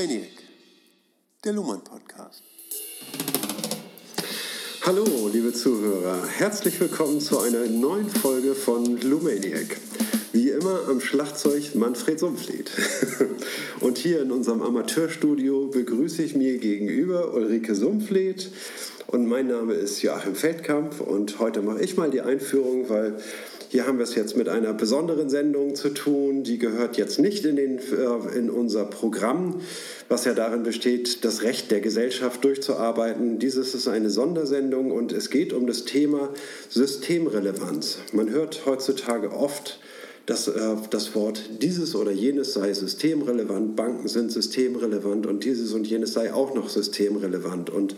[0.00, 0.30] Lumaniac,
[1.44, 2.42] der Luhmann Podcast.
[4.80, 9.76] Hallo, liebe Zuhörer, herzlich willkommen zu einer neuen Folge von Lumaniac.
[10.32, 12.70] Wie immer am Schlagzeug Manfred Sumpflied.
[13.80, 18.50] Und hier in unserem Amateurstudio begrüße ich mir gegenüber Ulrike Sumpflied.
[19.06, 23.18] Und mein Name ist Joachim Feldkamp und heute mache ich mal die Einführung, weil
[23.70, 26.42] hier haben wir es jetzt mit einer besonderen Sendung zu tun.
[26.42, 29.60] Die gehört jetzt nicht in, den, äh, in unser Programm,
[30.08, 33.38] was ja darin besteht, das Recht der Gesellschaft durchzuarbeiten.
[33.38, 36.30] Dieses ist eine Sondersendung und es geht um das Thema
[36.68, 37.98] Systemrelevanz.
[38.12, 39.78] Man hört heutzutage oft,
[40.26, 45.86] dass äh, das Wort dieses oder jenes sei systemrelevant, Banken sind systemrelevant und dieses und
[45.86, 47.70] jenes sei auch noch systemrelevant.
[47.70, 47.94] Und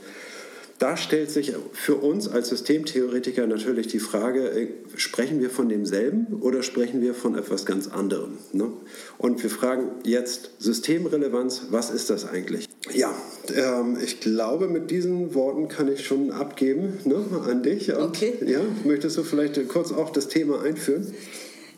[0.82, 6.40] da stellt sich für uns als Systemtheoretiker natürlich die Frage, äh, sprechen wir von demselben
[6.40, 8.38] oder sprechen wir von etwas ganz anderem?
[8.52, 8.68] Ne?
[9.16, 12.68] Und wir fragen jetzt Systemrelevanz, was ist das eigentlich?
[12.92, 13.14] Ja,
[13.54, 17.94] ähm, ich glaube, mit diesen Worten kann ich schon abgeben ne, an dich.
[17.94, 18.34] Und, okay.
[18.44, 21.14] Ja, möchtest du vielleicht kurz auch das Thema einführen?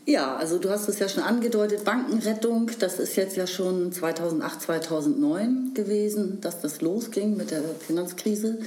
[0.06, 4.62] Ja, also du hast es ja schon angedeutet, Bankenrettung, das ist jetzt ja schon 2008,
[4.62, 8.60] 2009 gewesen, dass das losging mit der Finanzkrise.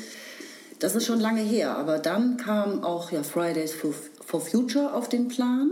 [0.79, 5.09] Das ist schon lange her, aber dann kam auch ja, Fridays for, for Future auf
[5.09, 5.71] den Plan.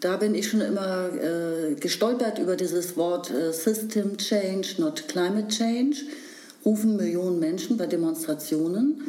[0.00, 5.48] Da bin ich schon immer äh, gestolpert über dieses Wort äh, System Change, not Climate
[5.48, 5.96] Change.
[6.64, 9.02] Rufen Millionen Menschen bei Demonstrationen.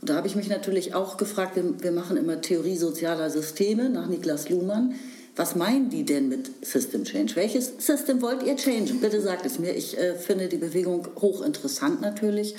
[0.00, 3.90] Und da habe ich mich natürlich auch gefragt, wir, wir machen immer Theorie sozialer Systeme
[3.90, 4.94] nach Niklas Luhmann.
[5.36, 7.36] Was meinen die denn mit System Change?
[7.36, 9.00] Welches System wollt ihr changen?
[9.00, 9.74] Bitte sagt es mir.
[9.74, 12.54] Ich äh, finde die Bewegung hochinteressant natürlich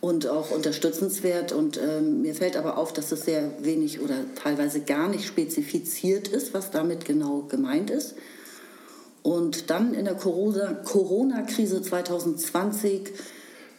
[0.00, 1.52] und auch unterstützenswert.
[1.52, 6.28] Und ähm, mir fällt aber auf, dass es sehr wenig oder teilweise gar nicht spezifiziert
[6.28, 8.14] ist, was damit genau gemeint ist.
[9.22, 13.10] Und dann in der Corona-Krise 2020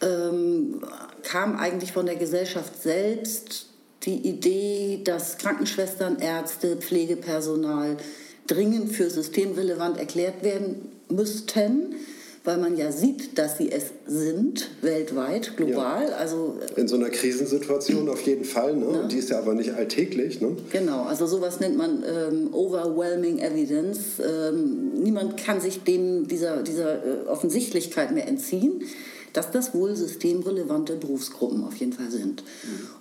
[0.02, 0.82] ähm,
[1.22, 3.66] kam eigentlich von der Gesellschaft selbst
[4.04, 7.96] die Idee, dass Krankenschwestern, Ärzte, Pflegepersonal
[8.46, 11.94] dringend für systemrelevant erklärt werden müssten
[12.48, 16.08] weil man ja sieht, dass sie es sind, weltweit, global.
[16.08, 16.16] Ja.
[16.16, 18.86] Also, In so einer Krisensituation auf jeden Fall, ne?
[18.86, 19.08] ne?
[19.12, 20.40] die ist ja aber nicht alltäglich.
[20.40, 20.56] Ne?
[20.72, 24.18] Genau, also sowas nennt man ähm, Overwhelming Evidence.
[24.18, 28.82] Ähm, niemand kann sich dem, dieser, dieser äh, Offensichtlichkeit mehr entziehen
[29.32, 32.42] dass das wohl systemrelevante Berufsgruppen auf jeden Fall sind.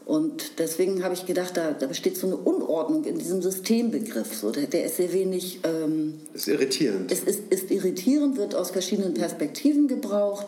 [0.06, 4.36] Und deswegen habe ich gedacht, da, da, besteht so eine Unordnung in diesem Systembegriff.
[4.36, 5.60] So, der, der ist sehr wenig.
[5.64, 7.12] Ähm, ist irritierend.
[7.12, 10.48] Es ist, ist irritierend, wird aus verschiedenen Perspektiven gebraucht.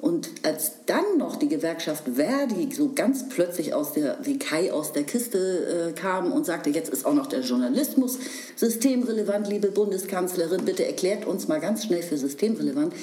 [0.00, 4.92] Und als dann noch die Gewerkschaft Verdi so ganz plötzlich aus der, wie Kai aus
[4.94, 8.18] der Kiste äh, kam und sagte, jetzt ist auch noch der Journalismus
[8.56, 12.94] systemrelevant, liebe Bundeskanzlerin, bitte erklärt uns mal ganz schnell für systemrelevant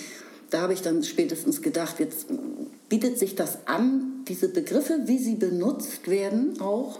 [0.49, 2.27] da habe ich dann spätestens gedacht, jetzt
[2.89, 6.99] bietet sich das an, diese Begriffe, wie sie benutzt werden, auch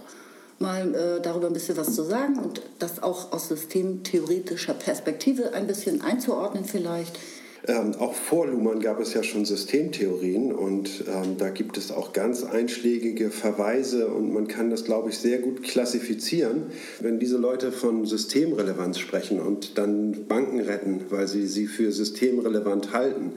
[0.60, 5.68] mal äh, darüber ein bisschen was zu sagen und das auch aus systemtheoretischer Perspektive ein
[5.68, 7.18] bisschen einzuordnen vielleicht.
[7.68, 12.14] Ähm, auch vor Luhmann gab es ja schon Systemtheorien und ähm, da gibt es auch
[12.14, 16.68] ganz einschlägige Verweise und man kann das, glaube ich, sehr gut klassifizieren.
[17.02, 22.94] Wenn diese Leute von Systemrelevanz sprechen und dann Banken retten, weil sie sie für systemrelevant
[22.94, 23.34] halten,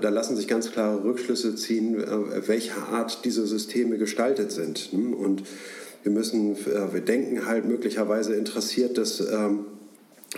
[0.00, 4.78] da lassen sich ganz klare Rückschlüsse ziehen, äh, welcher Art diese Systeme gestaltet sind.
[4.92, 5.12] Hm?
[5.12, 5.42] Und
[6.02, 9.66] wir müssen, äh, wir denken halt möglicherweise interessiert, dass ähm,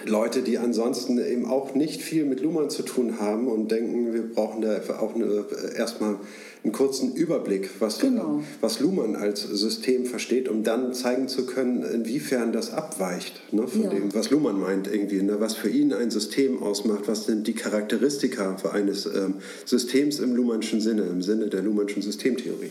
[0.05, 4.23] Leute, die ansonsten eben auch nicht viel mit Luhmann zu tun haben und denken, wir
[4.23, 5.45] brauchen da auch eine,
[5.77, 6.17] erstmal
[6.63, 8.43] einen kurzen Überblick, was, genau.
[8.61, 13.83] was Luhmann als System versteht, um dann zeigen zu können, inwiefern das abweicht ne, von
[13.83, 13.91] ja.
[13.91, 17.55] dem, was Luhmann meint, irgendwie, ne, was für ihn ein System ausmacht, was sind die
[17.55, 22.71] Charakteristika eines ähm, Systems im Luhmannschen Sinne, im Sinne der Luhmannschen Systemtheorie.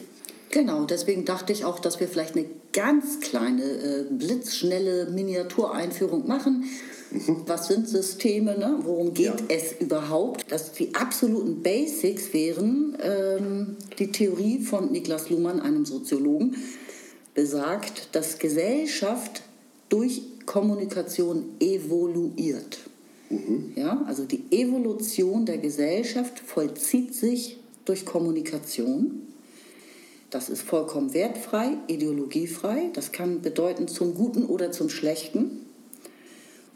[0.52, 6.64] Genau, deswegen dachte ich auch, dass wir vielleicht eine ganz kleine, äh, blitzschnelle Miniatureinführung machen
[7.12, 8.58] was sind Systeme?
[8.58, 8.80] Ne?
[8.84, 9.36] Worum geht ja.
[9.50, 10.52] es überhaupt?
[10.52, 16.56] Dass die absoluten Basics wären, ähm, die Theorie von Niklas Luhmann, einem Soziologen,
[17.34, 19.44] besagt, dass Gesellschaft
[19.90, 22.80] durch Kommunikation evoluiert.
[23.30, 23.74] Mhm.
[23.76, 29.22] Ja, also die Evolution der Gesellschaft vollzieht sich durch Kommunikation.
[30.30, 32.90] Das ist vollkommen wertfrei, ideologiefrei.
[32.94, 35.66] Das kann bedeuten zum Guten oder zum Schlechten.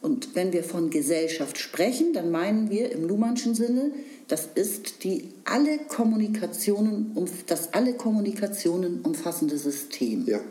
[0.04, 3.92] Und wenn wir von Gesellschaft sprechen, dann meinen wir im Luhmannschen Sinne,
[4.28, 7.16] das ist die alle Kommunikationen,
[7.48, 10.26] das alle Kommunikationen umfassende System.
[10.28, 10.42] Ja.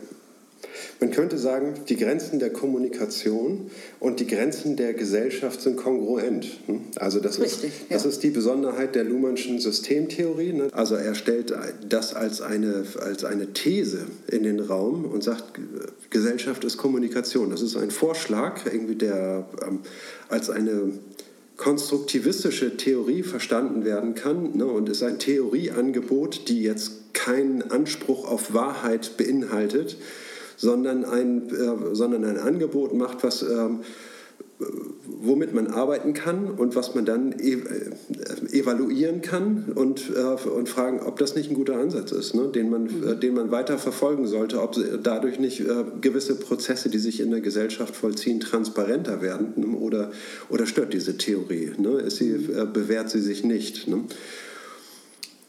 [0.99, 3.69] Man könnte sagen, die Grenzen der Kommunikation
[3.99, 6.47] und die Grenzen der Gesellschaft sind kongruent.
[6.67, 6.81] Hm?
[6.95, 10.53] Also das, Richtig, ist, das ist die Besonderheit der Luhmannschen Systemtheorie.
[10.53, 10.69] Ne?
[10.71, 11.53] Also er stellt
[11.87, 15.59] das als eine, als eine These in den Raum und sagt,
[16.09, 17.49] Gesellschaft ist Kommunikation.
[17.49, 19.79] Das ist ein Vorschlag, irgendwie der ähm,
[20.29, 20.93] als eine
[21.57, 28.53] konstruktivistische Theorie verstanden werden kann ne, und ist ein Theorieangebot, die jetzt keinen Anspruch auf
[28.53, 29.97] Wahrheit beinhaltet,
[30.57, 33.69] sondern ein, äh, sondern ein Angebot macht, was, äh,
[35.05, 40.69] womit man arbeiten kann und was man dann ev äh, evaluieren kann und, äh, und
[40.69, 43.19] fragen, ob das nicht ein guter Ansatz ist, ne, den, man, mhm.
[43.19, 47.41] den man weiter verfolgen sollte, ob dadurch nicht äh, gewisse Prozesse, die sich in der
[47.41, 50.11] Gesellschaft vollziehen, transparenter werden ne, oder,
[50.49, 51.71] oder stört diese Theorie.
[51.77, 53.87] Ne, ist sie, äh, bewährt sie sich nicht.
[53.87, 54.03] Ne?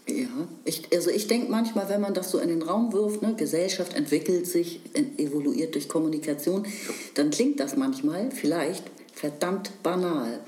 [0.06, 0.28] Ja,
[0.66, 3.94] ich, also ich denke manchmal, wenn man das so in den Raum wirft, ne, Gesellschaft
[3.94, 4.80] entwickelt sich,
[5.16, 6.66] evoluiert durch Kommunikation,
[7.14, 8.84] dann klingt das manchmal vielleicht
[9.14, 10.40] verdammt banal.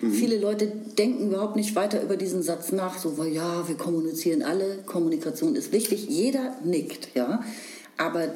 [0.00, 0.12] Mhm.
[0.12, 4.42] Viele Leute denken überhaupt nicht weiter über diesen Satz nach, so, weil ja, wir kommunizieren
[4.42, 7.42] alle, Kommunikation ist wichtig, jeder nickt, ja.
[7.96, 8.34] Aber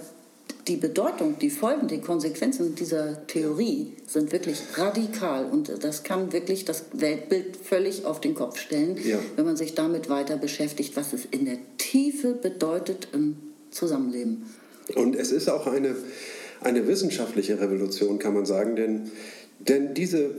[0.67, 6.65] die Bedeutung, die Folgen, die Konsequenzen dieser Theorie sind wirklich radikal und das kann wirklich
[6.65, 9.19] das Weltbild völlig auf den Kopf stellen, ja.
[9.37, 13.37] wenn man sich damit weiter beschäftigt, was es in der Tiefe bedeutet im
[13.71, 14.47] Zusammenleben.
[14.95, 15.95] Und es ist auch eine,
[16.61, 19.11] eine wissenschaftliche Revolution, kann man sagen, denn
[19.69, 20.31] denn diese,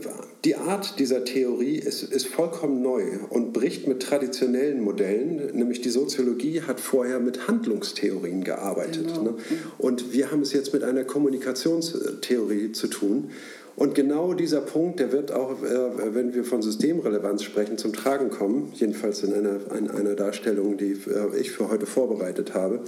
[0.44, 5.90] die Art dieser Theorie ist, ist vollkommen neu und bricht mit traditionellen Modellen, nämlich die
[5.90, 9.08] Soziologie hat vorher mit Handlungstheorien gearbeitet.
[9.08, 9.22] Genau.
[9.22, 9.34] Ne?
[9.78, 13.30] Und wir haben es jetzt mit einer Kommunikationstheorie zu tun.
[13.74, 18.30] Und genau dieser Punkt, der wird auch, äh, wenn wir von Systemrelevanz sprechen, zum Tragen
[18.30, 22.80] kommen, jedenfalls in einer, in einer Darstellung, die äh, ich für heute vorbereitet habe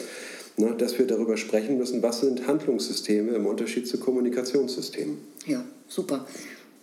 [0.58, 5.18] ne, dass wir darüber sprechen müssen, was sind Handlungssysteme im Unterschied zu Kommunikationssystemen.
[5.46, 6.26] Ja, super.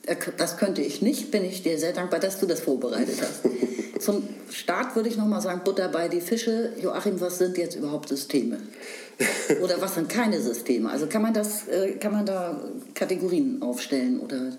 [0.06, 3.42] Äh, das könnte ich nicht, bin ich dir sehr dankbar, dass du das vorbereitet hast.
[4.00, 6.74] Zum Start würde ich noch mal sagen, Butter bei die Fische.
[6.82, 8.58] Joachim, was sind jetzt überhaupt Systeme?
[9.62, 10.90] Oder was sind keine Systeme?
[10.90, 12.62] Also kann man, das, äh, kann man da
[12.94, 14.52] Kategorien aufstellen oder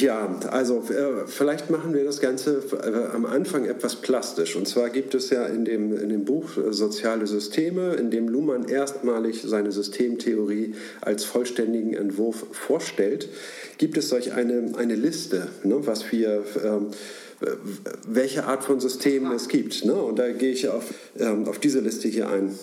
[0.00, 4.56] ja, also äh, vielleicht machen wir das Ganze äh, am Anfang etwas plastisch.
[4.56, 8.28] Und zwar gibt es ja in dem, in dem Buch äh, Soziale Systeme, in dem
[8.28, 13.28] Luhmann erstmalig seine Systemtheorie als vollständigen Entwurf vorstellt,
[13.78, 16.88] gibt es solch eine, eine Liste, ne, was wir ähm,
[18.06, 19.84] welche Art von Systemen es gibt.
[19.84, 19.94] Ne?
[19.94, 20.84] Und da gehe ich auf,
[21.18, 22.54] ähm, auf diese Liste hier ein.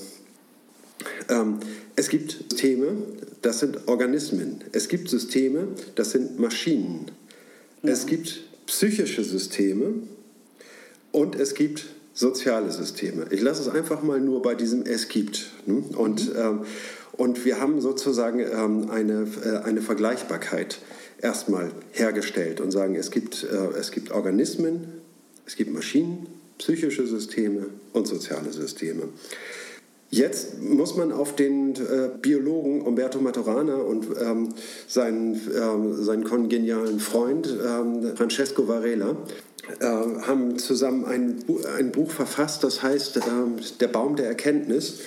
[1.29, 1.59] Ähm,
[1.95, 2.95] es gibt Systeme,
[3.41, 4.63] das sind Organismen.
[4.71, 7.11] Es gibt Systeme, das sind Maschinen.
[7.83, 7.91] Ja.
[7.91, 9.93] Es gibt psychische Systeme
[11.11, 13.27] und es gibt soziale Systeme.
[13.29, 15.51] Ich lasse es einfach mal nur bei diesem Es gibt.
[15.65, 15.83] Ne?
[15.95, 16.39] Und, mhm.
[16.39, 16.61] ähm,
[17.13, 20.79] und wir haben sozusagen ähm, eine, äh, eine Vergleichbarkeit
[21.21, 24.87] erstmal hergestellt und sagen, es gibt, äh, es gibt Organismen,
[25.45, 26.27] es gibt Maschinen,
[26.57, 29.03] psychische Systeme und soziale Systeme.
[30.09, 34.53] Jetzt muss man auf den äh, Biologen Umberto Maturana und ähm,
[34.87, 39.17] seinen, ähm, seinen kongenialen Freund ähm, Francesco Varela
[39.79, 41.43] äh, haben zusammen ein,
[41.77, 44.99] ein Buch verfasst, das heißt ähm, Der Baum der Erkenntnis.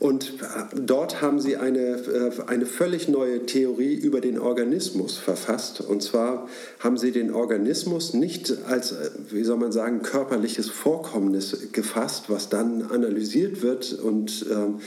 [0.00, 0.32] Und
[0.74, 5.82] dort haben sie eine, äh, eine völlig neue Theorie über den Organismus verfasst.
[5.82, 11.68] Und zwar haben sie den Organismus nicht als, äh, wie soll man sagen, körperliches Vorkommnis
[11.72, 14.80] gefasst, was dann analysiert wird und ähm,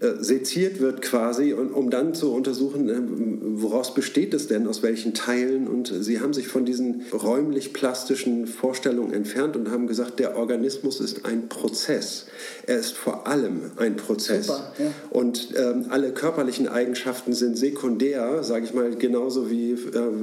[0.00, 2.94] äh, seziert wird quasi, und, um dann zu untersuchen, äh,
[3.62, 5.68] woraus besteht es denn, aus welchen Teilen.
[5.68, 11.24] Und sie haben sich von diesen räumlich-plastischen Vorstellungen entfernt und haben gesagt, der Organismus ist
[11.24, 12.26] ein Prozess.
[12.66, 14.46] Er ist vor allem ein Prozess.
[14.46, 14.86] Super, ja.
[15.10, 19.76] Und ähm, alle körperlichen Eigenschaften sind sekundär, sage ich mal, genauso wie, äh,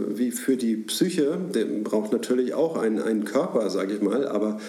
[0.10, 1.38] wie für die Psyche.
[1.56, 4.60] Der braucht natürlich auch einen, einen Körper, sage ich mal, aber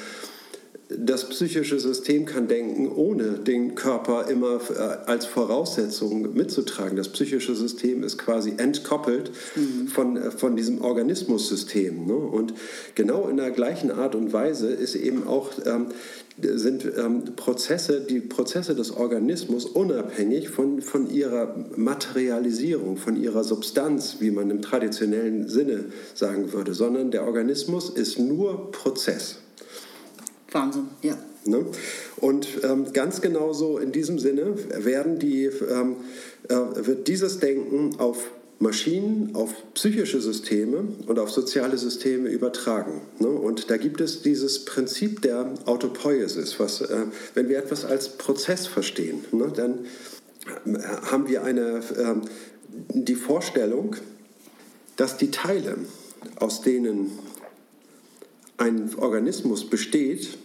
[0.99, 6.97] das psychische System kann denken, ohne den Körper immer äh, als Voraussetzung mitzutragen.
[6.97, 9.89] Das psychische System ist quasi entkoppelt mhm.
[9.89, 12.07] von, äh, von diesem Organismussystem.
[12.07, 12.15] Ne?
[12.15, 12.55] Und
[12.95, 15.87] genau in der gleichen Art und Weise ist eben auch, ähm,
[16.41, 24.17] sind ähm, Prozesse, die Prozesse des Organismus unabhängig von, von ihrer Materialisierung, von ihrer Substanz,
[24.21, 25.85] wie man im traditionellen Sinne
[26.15, 29.42] sagen würde, sondern der Organismus ist nur Prozess.
[30.53, 31.17] Wahnsinn, ja.
[31.45, 31.67] Ne?
[32.19, 34.55] Und ähm, ganz genauso in diesem Sinne
[34.85, 35.97] werden die, ähm,
[36.49, 36.55] äh,
[36.87, 38.31] wird dieses Denken auf
[38.63, 43.01] Maschinen, auf psychische Systeme und auf soziale Systeme übertragen.
[43.19, 43.27] Ne?
[43.27, 48.69] Und da gibt es dieses Prinzip der Autopoiesis, was, äh, wenn wir etwas als Prozess
[48.69, 49.81] verstehen, ne, dann
[51.11, 52.15] haben wir eine, äh,
[52.95, 53.97] die Vorstellung,
[54.97, 55.77] dass die Teile,
[56.37, 57.19] aus denen
[58.63, 60.39] ein Organismus besteht,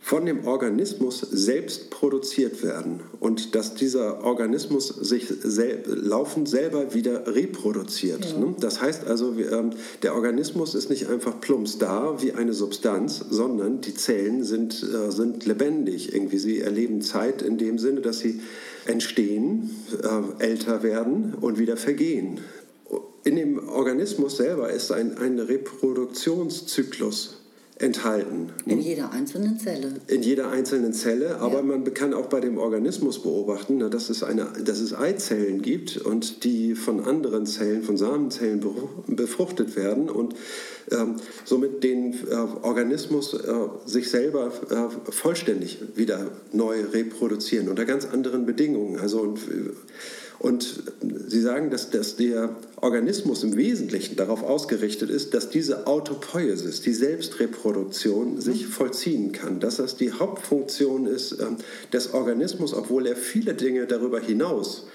[0.00, 7.34] von dem Organismus selbst produziert werden und dass dieser Organismus sich sel laufend selber wieder
[7.34, 8.24] reproduziert.
[8.24, 8.38] Ja.
[8.38, 8.54] Ne?
[8.60, 9.70] Das heißt also, ähm,
[10.04, 15.10] der Organismus ist nicht einfach plumps da wie eine Substanz, sondern die Zellen sind, äh,
[15.10, 16.14] sind lebendig.
[16.14, 18.40] Irgendwie sie erleben Zeit in dem Sinne, dass sie
[18.84, 19.70] entstehen,
[20.04, 22.38] äh, älter werden und wieder vergehen.
[23.26, 27.38] In dem Organismus selber ist ein, ein Reproduktionszyklus
[27.76, 28.52] enthalten.
[28.66, 29.94] In jeder einzelnen Zelle.
[30.06, 31.62] In jeder einzelnen Zelle, aber ja.
[31.62, 36.44] man kann auch bei dem Organismus beobachten, dass es, eine, dass es Eizellen gibt und
[36.44, 38.64] die von anderen Zellen, von Samenzellen
[39.08, 40.36] befruchtet werden und
[40.92, 43.54] ähm, somit den äh, Organismus äh,
[43.86, 49.00] sich selber äh, vollständig wieder neu reproduzieren unter ganz anderen Bedingungen.
[49.00, 49.40] Also und,
[50.38, 50.82] und
[51.28, 56.92] Sie sagen, dass, dass der Organismus im Wesentlichen darauf ausgerichtet ist, dass diese Autopoiesis, die
[56.92, 58.70] Selbstreproduktion, sich mhm.
[58.70, 59.60] vollziehen kann.
[59.60, 61.56] Dass das die Hauptfunktion ist ähm,
[61.92, 64.86] des Organismus, obwohl er viele Dinge darüber hinaus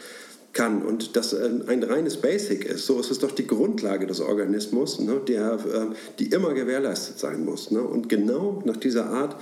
[0.53, 2.85] kann und das ein reines Basic ist.
[2.85, 7.45] So ist es doch die Grundlage des Organismus, ne, der, ähm, die immer gewährleistet sein
[7.45, 7.71] muss.
[7.71, 7.81] Ne?
[7.81, 9.37] Und genau nach dieser Art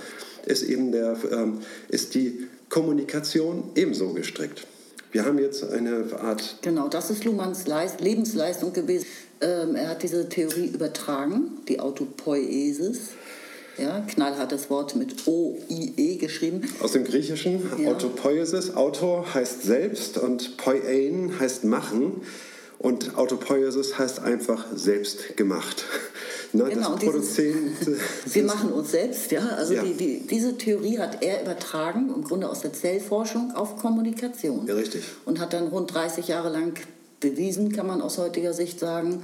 [0.46, 4.66] ist eben der, ähm, ist die Kommunikation ebenso gestrickt.
[5.12, 6.58] Wir haben jetzt eine Art.
[6.62, 9.06] Genau, das ist Luhmanns Leist Lebensleistung gewesen.
[9.40, 13.10] Ähm, er hat diese Theorie übertragen, die Autopoiesis.
[13.78, 16.68] Ja, knallhartes Wort mit O-I-E geschrieben.
[16.80, 17.90] Aus dem Griechischen, ja.
[17.90, 18.74] Autopoiesis.
[18.76, 22.20] Auto heißt selbst und poiein heißt machen.
[22.80, 25.84] Und Autopoiesis heißt einfach selbst gemacht.
[26.52, 29.50] Ne, genau, dieses, wir machen uns selbst, ja.
[29.50, 29.84] Also ja.
[29.84, 34.66] Die, die, diese Theorie hat er übertragen, im Grunde aus der Zellforschung auf Kommunikation.
[34.66, 35.04] Ja, richtig.
[35.24, 36.72] Und hat dann rund 30 Jahre lang
[37.20, 39.22] bewiesen, kann man aus heutiger Sicht sagen,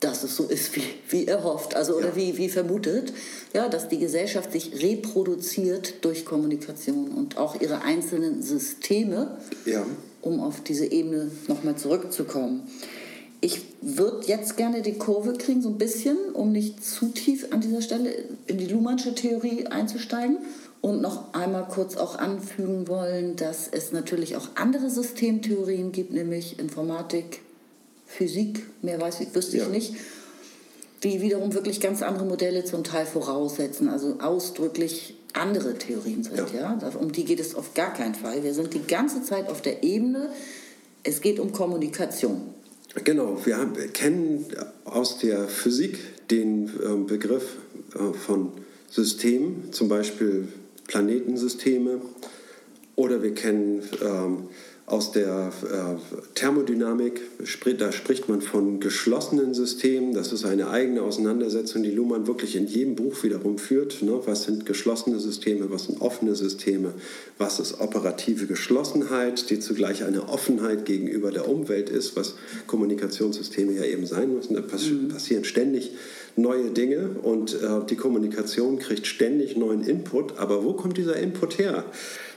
[0.00, 2.16] dass es so ist, wie, wie er hofft, also oder ja.
[2.16, 3.14] wie, wie vermutet,
[3.54, 9.86] ja, dass die Gesellschaft sich reproduziert durch Kommunikation und auch ihre einzelnen Systeme, ja.
[10.28, 12.62] Um auf diese Ebene nochmal zurückzukommen.
[13.40, 17.60] Ich würde jetzt gerne die Kurve kriegen, so ein bisschen, um nicht zu tief an
[17.60, 18.12] dieser Stelle
[18.46, 20.38] in die Luhmannsche Theorie einzusteigen.
[20.80, 26.60] Und noch einmal kurz auch anfügen wollen, dass es natürlich auch andere Systemtheorien gibt, nämlich
[26.60, 27.40] Informatik,
[28.06, 29.64] Physik, mehr weiß ich, wüsste ja.
[29.64, 29.94] ich nicht,
[31.02, 36.36] die wiederum wirklich ganz andere Modelle zum Teil voraussetzen, also ausdrücklich andere Theorien sind.
[36.36, 36.78] Ja.
[36.80, 36.88] ja.
[36.98, 38.42] Um die geht es auf gar keinen Fall.
[38.42, 40.30] Wir sind die ganze Zeit auf der Ebene,
[41.02, 42.54] es geht um Kommunikation.
[43.04, 44.46] Genau, wir haben, kennen
[44.84, 45.98] aus der Physik
[46.30, 47.56] den äh, Begriff
[47.94, 48.52] äh, von
[48.90, 50.48] Systemen, zum Beispiel
[50.86, 52.00] Planetensysteme,
[52.96, 54.48] oder wir kennen ähm,
[54.90, 57.20] aus der äh, Thermodynamik,
[57.78, 60.14] da spricht man von geschlossenen Systemen.
[60.14, 64.02] Das ist eine eigene Auseinandersetzung, die Luhmann wirklich in jedem Buch wiederum führt.
[64.02, 64.20] Ne?
[64.24, 66.94] Was sind geschlossene Systeme, was sind offene Systeme,
[67.36, 72.34] was ist operative Geschlossenheit, die zugleich eine Offenheit gegenüber der Umwelt ist, was
[72.66, 74.54] Kommunikationssysteme ja eben sein müssen.
[74.54, 75.08] Da pass mhm.
[75.08, 75.92] passieren ständig
[76.36, 80.38] neue Dinge und äh, die Kommunikation kriegt ständig neuen Input.
[80.38, 81.84] Aber wo kommt dieser Input her?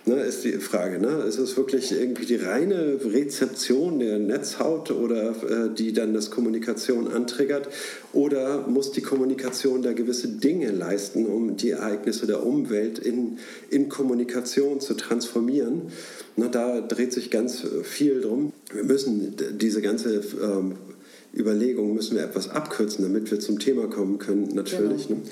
[0.06, 1.00] Ne, ist die Frage.
[1.00, 1.24] Ne?
[1.28, 7.08] Ist es wirklich irgendwie die reine Rezeption der Netzhaut oder äh, die dann das Kommunikation
[7.08, 7.70] antriggert?
[8.14, 13.38] Oder muss die Kommunikation da gewisse Dinge leisten, um die Ereignisse der Umwelt in,
[13.70, 15.84] in Kommunikation zu transformieren?
[16.36, 18.54] Na, da dreht sich ganz viel drum.
[18.74, 20.76] Wir müssen diese ganze ähm,
[21.34, 25.08] Überlegung müssen wir etwas abkürzen, damit wir zum Thema kommen können, natürlich.
[25.08, 25.22] Genau.
[25.22, 25.26] Ne?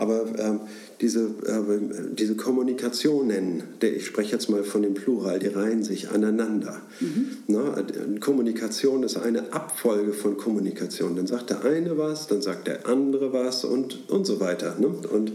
[0.00, 0.60] Aber ähm,
[1.02, 6.10] diese, äh, diese Kommunikationen, der, ich spreche jetzt mal von dem Plural, die reihen sich
[6.10, 6.80] aneinander.
[7.00, 7.36] Mhm.
[7.48, 8.18] Ne?
[8.18, 11.16] Kommunikation ist eine Abfolge von Kommunikation.
[11.16, 14.76] Dann sagt der eine was, dann sagt der andere was und, und so weiter.
[14.78, 14.86] Ne?
[14.86, 15.32] Und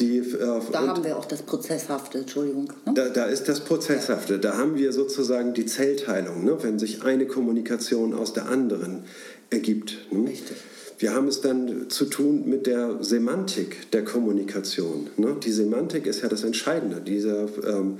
[0.00, 2.72] die, äh, da haben wir auch das Prozesshafte, Entschuldigung.
[2.86, 2.94] Ne?
[2.94, 6.56] Da, da, ist das Prozesshafte, da haben wir sozusagen die Zellteilung, ne?
[6.62, 9.04] wenn sich eine Kommunikation aus der anderen
[9.50, 9.98] ergibt.
[10.10, 10.30] Ne?
[10.30, 10.56] Richtig.
[10.98, 15.08] Wir haben es dann zu tun mit der Semantik der Kommunikation.
[15.16, 15.36] Ne?
[15.42, 17.00] Die Semantik ist ja das Entscheidende.
[17.00, 17.98] Dieser, ähm,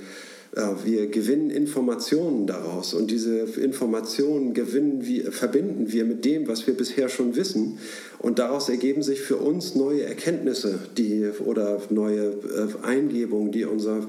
[0.53, 6.67] äh, wir gewinnen Informationen daraus und diese Informationen gewinnen wir, verbinden wir mit dem, was
[6.67, 7.79] wir bisher schon wissen.
[8.17, 14.05] Und daraus ergeben sich für uns neue Erkenntnisse die, oder neue äh, Eingebungen, die unser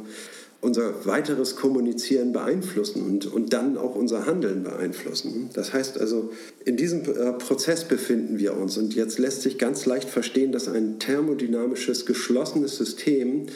[0.61, 5.49] unser weiteres Kommunizieren beeinflussen und, und dann auch unser Handeln beeinflussen.
[5.55, 6.33] Das heißt also,
[6.65, 10.69] in diesem äh, Prozess befinden wir uns und jetzt lässt sich ganz leicht verstehen, dass
[10.69, 13.47] ein thermodynamisches, geschlossenes System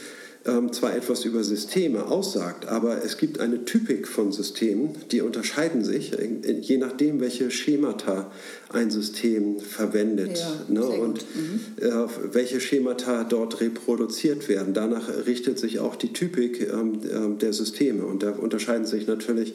[0.46, 5.84] ähm, zwar etwas über Systeme aussagt, aber es gibt eine Typik von Systemen, die unterscheiden
[5.84, 6.12] sich,
[6.60, 8.30] je nachdem, welche Schemata
[8.68, 11.20] ein System verwendet Ja, ne, und
[11.80, 11.90] äh,
[12.32, 14.74] welche Schemata dort reproduziert werden.
[14.74, 18.04] Danach richtet sich auch die Typik ähm, ähm, der Systeme.
[18.04, 19.54] Und da unterscheiden sich natürlich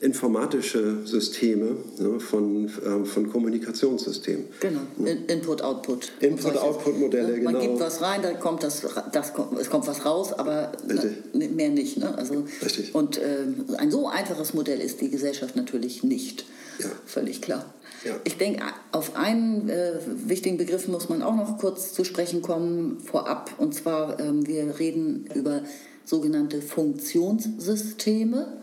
[0.00, 4.46] informatische Systeme ne, von, ähm, von Kommunikationssystemen.
[4.60, 6.12] Genau, In- Input-Output.
[6.20, 7.60] Input-Output-Modelle, Man genau.
[7.60, 8.82] gibt was rein, dann kommt das,
[9.12, 11.34] das kommt, es kommt was raus, aber Richtig.
[11.34, 11.98] ne, mehr nicht.
[11.98, 12.16] Ne?
[12.16, 12.94] Also, Richtig.
[12.94, 16.44] Und ähm, ein so einfaches Modell ist die Gesellschaft natürlich nicht.
[16.78, 16.86] Ja.
[17.06, 17.72] Völlig klar.
[18.04, 18.16] Ja.
[18.24, 19.94] Ich denke, auf einen äh,
[20.26, 23.50] wichtigen Begriff muss man auch noch kurz zu sprechen kommen vorab.
[23.58, 25.62] Und zwar, ähm, wir reden über
[26.04, 28.58] sogenannte Funktionssysteme.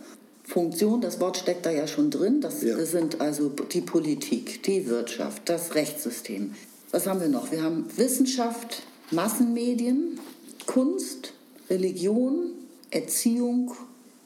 [0.51, 2.41] Funktion, das Wort steckt da ja schon drin.
[2.41, 2.77] Das Ja.
[2.85, 6.51] sind also die Politik, die Wirtschaft, das Rechtssystem.
[6.91, 7.51] Was haben wir noch?
[7.53, 10.19] Wir haben Wissenschaft, Massenmedien,
[10.65, 11.31] Kunst,
[11.69, 12.51] Religion,
[12.89, 13.71] Erziehung,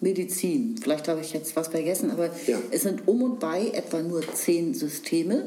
[0.01, 0.77] Medizin.
[0.81, 2.57] Vielleicht habe ich jetzt was vergessen, aber Ja.
[2.71, 5.45] es sind um und bei etwa nur zehn Systeme.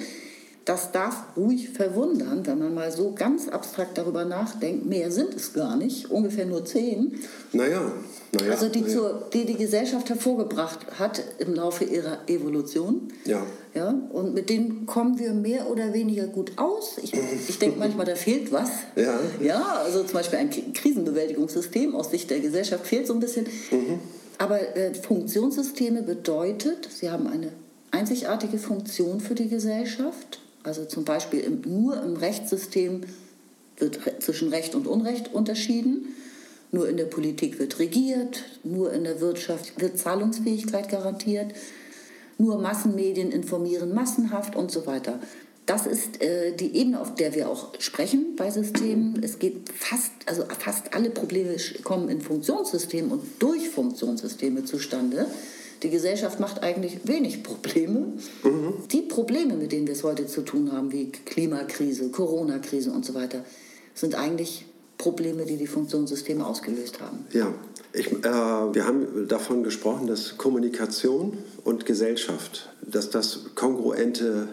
[0.65, 4.87] Das darf ruhig verwundern, wenn man mal so ganz abstrakt darüber nachdenkt.
[4.87, 7.19] Mehr sind es gar nicht, ungefähr nur zehn.
[7.53, 7.91] Naja,
[8.33, 8.53] naja.
[8.53, 8.93] Also die, naja.
[8.93, 13.13] zur, die die Gesellschaft hervorgebracht hat im Laufe ihrer Evolution.
[13.25, 13.45] Ja.
[13.75, 16.97] Ja, und mit denen kommen wir mehr oder weniger gut aus.
[17.03, 17.13] Ich,
[17.49, 18.71] ich denke manchmal, da fehlt was.
[18.97, 19.21] Ja.
[19.41, 23.47] ja, also zum Beispiel ein Krisenbewältigungssystem aus Sicht der Gesellschaft fehlt so ein bisschen.
[23.71, 24.01] Mhm.
[24.39, 27.53] Aber äh, Funktionssysteme bedeutet, sie haben eine
[27.91, 30.41] einzigartige Funktion für die Gesellschaft.
[30.63, 33.03] Also zum Beispiel im, nur im Rechtssystem
[33.79, 36.15] wird zwischen Recht und Unrecht unterschieden.
[36.71, 41.53] Nur in der Politik wird regiert, nur in der Wirtschaft wird Zahlungsfähigkeit garantiert,
[42.37, 45.19] nur Massenmedien informieren massenhaft und so weiter.
[45.69, 49.23] Das ist äh, die Ebene, auf der wir auch sprechen bei Systemen.
[49.23, 55.27] Es geht fast, also fast alle Probleme kommen in Funktionssystemen und durch Funktionssysteme zustande.
[55.83, 58.15] Die Gesellschaft macht eigentlich wenig Probleme.
[58.91, 63.15] Die Probleme, mit denen wir es heute zu tun haben, wie Klimakrise, Corona-Krise und so
[63.15, 63.45] weiter,
[63.95, 64.65] sind eigentlich
[64.99, 67.25] Probleme, die die Funktionssysteme ausgelöst haben.
[67.33, 67.55] Ja,
[67.93, 74.49] ich, äh, wir haben davon gesprochen, dass Kommunikation und Gesellschaft, dass das kongruente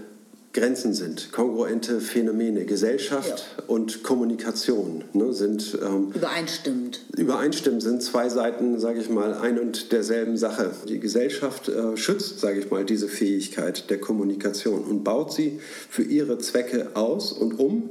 [0.53, 2.63] Grenzen sind, kongruente Phänomene.
[2.63, 7.01] Gesellschaft und Kommunikation ne, sind ähm, Übereinstimmend.
[7.17, 10.71] übereinstimmend, sind zwei Seiten, sage ich mal, ein und derselben Sache.
[10.87, 16.03] Die Gesellschaft äh, schützt, sage ich mal, diese Fähigkeit der Kommunikation und baut sie für
[16.03, 17.89] ihre Zwecke aus und um.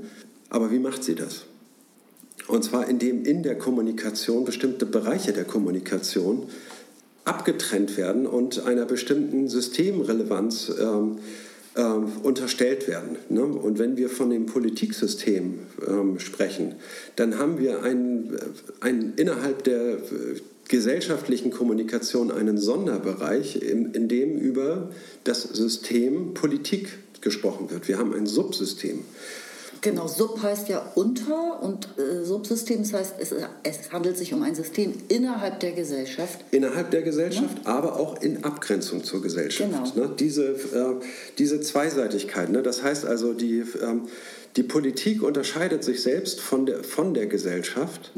[0.49, 1.43] Aber wie macht sie das?
[2.47, 6.49] Und zwar indem in der Kommunikation bestimmte Bereiche der Kommunikation
[7.25, 11.19] abgetrennt werden und einer bestimmten Systemrelevanz ähm,
[11.77, 13.17] ähm, unterstellt werden.
[13.31, 13.45] Ne?
[13.45, 16.75] Und wenn wir von dem Politiksystem ähm, sprechen,
[17.17, 18.37] dann haben wir ein,
[18.81, 19.99] ein, innerhalb der äh,
[20.69, 24.91] gesellschaftlichen Kommunikation einen Sonderbereich, in, in dem über
[25.25, 27.89] das System Politik gesprochen wird.
[27.89, 29.01] Wir haben ein Subsystem.
[29.85, 34.43] Genau, Sub heißt ja unter und äh, Subsystem, das heißt, es, es handelt sich um
[34.43, 36.39] ein System innerhalb der Gesellschaft.
[36.53, 39.95] Innerhalb der Gesellschaft, aber auch in Abgrenzung zur Gesellschaft.
[39.95, 40.07] Genau.
[40.07, 40.15] Ne?
[40.19, 41.05] Diese, äh,
[41.37, 42.49] diese Zweiseitigkeit.
[42.49, 42.63] Ne?
[42.63, 44.09] Das heißt also, die, ähm,
[44.57, 48.11] die Politik unterscheidet sich selbst von der, von der Gesellschaft.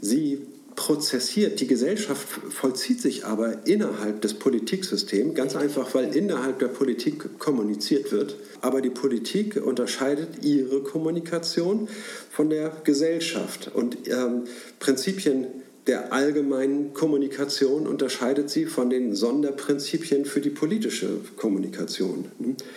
[0.00, 6.68] Sie prozessiert, die Gesellschaft vollzieht sich aber innerhalb des Politiksystems, ganz einfach, weil innerhalb der
[6.68, 8.36] Politik kommuniziert wird.
[8.60, 11.88] Aber die Politik unterscheidet ihre Kommunikation
[12.30, 13.70] von der Gesellschaft.
[13.74, 14.44] Und ähm,
[14.78, 15.46] Prinzipien
[15.86, 22.26] der allgemeinen Kommunikation unterscheidet sie von den Sonderprinzipien für die politische Kommunikation.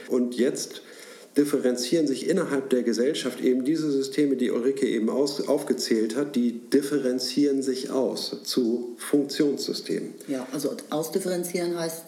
[0.08, 0.82] Und jetzt
[1.38, 6.60] differenzieren sich innerhalb der Gesellschaft eben diese Systeme, die Ulrike eben aus, aufgezählt hat, die
[6.70, 10.14] differenzieren sich aus zu Funktionssystemen.
[10.28, 12.04] Ja, also ausdifferenzieren heißt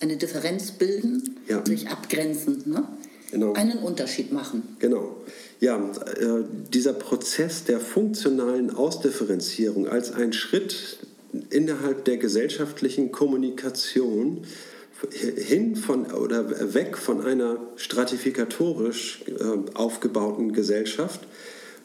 [0.00, 1.64] eine Differenz bilden, Ja.
[1.66, 2.84] sich abgrenzen, ne?
[3.32, 3.52] Genau.
[3.52, 4.76] einen Unterschied machen.
[4.80, 5.16] Genau.
[5.60, 5.76] Ja,
[6.18, 10.98] äh, dieser Prozess der funktionalen Ausdifferenzierung als ein Schritt
[11.50, 14.42] innerhalb der gesellschaftlichen Kommunikation
[15.10, 21.20] hin von oder weg von einer stratifikatorisch äh, aufgebauten Gesellschaft,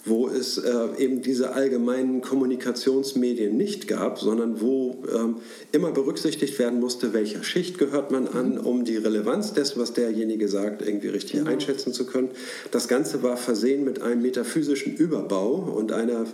[0.04, 5.38] wo es äh, eben diese allgemeinen Kommunikationsmedien nicht gab, sondern wo ähm,
[5.72, 10.48] immer berücksichtigt werden musste, welcher Schicht gehört man an, um die Relevanz des, was derjenige
[10.48, 12.30] sagt, irgendwie richtig einschätzen zu können.
[12.72, 16.26] Das Ganze war versehen mit einem metaphysischen Überbau und einer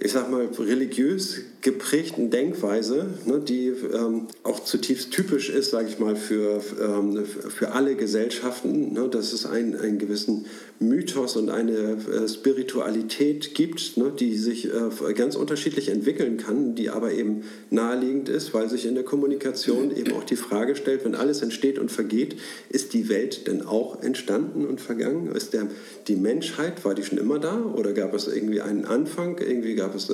[0.00, 5.98] ich sag mal, religiös geprägten Denkweise, ne, die ähm, auch zutiefst typisch ist, sage ich
[5.98, 10.46] mal, für, ähm, für alle Gesellschaften, ne, dass es einen, einen gewissen
[10.80, 16.90] Mythos und eine äh, Spiritualität gibt, ne, die sich äh, ganz unterschiedlich entwickeln kann, die
[16.90, 21.14] aber eben naheliegend ist, weil sich in der Kommunikation eben auch die Frage stellt, wenn
[21.14, 22.36] alles entsteht und vergeht,
[22.70, 25.30] ist die Welt denn auch entstanden und vergangen?
[25.32, 25.68] Ist der,
[26.08, 29.96] die Menschheit, war die schon immer da oder gab es irgendwie einen Anfang, irgendwie gab
[29.96, 30.06] es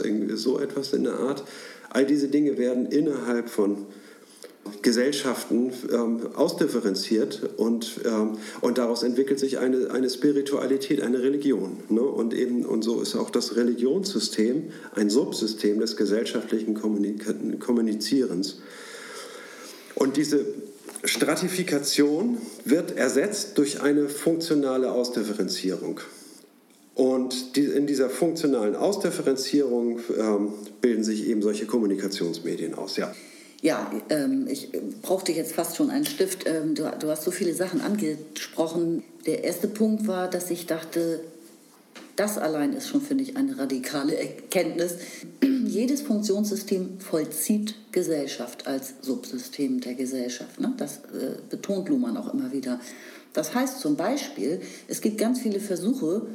[0.43, 1.45] so etwas in der Art?
[1.91, 3.87] All diese Dinge werden innerhalb von
[4.83, 11.79] Gesellschaften ähm, ausdifferenziert und, ähm, und daraus entwickelt sich eine, eine Spiritualität, eine Religion.
[11.89, 12.01] Ne?
[12.01, 18.61] Und, eben, und so ist auch das Religionssystem ein Subsystem des gesellschaftlichen Kommunika Kommunizierens.
[19.95, 20.47] Und diese
[21.05, 26.01] Stratifikation wird ersetzt durch eine funktionale Ausdifferenzierung.
[26.99, 32.97] Und in dieser funktionalen Ausdifferenzierung ähm, bilden sich eben solche Kommunikationsmedien aus.
[32.97, 33.15] Ja.
[33.63, 36.49] Ja, ähm, ich brauchte jetzt fast schon einen Stift.
[36.49, 39.05] Ähm, du, du, hast so viele Sachen angesprochen.
[39.27, 41.21] Der erste Punkt war, dass ich dachte,
[42.17, 44.97] das allein ist schon, finde ich, eine radikale Erkenntnis.
[45.67, 50.59] Jedes Funktionssystem vollzieht Gesellschaft als Subsystem der Gesellschaft.
[50.59, 50.75] Ne?
[50.77, 52.81] Das äh, betont Luhmann auch immer wieder.
[53.35, 56.27] Das heißt zum Beispiel, es gibt ganz viele Versuche,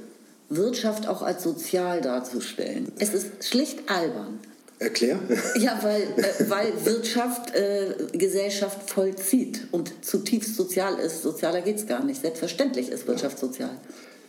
[0.56, 2.92] Wirtschaft auch als sozial darzustellen.
[3.00, 4.40] Es ist schlicht albern.
[4.80, 5.20] Erklär.
[5.58, 11.22] Ja, weil, äh, weil Wirtschaft äh, Gesellschaft vollzieht und zutiefst sozial ist.
[11.22, 12.22] Sozialer geht es gar nicht.
[12.22, 13.78] Selbstverständlich ist Wirtschaft sozial.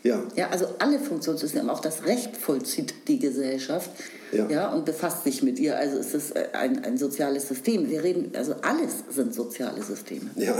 [0.04, 0.22] Ja.
[0.36, 0.50] ja.
[0.50, 3.90] Also alle Funktionssysteme, auch das Recht vollzieht die Gesellschaft
[4.32, 4.48] ja.
[4.50, 5.78] ja und befasst sich mit ihr.
[5.78, 7.88] Also es ist äh, ein, ein soziales System.
[7.88, 10.30] Wir reden, also alles sind soziale Systeme.
[10.36, 10.56] Ja.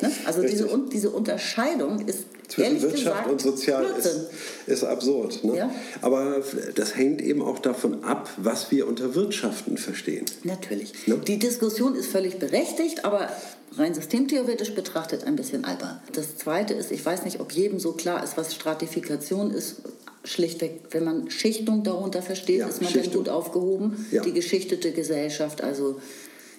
[0.00, 0.10] Ne?
[0.26, 4.30] Also diese, diese Unterscheidung ist zwischen Wirtschaft gesagt, und Sozial ist,
[4.66, 5.42] ist, absurd.
[5.44, 5.56] Ne?
[5.56, 5.70] Ja.
[6.00, 6.42] Aber
[6.74, 10.26] das hängt eben auch davon ab, was wir unter Wirtschaften verstehen.
[10.44, 11.06] Natürlich.
[11.06, 11.18] Ne?
[11.26, 13.30] Die Diskussion ist völlig berechtigt, aber
[13.76, 16.00] rein systemtheoretisch betrachtet ein bisschen albern.
[16.12, 19.82] Das Zweite ist, ich weiß nicht, ob jedem so klar ist, was Stratifikation ist.
[20.24, 23.12] Schlichtweg, wenn man Schichtung darunter versteht, ja, ist man Schichtung.
[23.12, 24.06] dann gut aufgehoben.
[24.12, 24.22] Ja.
[24.22, 26.00] Die geschichtete Gesellschaft, also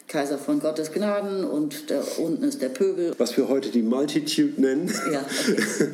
[0.08, 3.13] Kaiser von Gottes Gnaden und da unten ist der Pöbel.
[3.18, 4.92] Was wir heute die Multitude nennen.
[5.12, 5.89] Ja, okay.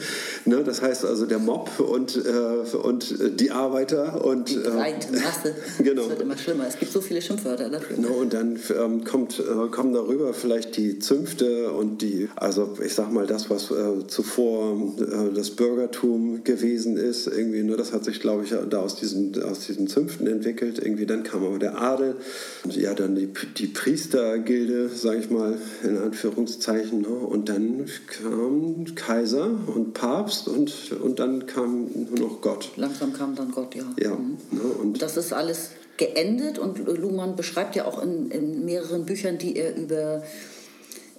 [0.45, 4.26] ne, das heißt also der Mob und, äh, und die Arbeiter.
[4.26, 5.56] Und, die äh, breite Masse.
[5.82, 6.02] genau.
[6.02, 6.67] Das wird immer schlimmer.
[6.67, 7.95] Es gibt so viele Schimpfwörter dafür.
[7.95, 12.93] Genau, und dann ähm, kommt, äh, kommen darüber vielleicht die Zünfte und die, also ich
[12.93, 18.04] sag mal, das, was äh, zuvor äh, das Bürgertum gewesen ist, irgendwie, ne, das hat
[18.04, 20.80] sich, glaube ich, da aus diesen, aus diesen Zünften entwickelt.
[20.80, 22.17] Irgendwie, dann kam aber der Adel
[22.65, 27.01] und ja, dann die, die Priester Priestergilde, sage ich mal, in Anführungszeichen.
[27.01, 27.09] Ne?
[27.09, 32.71] Und dann kam Kaiser und Papst und, und dann kam nur noch Gott.
[32.77, 33.83] Langsam kam dann Gott, ja.
[33.97, 34.38] ja mhm.
[34.51, 34.62] ne?
[34.62, 39.57] und das ist alles geendet und Luhmann beschreibt ja auch in, in mehreren Büchern, die
[39.57, 40.23] er über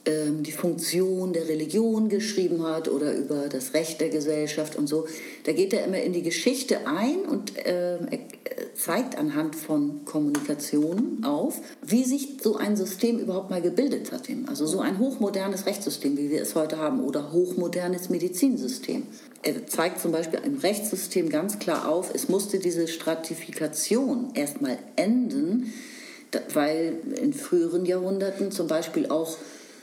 [0.07, 5.07] die Funktion der Religion geschrieben hat oder über das Recht der Gesellschaft und so.
[5.45, 7.99] Da geht er immer in die Geschichte ein und äh,
[8.75, 14.23] zeigt anhand von Kommunikation auf, wie sich so ein System überhaupt mal gebildet hat.
[14.47, 19.07] Also so ein hochmodernes Rechtssystem, wie wir es heute haben, oder hochmodernes Medizinsystem.
[19.43, 25.73] Er zeigt zum Beispiel im Rechtssystem ganz klar auf, es musste diese Stratifikation erstmal enden,
[26.55, 29.37] weil in früheren Jahrhunderten zum Beispiel auch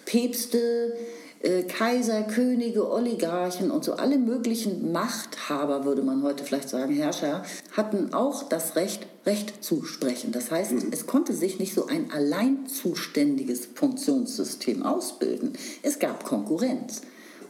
[0.08, 0.96] Päpste,
[1.42, 7.44] äh, Kaiser, Könige, Oligarchen und so alle möglichen Machthaber, würde man heute vielleicht sagen, Herrscher,
[7.74, 10.32] hatten auch das Recht, Recht zu sprechen.
[10.32, 10.88] Das heißt, mhm.
[10.92, 15.54] es konnte sich nicht so ein allein zuständiges Funktionssystem ausbilden.
[15.84, 17.02] Es gab Konkurrenz.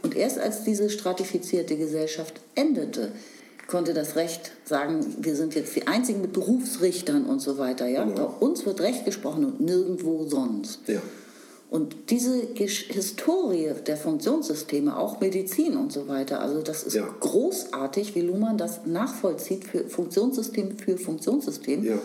[0.01, 3.11] Und erst als diese stratifizierte Gesellschaft endete,
[3.67, 7.87] konnte das Recht sagen, wir sind jetzt die einzigen mit Berufsrichtern und so weiter.
[7.87, 8.03] Ja?
[8.03, 8.15] Genau.
[8.15, 10.87] Bei uns wird Recht gesprochen und nirgendwo sonst.
[10.87, 11.01] Ja.
[11.69, 17.07] Und diese Historie der Funktionssysteme, auch Medizin und so weiter, also das ist ja.
[17.19, 21.83] großartig, wie Luhmann das nachvollzieht für Funktionssystem für Funktionssystem.
[21.83, 21.99] Ja.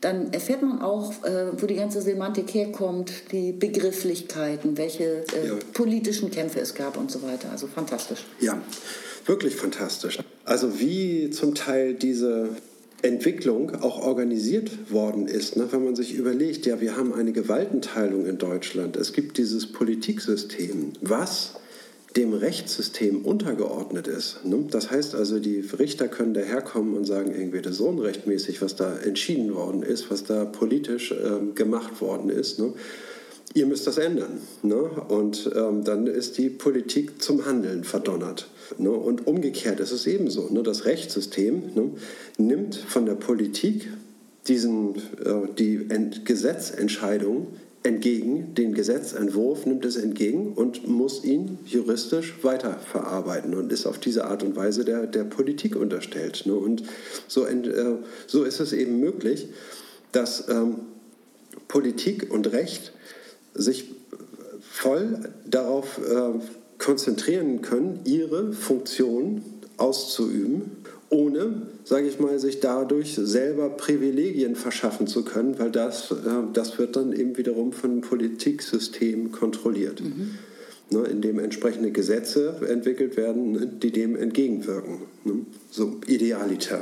[0.00, 5.54] Dann erfährt man auch, äh, wo die ganze Semantik herkommt, die Begrifflichkeiten, welche äh, ja.
[5.72, 7.50] politischen Kämpfe es gab und so weiter.
[7.50, 8.24] Also fantastisch.
[8.40, 8.60] Ja,
[9.26, 10.18] wirklich fantastisch.
[10.44, 12.50] Also wie zum Teil diese
[13.02, 15.56] Entwicklung auch organisiert worden ist.
[15.56, 15.66] Ne?
[15.70, 20.92] Wenn man sich überlegt, ja, wir haben eine Gewaltenteilung in Deutschland, es gibt dieses Politiksystem,
[21.00, 21.54] was
[22.16, 24.44] dem Rechtssystem untergeordnet ist.
[24.44, 24.64] Ne?
[24.70, 28.96] Das heißt also, die Richter können daherkommen und sagen, irgendwie das ist unrechtmäßig, was da
[28.98, 32.58] entschieden worden ist, was da politisch äh, gemacht worden ist.
[32.58, 32.74] Ne?
[33.54, 34.40] ihr müsst das ändern.
[34.62, 34.76] Ne?
[34.76, 38.48] Und ähm, dann ist die Politik zum Handeln verdonnert.
[38.78, 38.90] Ne?
[38.90, 40.48] Und umgekehrt ist es ebenso.
[40.50, 40.62] Ne?
[40.62, 41.90] Das Rechtssystem ne,
[42.38, 43.88] nimmt von der Politik
[44.48, 47.48] diesen, äh, die Ent Gesetzentscheidung
[47.84, 54.24] entgegen, den Gesetzentwurf nimmt es entgegen und muss ihn juristisch weiterverarbeiten und ist auf diese
[54.26, 56.44] Art und Weise der, der Politik unterstellt.
[56.46, 56.54] Ne?
[56.54, 56.84] Und
[57.26, 59.48] so, äh, so ist es eben möglich,
[60.12, 60.76] dass ähm,
[61.68, 62.92] Politik und Recht
[63.54, 63.86] sich
[64.60, 66.38] voll darauf äh,
[66.82, 69.42] konzentrieren können, ihre Funktion
[69.76, 70.72] auszuüben,
[71.10, 76.14] ohne, sage ich mal, sich dadurch selber Privilegien verschaffen zu können, weil das, äh,
[76.52, 80.00] das wird dann eben wiederum von dem Politiksystem kontrolliert.
[80.00, 80.38] Mhm
[80.92, 84.98] ne, in dem entsprechende Gesetze entwickelt werden, die dem entgegenwirken.
[85.24, 85.46] Ne?
[85.70, 86.80] So idealiter.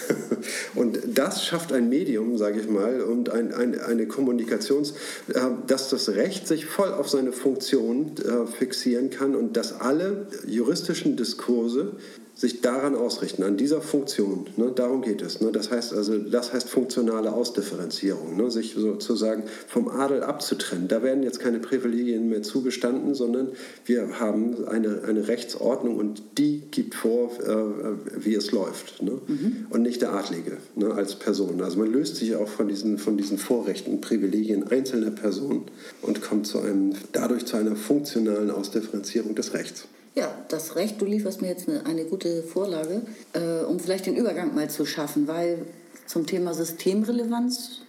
[0.74, 4.94] und das schafft ein Medium, sage ich mal, und ein, ein, eine Kommunikations,
[5.28, 10.26] äh, dass das Recht sich voll auf seine Funktion äh, fixieren kann und dass alle
[10.46, 11.96] juristischen Diskurse
[12.34, 14.46] sich daran ausrichten, an dieser Funktion.
[14.56, 15.40] Ne, darum geht es.
[15.40, 20.88] Ne, das heißt also, das heißt funktionale Ausdifferenzierung, ne, sich sozusagen vom Adel abzutrennen.
[20.88, 23.50] Da werden jetzt keine Privilegien mehr zugestanden, sondern
[23.84, 29.02] wir haben eine, eine Rechtsordnung und die gibt vor, äh, wie es läuft.
[29.02, 29.18] Ne?
[29.26, 29.66] Mhm.
[29.68, 31.60] Und nicht der Adlige ne, als Person.
[31.62, 35.64] Also man löst sich auch von diesen, von diesen Vorrechten, Privilegien einzelner Personen
[36.00, 39.86] und kommt zu einem, dadurch zu einer funktionalen Ausdifferenzierung des Rechts.
[40.14, 44.16] Ja, das Recht, du lieferst mir jetzt eine, eine gute Vorlage, äh, um vielleicht den
[44.16, 45.66] Übergang mal zu schaffen, weil
[46.06, 47.80] zum Thema Systemrelevanz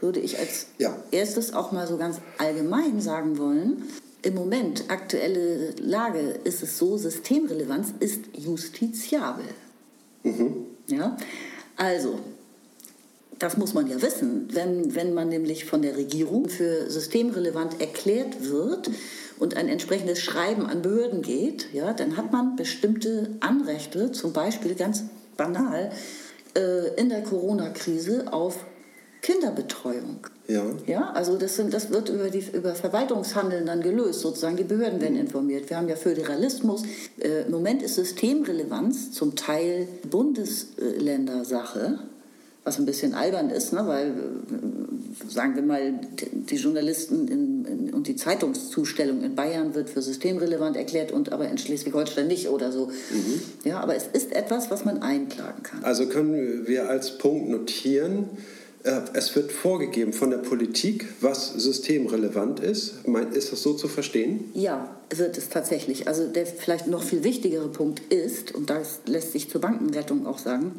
[0.00, 0.96] würde ich als ja.
[1.10, 3.84] erstes auch mal so ganz allgemein sagen wollen,
[4.22, 9.44] im Moment, aktuelle Lage, ist es so, Systemrelevanz ist justiziabel.
[10.24, 10.66] Mhm.
[10.88, 11.16] Ja,
[11.76, 12.18] also,
[13.38, 14.48] das muss man ja wissen.
[14.52, 18.90] Wenn, wenn man nämlich von der Regierung für systemrelevant erklärt wird,
[19.38, 24.74] und ein entsprechendes Schreiben an Behörden geht, ja, dann hat man bestimmte Anrechte, zum Beispiel
[24.74, 25.04] ganz
[25.36, 25.90] banal
[26.56, 28.64] äh, in der Corona-Krise auf
[29.22, 30.26] Kinderbetreuung.
[30.46, 30.64] Ja.
[30.86, 34.56] ja also das, sind, das wird über, die, über Verwaltungshandeln dann gelöst, sozusagen.
[34.56, 35.68] Die Behörden werden informiert.
[35.68, 36.84] Wir haben ja Föderalismus.
[37.18, 41.98] Äh, Im Moment ist Systemrelevanz zum Teil Bundesländersache
[42.66, 43.86] was ein bisschen albern ist, ne?
[43.86, 46.00] weil, äh, sagen wir mal,
[46.32, 51.48] die Journalisten in, in, und die Zeitungszustellung in Bayern wird für systemrelevant erklärt und aber
[51.48, 52.86] in Schleswig-Holstein nicht oder so.
[52.86, 53.40] Mhm.
[53.64, 55.84] Ja, aber es ist etwas, was man einklagen kann.
[55.84, 58.30] Also können wir als Punkt notieren,
[58.82, 62.94] äh, es wird vorgegeben von der Politik, was systemrelevant ist.
[63.32, 64.50] Ist das so zu verstehen?
[64.54, 66.08] Ja, wird es tatsächlich.
[66.08, 70.38] Also der vielleicht noch viel wichtigere Punkt ist, und das lässt sich zur Bankenrettung auch
[70.38, 70.72] sagen,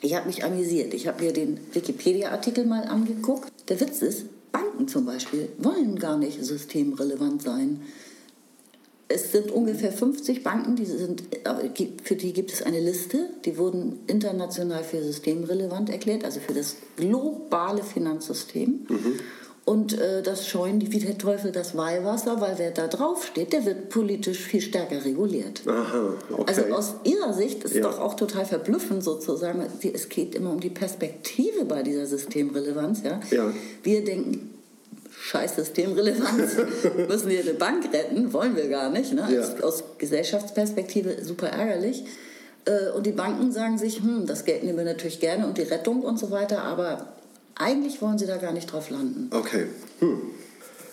[0.00, 0.94] ich habe mich amüsiert.
[0.94, 3.52] Ich habe mir den Wikipedia-Artikel mal angeguckt.
[3.68, 7.82] Der Witz ist, Banken zum Beispiel wollen gar nicht systemrelevant sein.
[9.08, 11.22] Es sind ungefähr 50 Banken, die sind,
[12.04, 13.30] für die gibt es eine Liste.
[13.46, 18.86] Die wurden international für systemrelevant erklärt, also für das globale Finanzsystem.
[18.88, 19.20] Mhm.
[19.68, 23.52] Und äh, das scheuen die wie der Teufel das Weihwasser, weil wer da drauf steht,
[23.52, 25.60] der wird politisch viel stärker reguliert.
[25.66, 26.44] Aha, okay.
[26.46, 27.82] Also aus ihrer Sicht ist ja.
[27.82, 33.02] doch auch total verblüffend sozusagen, es geht immer um die Perspektive bei dieser Systemrelevanz.
[33.02, 33.20] Ja?
[33.30, 33.52] ja.
[33.82, 34.54] Wir denken,
[35.20, 36.56] scheiß Systemrelevanz,
[37.06, 39.12] müssen wir eine Bank retten, wollen wir gar nicht.
[39.12, 39.28] Ne?
[39.30, 39.66] Ja.
[39.66, 42.04] Aus Gesellschaftsperspektive super ärgerlich.
[42.64, 45.62] Äh, und die Banken sagen sich, hm, das Geld nehmen wir natürlich gerne und die
[45.62, 47.17] Rettung und so weiter, aber
[47.58, 49.30] eigentlich wollen sie da gar nicht drauf landen.
[49.32, 49.66] Okay.
[50.00, 50.20] Hm.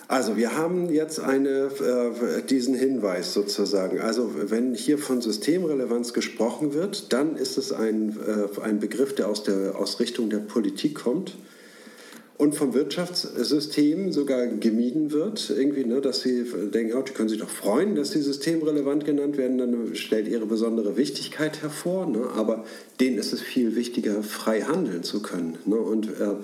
[0.08, 4.00] Also wir haben jetzt eine, äh, diesen Hinweis sozusagen.
[4.00, 9.28] Also wenn hier von Systemrelevanz gesprochen wird, dann ist es ein, äh, ein Begriff, der
[9.28, 11.36] aus, der aus Richtung der Politik kommt
[12.38, 17.38] und vom Wirtschaftssystem sogar gemieden wird, irgendwie, ne, dass sie denken, oh, die können sich
[17.38, 22.64] doch freuen, dass sie systemrelevant genannt werden, dann stellt ihre besondere Wichtigkeit hervor, ne, aber
[23.00, 25.58] denen ist es viel wichtiger, frei handeln zu können.
[25.64, 26.34] Ne, und äh,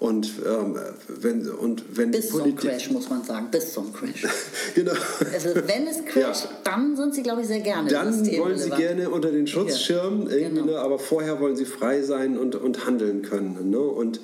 [0.00, 4.26] und, ähm, wenn, und wenn bis zum Crash, muss man sagen, bis zum Crash.
[4.74, 4.92] genau.
[5.30, 6.50] Also wenn es crasht, ja.
[6.64, 7.90] dann sind sie, glaube ich, sehr gerne.
[7.90, 10.48] Dann wollen sie gerne unter den Schutzschirm, ja.
[10.48, 10.64] genau.
[10.64, 13.68] ne, aber vorher wollen sie frei sein und, und handeln können.
[13.68, 13.78] Ne?
[13.78, 14.20] Und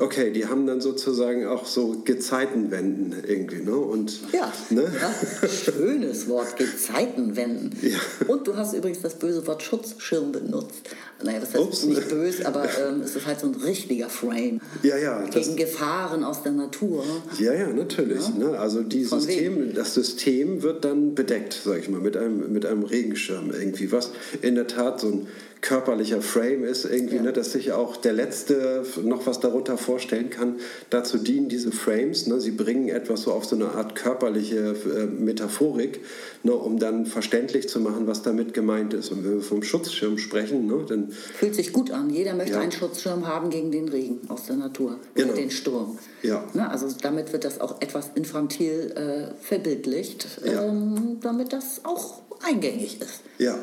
[0.00, 3.62] okay, die haben dann sozusagen auch so Gezeitenwenden irgendwie.
[3.62, 3.76] Ne?
[3.76, 4.82] Und, ja, ne?
[4.82, 7.70] ja, schönes Wort, Gezeitenwenden.
[7.82, 7.98] Ja.
[8.26, 10.90] Und du hast übrigens das böse Wort Schutzschirm benutzt.
[11.22, 11.84] Naja, das heißt Ups.
[11.84, 14.60] nicht böse, aber ähm, es ist halt so ein richtiger Frame.
[14.82, 15.22] Ja, ja.
[15.26, 17.04] Gegen Gefahren aus der Natur.
[17.38, 18.26] Ja, ja, natürlich.
[18.28, 18.50] Ja?
[18.50, 18.58] Ne?
[18.58, 22.84] Also die System, das System wird dann bedeckt, sage ich mal, mit einem, mit einem
[22.84, 25.26] Regenschirm irgendwie, was in der Tat so ein
[25.60, 27.22] körperlicher Frame ist, irgendwie, Ja.
[27.22, 30.56] ne, dass sich auch der Letzte noch was darunter vorstellen kann.
[30.88, 32.26] Dazu dienen diese Frames.
[32.26, 36.00] Ne, sie bringen etwas so auf so eine Art körperliche äh, Metaphorik,
[36.44, 39.10] ne, um dann verständlich zu machen, was damit gemeint ist.
[39.12, 42.10] Und wenn wir vom Schutzschirm sprechen, ne, dann Fühlt sich gut an.
[42.10, 42.60] Jeder möchte Ja.
[42.60, 45.32] einen Schutzschirm haben gegen den Regen aus der Natur Genau.
[45.32, 45.98] oder den Sturm.
[46.22, 46.44] Ja.
[46.54, 50.64] Ne, also damit wird das auch etwas infantil äh, verbildlicht, Ja.
[50.64, 53.20] ähm, damit das auch eingängig ist.
[53.38, 53.58] Ja.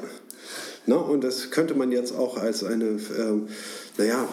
[0.89, 3.47] Na, und das könnte man jetzt auch als eine, ähm,
[3.97, 4.25] naja,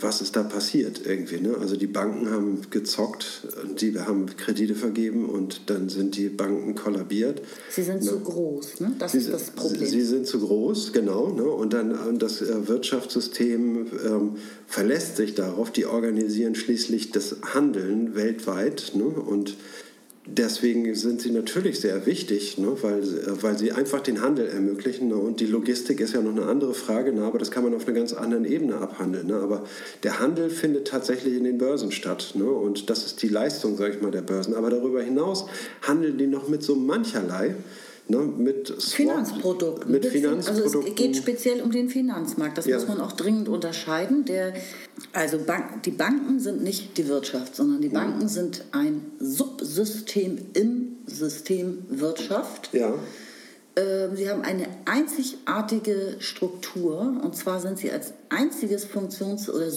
[0.00, 1.40] was ist da passiert irgendwie?
[1.40, 1.56] Ne?
[1.60, 3.46] Also die Banken haben gezockt,
[3.80, 7.42] die haben Kredite vergeben und dann sind die Banken kollabiert.
[7.70, 8.92] Sie sind zu groß, ne?
[8.98, 9.86] das Sie, ist das Problem.
[9.86, 11.28] sie sind zu groß, genau.
[11.28, 11.44] Ne?
[11.44, 15.70] Und dann und das äh, Wirtschaftssystem ähm, verlässt sich darauf.
[15.70, 18.92] Die organisieren schließlich das Handeln weltweit.
[18.96, 19.04] Ne?
[19.04, 19.56] Und
[20.26, 22.76] deswegen sind sie natürlich sehr wichtig, ne?
[22.82, 25.08] weil, sie- äh, weil sie einfach den Handel ermöglichen.
[25.08, 25.16] Ne?
[25.16, 27.22] Und die Logistik ist ja noch eine andere Frage, ne?
[27.22, 29.26] aber das kann man auf einer ganz anderen Ebene abhandeln.
[29.26, 29.36] Ne?
[29.36, 29.64] Aber
[30.02, 32.32] der Handel findet tatsächlich in den Börsen statt.
[32.34, 32.44] Ne?
[32.44, 34.54] Und das ist die Leistung, sage ich mal, der Börsen.
[34.54, 35.46] Aber darüber hinaus
[35.82, 37.54] handeln die noch mit so mancherlei.
[38.10, 38.18] Ne?
[38.18, 39.90] Mit Swap- Finanzprodukten.
[39.90, 40.88] Mit Also Finanzprodukten.
[40.88, 42.58] es geht speziell um den Finanzmarkt.
[42.58, 42.76] Das Ja.
[42.78, 44.24] muss man auch dringend unterscheiden.
[44.24, 44.52] Der,
[45.12, 47.92] also Bank, die Banken sind nicht die Wirtschaft, sondern die Mhm.
[47.94, 52.70] Banken sind ein Subsystem im System Wirtschaft.
[52.72, 52.94] ja.
[53.76, 59.70] Ähm, Sie haben eine einzigartige Struktur und zwar sind sie als einziges Funktions- oder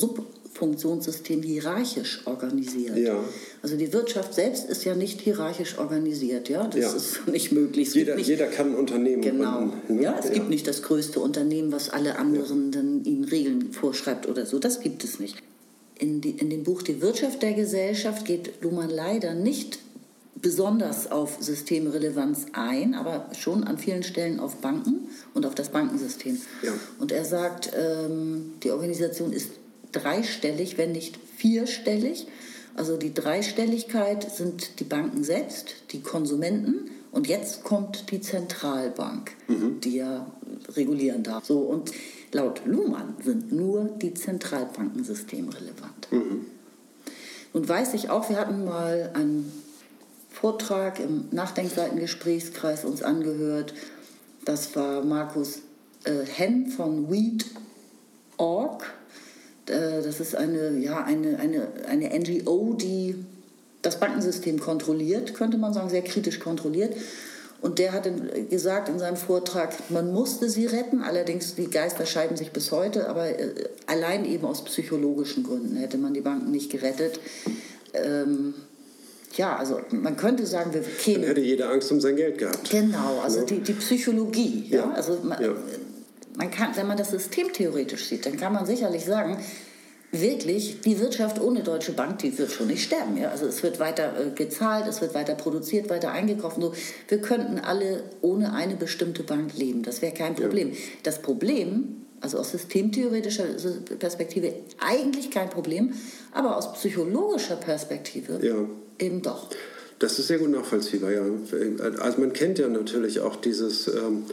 [0.53, 2.97] Subfunktionssystem hierarchisch organisiert.
[2.97, 3.17] Ja.
[3.61, 6.93] Also die Wirtschaft selbst ist ja nicht hierarchisch organisiert, ja, das Ja.
[6.93, 7.87] ist nicht möglich.
[7.89, 9.57] Es Jeder, nicht, jeder kann ein Unternehmen Genau.
[9.57, 9.95] gründen.
[9.95, 10.01] ne?
[10.03, 14.45] Ja, es gibt nicht das größte Unternehmen, was alle anderen dann ihnen Regeln vorschreibt oder
[14.45, 14.59] so.
[14.59, 15.37] Das gibt es nicht.
[15.99, 19.79] In, die, in dem Buch Die Wirtschaft der Gesellschaft geht Luhmann leider nicht
[20.35, 26.37] besonders auf Systemrelevanz ein, aber schon an vielen Stellen auf Banken und auf das Bankensystem.
[26.63, 26.73] Ja.
[26.99, 29.51] Und er sagt, ähm, die Organisation ist
[29.93, 32.27] dreistellig, wenn nicht vierstellig.
[32.75, 39.97] Also die Dreistelligkeit sind die Banken selbst, die Konsumenten und jetzt kommt die Zentralbank, die
[39.97, 40.25] ja
[40.69, 41.45] regulieren darf.
[41.45, 41.91] So, und
[42.31, 46.07] laut Luhmann sind nur die Zentralbanken systemrelevant.
[47.53, 49.51] Nun weiß ich auch, wir hatten mal einen
[50.31, 53.75] Vortrag im Nachdenkseitengesprächskreis uns angehört.
[54.43, 55.61] Das war Markus
[56.05, 58.91] äh, Henn von Weed.org.
[59.67, 63.15] Äh, das ist eine, ja, eine, eine, eine NGO, die
[63.81, 66.95] das Bankensystem kontrolliert, könnte man sagen, sehr kritisch kontrolliert.
[67.61, 68.09] Und der hat
[68.49, 73.07] gesagt in seinem Vortrag, man musste sie retten, allerdings die Geister scheiden sich bis heute,
[73.07, 73.53] aber äh,
[73.87, 77.19] allein eben aus psychologischen Gründen hätte man die Banken nicht gerettet.
[77.93, 78.53] Ähm,
[79.35, 82.69] ja, also man könnte sagen, wir Dann kämen hätte jeder Angst um sein Geld gehabt.
[82.69, 83.45] Genau, also Ja.
[83.45, 84.65] die, die Psychologie.
[84.69, 84.77] Ja?
[84.79, 85.53] Ja, Also man, ja.
[86.35, 89.37] Man kann, wenn man das System theoretisch sieht, dann kann man sicherlich sagen,
[90.11, 93.17] wirklich, die Wirtschaft ohne Deutsche Bank, die wird schon nicht sterben.
[93.17, 93.29] Ja?
[93.29, 96.57] Also es wird weiter äh, gezahlt, es wird weiter produziert, weiter eingekauft.
[96.59, 96.73] So,
[97.07, 99.81] wir könnten alle ohne eine bestimmte Bank leben.
[99.83, 100.73] Das wäre kein Problem.
[101.01, 103.45] Das Problem, also aus systemtheoretischer
[103.99, 105.93] Perspektive eigentlich kein Problem,
[106.31, 108.55] aber aus psychologischer Perspektive Ja.
[108.99, 109.49] eben doch.
[109.99, 111.23] Das ist sehr gut nachvollziehbar, ja.
[111.99, 114.25] Also man kennt ja natürlich auch dieses ähm,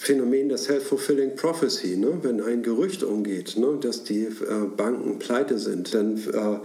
[0.00, 1.96] Phänomen der Self-Fulfilling Prophecy.
[1.96, 2.20] Ne?
[2.22, 4.30] Wenn ein Gerücht umgeht, ne, dass die äh,
[4.76, 6.60] Banken pleite sind, dann äh,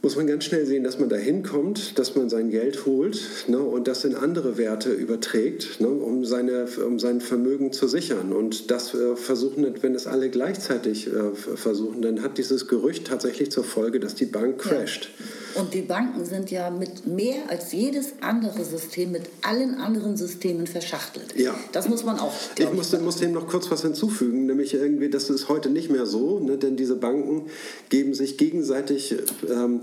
[0.00, 3.58] muss man ganz schnell sehen, dass man da hinkommt, dass man sein Geld holt ne,
[3.58, 8.32] und das in andere Werte überträgt, ne, um, seine, um sein Vermögen zu sichern.
[8.32, 13.50] Und das äh, versuchen, wenn es alle gleichzeitig äh, versuchen, dann hat dieses Gerücht tatsächlich
[13.50, 15.10] zur Folge, dass die Bank crasht.
[15.58, 20.66] Und die Banken sind ja mit mehr als jedes andere System mit allen anderen Systemen
[20.66, 21.34] verschachtelt.
[21.36, 21.54] Ja.
[21.72, 22.32] Das muss man auch.
[22.50, 25.90] Ich glaub muss, muss dem noch kurz was hinzufügen, nämlich irgendwie, das ist heute nicht
[25.90, 27.46] mehr so, ne, denn diese Banken
[27.88, 29.16] geben sich gegenseitig
[29.48, 29.82] ähm,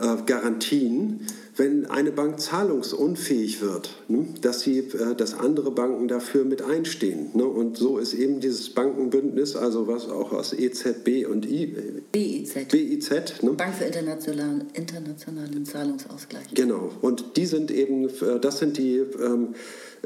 [0.00, 6.44] äh, Garantien, wenn eine Bank zahlungsunfähig wird, ne, dass, sie, äh, dass andere Banken dafür
[6.44, 7.30] mit einstehen.
[7.34, 11.66] Ne, und so ist eben dieses Bankenbündnis, also was auch aus EZB und I,
[12.12, 12.68] BIZ.
[12.70, 16.54] BIZ, ne, Bank für internationalen, internationalen Zahlungsausgleich.
[16.54, 16.90] Genau.
[17.02, 19.54] Und die sind eben, äh, das sind die ähm,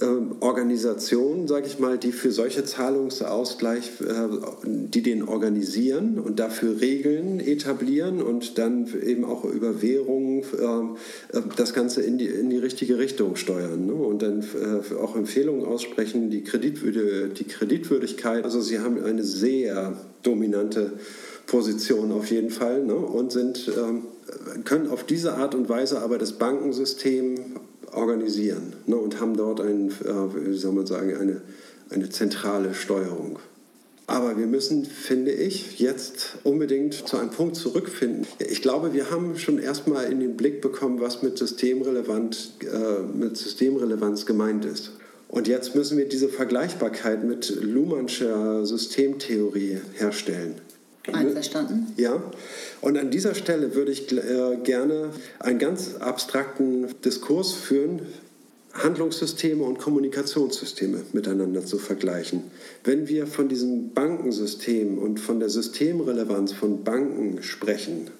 [0.00, 4.28] ähm, Organisationen, sage ich mal, die für solche Zahlungsausgleich, äh,
[4.64, 11.42] die den organisieren und dafür Regeln etablieren und dann eben auch über Währungen äh, äh,
[11.56, 13.86] das Ganze in die, in die richtige Richtung steuern.
[13.86, 13.94] Ne?
[13.94, 14.44] Und dann
[15.00, 18.44] auch Empfehlungen aussprechen, die, Kreditwürde, die Kreditwürdigkeit.
[18.44, 20.92] Also sie haben eine sehr dominante
[21.46, 22.96] Position auf jeden Fall ne?
[22.96, 24.02] und sind, ähm,
[24.64, 27.60] können auf diese Art und Weise aber das Bankensystem
[27.94, 28.96] organisieren ne?
[28.96, 31.42] und haben dort ein, äh, wie soll man sagen, eine,
[31.90, 33.38] eine zentrale Steuerung.
[34.06, 38.26] Aber wir müssen, finde ich, jetzt unbedingt zu einem Punkt zurückfinden.
[38.38, 43.36] Ich glaube, wir haben schon erstmal in den Blick bekommen, was mit, systemrelevant, äh, mit
[43.36, 44.90] Systemrelevanz gemeint ist.
[45.28, 50.56] Und jetzt müssen wir diese Vergleichbarkeit mit Luhmannscher Systemtheorie herstellen.
[51.12, 51.92] Einverstanden?
[51.96, 52.22] Ja.
[52.80, 58.02] Und an dieser Stelle würde ich äh, gerne einen ganz abstrakten Diskurs führen,
[58.74, 62.42] Handlungssysteme und Kommunikationssysteme miteinander zu vergleichen.
[62.82, 68.10] Wenn wir von diesem Bankensystem und von der Systemrelevanz von Banken sprechen,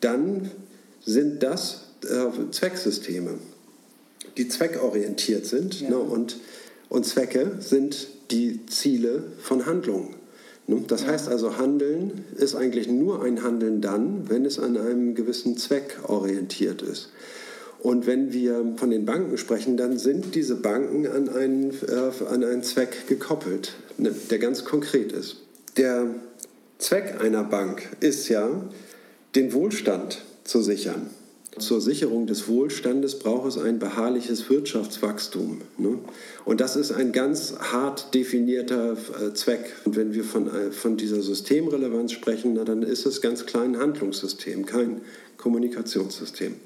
[0.00, 0.50] dann
[1.04, 3.34] sind das äh, Zwecksysteme,
[4.36, 5.80] die zweckorientiert sind.
[5.80, 5.90] Ja.
[5.90, 6.38] Ne, und,
[6.88, 10.16] und Zwecke sind die Ziele von Handlungen.
[10.68, 15.56] Das heißt also, Handeln ist eigentlich nur ein Handeln dann, wenn es an einem gewissen
[15.56, 17.10] Zweck orientiert ist.
[17.78, 22.42] Und wenn wir von den Banken sprechen, dann sind diese Banken an einen, äh, an
[22.42, 25.36] einen Zweck gekoppelt, ne, der ganz konkret ist.
[25.76, 26.06] Der
[26.78, 28.48] Zweck einer Bank ist ja,
[29.36, 31.10] den Wohlstand zu sichern.
[31.58, 35.62] Zur Sicherung des Wohlstandes braucht es ein beharrliches Wirtschaftswachstum.
[35.78, 35.98] Ne?
[36.44, 39.74] Und das ist ein ganz hart definierter äh, Zweck.
[39.86, 43.74] Und wenn wir von, äh, von dieser Systemrelevanz sprechen, na, dann ist es ganz klein
[43.74, 45.00] ein Handlungssystem, kein
[45.38, 46.56] Kommunikationssystem.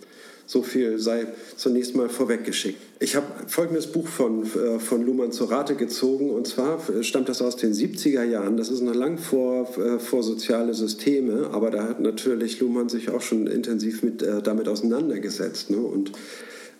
[0.50, 2.80] So viel sei zunächst mal vorweggeschickt.
[2.98, 7.40] Ich habe folgendes Buch von, äh, von Luhmann zur Rate gezogen und zwar stammt das
[7.40, 8.56] aus den 70er Jahren.
[8.56, 13.10] Das ist noch lang vor, äh, vor soziale Systeme, aber da hat natürlich Luhmann sich
[13.10, 15.70] auch schon intensiv mit, äh, damit auseinandergesetzt.
[15.70, 15.76] Ne?
[15.76, 16.10] Und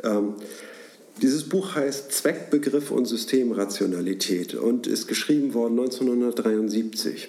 [0.02, 0.34] ähm,
[1.22, 7.28] dieses Buch heißt Zweckbegriff und Systemrationalität und ist geschrieben worden 1973.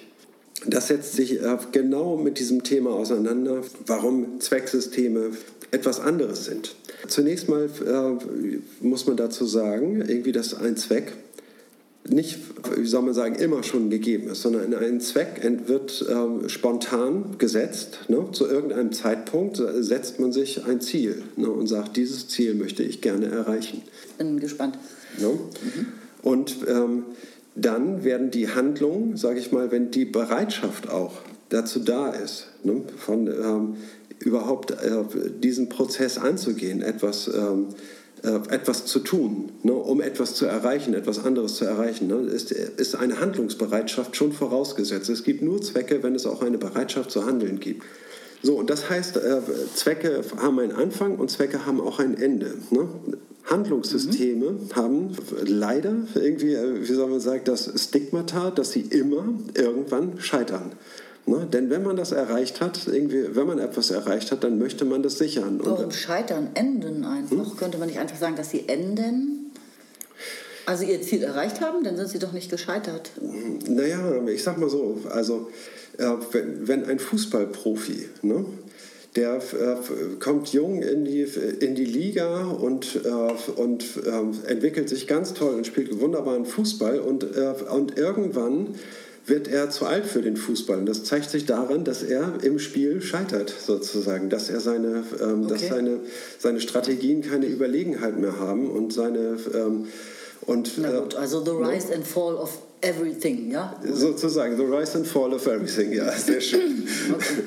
[0.66, 1.38] Das setzt sich
[1.72, 5.32] genau mit diesem Thema auseinander, warum Zwecksysteme
[5.72, 6.76] etwas anderes sind.
[7.08, 11.12] Zunächst mal äh, muss man dazu sagen, irgendwie, dass ein Zweck
[12.08, 12.38] nicht,
[12.76, 18.00] wie soll man sagen, immer schon gegeben ist, sondern ein Zweck wird äh, spontan gesetzt.
[18.08, 18.26] Ne?
[18.32, 21.48] Zu irgendeinem Zeitpunkt setzt man sich ein Ziel ne?
[21.48, 23.82] und sagt, dieses Ziel möchte ich gerne erreichen.
[24.18, 24.78] Bin gespannt.
[25.18, 25.28] Ne?
[25.28, 25.86] Mhm.
[26.22, 27.04] Und ähm,
[27.54, 31.20] dann werden die Handlungen, sage ich mal, wenn die Bereitschaft auch
[31.50, 32.82] dazu da ist, ne?
[32.96, 33.76] von ähm,
[34.24, 35.04] überhaupt äh,
[35.38, 37.68] diesen Prozess anzugehen, etwas, ähm,
[38.22, 42.52] äh, etwas zu tun, ne, um etwas zu erreichen, etwas anderes zu erreichen, ne, ist,
[42.52, 45.10] ist eine Handlungsbereitschaft schon vorausgesetzt.
[45.10, 47.82] Es gibt nur Zwecke, wenn es auch eine Bereitschaft zu handeln gibt.
[48.42, 49.40] So, und das heißt, äh,
[49.74, 52.54] Zwecke haben einen Anfang und Zwecke haben auch ein Ende.
[52.70, 52.88] Ne?
[53.44, 54.74] Handlungssysteme mhm.
[54.74, 60.72] haben leider irgendwie, äh, wie soll man sagen, das Stigmata, dass sie immer irgendwann scheitern.
[61.26, 61.46] Ne?
[61.52, 65.02] Denn wenn man das erreicht hat, irgendwie, wenn man etwas erreicht hat, dann möchte man
[65.02, 65.60] das sichern.
[65.62, 66.50] Warum Und, scheitern?
[66.54, 67.50] Enden einfach.
[67.50, 67.56] Hm?
[67.56, 69.50] Könnte man nicht einfach sagen, dass sie enden?
[70.66, 73.10] Also ihr Ziel erreicht haben, dann sind sie doch nicht gescheitert.
[73.68, 75.50] Naja, ich sag mal so, also
[75.98, 78.44] äh, wenn, wenn, ein Fußballprofi, ne,
[79.16, 81.22] der äh, kommt jung in die,
[81.60, 87.00] in die Liga und, äh, und äh, entwickelt sich ganz toll und spielt wunderbaren Fußball
[87.00, 88.76] und, und irgendwann
[89.26, 90.78] wird er zu alt für den Fußball.
[90.78, 95.44] Und das zeigt sich daran, dass er im Spiel scheitert, sozusagen, dass er seine, ähm,
[95.44, 95.48] okay.
[95.48, 96.00] dass seine,
[96.38, 99.86] seine Strategien keine Überlegenheit mehr haben und seine ähm,
[100.44, 101.94] und, Na gut, also the rise no?
[101.94, 103.80] and fall of everything, ja?
[103.92, 106.86] Sozusagen, the rise and fall of everything, ja, sehr schön.
[107.14, 107.42] okay.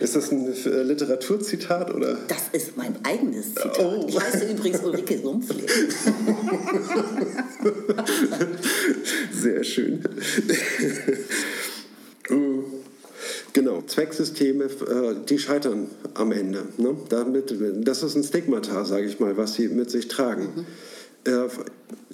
[0.00, 2.18] Ist das ein äh, Literaturzitat oder?
[2.28, 3.78] Das ist mein eigenes Zitat.
[3.80, 4.06] Oh.
[4.08, 5.62] Ich heiße übrigens Ulrike Sumpfle.
[9.32, 10.02] Sehr schön.
[13.54, 16.64] Genau, Zwecksysteme, äh, die scheitern am Ende.
[16.78, 16.96] Ne?
[17.10, 17.54] Damit,
[17.86, 20.48] das ist ein Stigmata, sage ich mal, was sie mit sich tragen.
[20.56, 20.66] Mhm.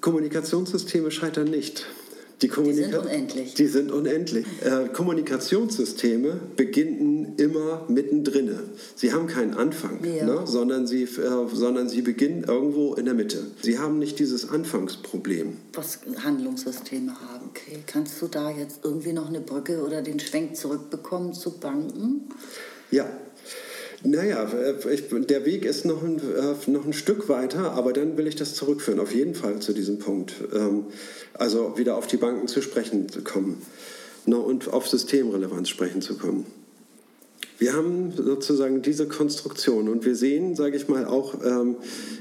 [0.01, 1.87] Kommunikationssysteme scheitern nicht.
[2.43, 3.55] Die, die, sind unendlich.
[3.55, 4.47] Die sind unendlich.
[4.65, 8.57] Äh, Kommunikationssysteme beginnen immer mittendrin.
[8.95, 10.25] Sie haben keinen Anfang, ja.
[10.25, 13.45] ne, sondern, sie, äh, sondern sie beginnen irgendwo in der Mitte.
[13.61, 15.57] Sie haben nicht dieses Anfangsproblem.
[15.73, 17.51] Was Handlungssysteme haben.
[17.51, 17.79] Okay.
[17.87, 22.29] Kannst du da jetzt irgendwie noch eine Brücke oder den Schwenk zurückbekommen zu Banken?
[22.91, 23.07] Ja,
[24.03, 28.17] naja, äh, ich, der Weg ist noch ein, äh, noch ein Stück weiter, aber dann
[28.17, 30.35] will ich das zurückführen, auf jeden Fall zu diesem Punkt.
[30.55, 30.87] Ähm,
[31.35, 33.63] also wieder auf die Banken zu sprechen zu kommen
[34.27, 36.47] ne, und auf Systemrelevanz sprechen zu kommen.
[37.59, 41.75] Wir haben sozusagen diese Konstruktion und wir sehen, sage ich mal, auch ähm,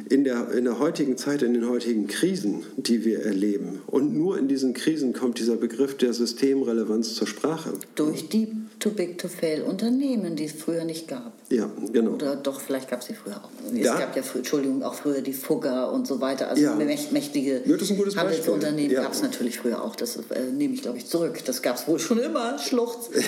[0.10, 3.82] in, der, in der heutigen Zeit, in den heutigen Krisen, die wir erleben.
[3.86, 7.74] Und nur in diesen Krisen kommt dieser Begriff der Systemrelevanz zur Sprache.
[7.94, 11.34] Durch die Too Big to Fail Unternehmen, die es früher nicht gab.
[11.50, 12.12] Ja, genau.
[12.14, 13.50] Oder doch, vielleicht gab es sie früher auch.
[13.74, 13.98] Es Ja.
[14.00, 16.48] gab ja, früher, Entschuldigung, auch früher die Fugger und so weiter.
[16.50, 16.76] Also Ja.
[16.76, 17.78] mächt- mächtige Ja.
[18.16, 19.04] Handelsunternehmen Ja.
[19.04, 19.96] gab es natürlich früher auch.
[19.96, 20.22] Das äh,
[20.56, 21.40] nehme ich, glaube ich, zurück.
[21.46, 22.58] Das gab es wohl schon immer.
[22.58, 23.10] Schluchz.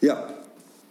[0.00, 0.32] Ja.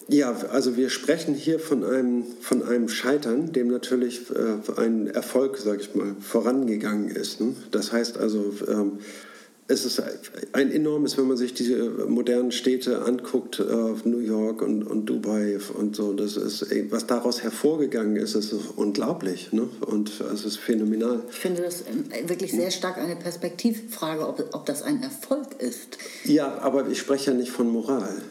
[0.10, 5.58] Ja, also wir sprechen hier von einem, von einem Scheitern, dem natürlich äh, ein Erfolg,
[5.58, 7.41] sage ich mal, vorangegangen ist.
[7.41, 7.55] Ne?
[7.72, 8.99] Das heißt also, ähm,
[9.70, 10.01] es ist
[10.53, 13.64] ein enormes, wenn man sich diese modernen Städte anguckt, äh,
[14.08, 19.51] New York und, und Dubai und so, das ist, was daraus hervorgegangen ist, ist unglaublich
[19.51, 19.68] ne?
[19.82, 21.22] und es ist phänomenal.
[21.30, 25.97] Ich finde das äh, wirklich sehr stark eine Perspektivfrage, ob, ob das ein Erfolg ist.
[26.24, 28.22] Ja, aber ich spreche ja nicht von Moral.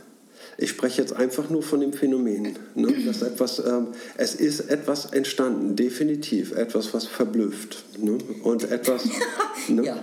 [0.59, 2.59] Ich spreche jetzt einfach nur von dem Phänomen.
[2.75, 2.89] Ne?
[3.05, 6.53] Dass etwas, ähm, es ist etwas entstanden, definitiv.
[6.53, 7.85] Etwas, was verblüfft.
[7.99, 8.17] Ne?
[8.43, 9.05] Und etwas.
[9.69, 9.85] ne?
[9.85, 10.03] Ja.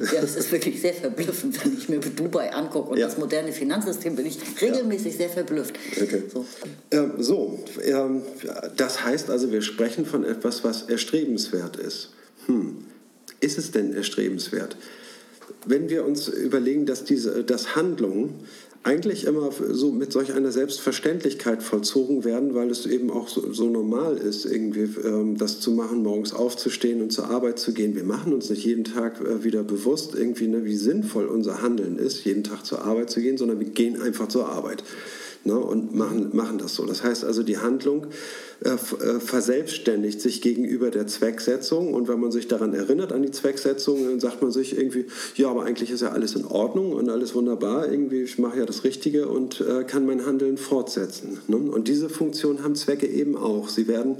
[0.00, 3.06] ja, es ist wirklich sehr verblüffend, wenn ich mir Dubai angucke und Ja.
[3.06, 5.74] das moderne Finanzsystem, bin ich regelmäßig sehr verblüfft.
[6.00, 6.22] Okay.
[6.32, 6.46] So.
[6.90, 8.22] Ähm, so, ähm,
[8.76, 12.10] das heißt also, wir sprechen von etwas, was erstrebenswert ist.
[12.46, 12.84] Hm.
[13.40, 14.76] Ist es denn erstrebenswert?
[15.66, 18.40] Wenn wir uns überlegen, dass, diese, dass Handlungen
[18.84, 23.68] eigentlich immer so mit solch einer Selbstverständlichkeit vollzogen werden, weil es eben auch so, so
[23.68, 27.94] normal ist, irgendwie ähm, das zu machen, morgens aufzustehen und zur Arbeit zu gehen.
[27.94, 31.96] Wir machen uns nicht jeden Tag äh, wieder bewusst, irgendwie, ne, wie sinnvoll unser Handeln
[31.96, 34.82] ist, jeden Tag zur Arbeit zu gehen, sondern wir gehen einfach zur Arbeit
[35.44, 36.84] ne, und machen, machen das so.
[36.84, 38.06] Das heißt also, die Handlung
[38.64, 43.30] äh, äh, verselbstständigt sich gegenüber der Zwecksetzung und wenn man sich daran erinnert, an die
[43.30, 47.08] Zwecksetzung, dann sagt man sich irgendwie, ja, aber eigentlich ist ja alles in Ordnung und
[47.08, 51.40] alles wunderbar, irgendwie, ich mache ja das Richtige und äh, kann mein Handeln fortsetzen.
[51.48, 51.56] Ne?
[51.56, 53.68] Und diese Funktion haben Zwecke eben auch.
[53.68, 54.16] Sie werden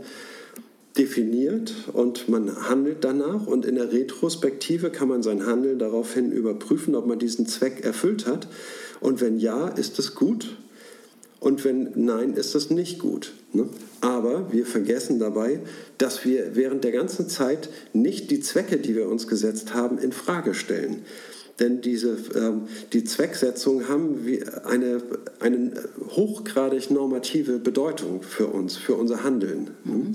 [0.97, 6.95] definiert und man handelt danach und in der Retrospektive kann man sein Handeln daraufhin überprüfen,
[6.95, 8.47] ob man diesen Zweck erfüllt hat
[9.01, 10.57] und wenn ja, ist es gut
[11.43, 13.33] und wenn nein, ist es nicht gut.
[13.53, 13.69] Ne?
[14.01, 15.59] Aber wir vergessen dabei,
[15.99, 20.13] dass wir während der ganzen Zeit nicht die Zwecke, die wir uns gesetzt haben, in
[20.13, 21.03] Frage stellen.
[21.59, 24.25] Denn diese, ähm, die Zwecksetzungen haben
[24.65, 25.03] eine,
[25.41, 25.73] eine
[26.11, 29.71] hochgradig normative Bedeutung für uns, für unser Handeln.
[29.85, 30.15] ne?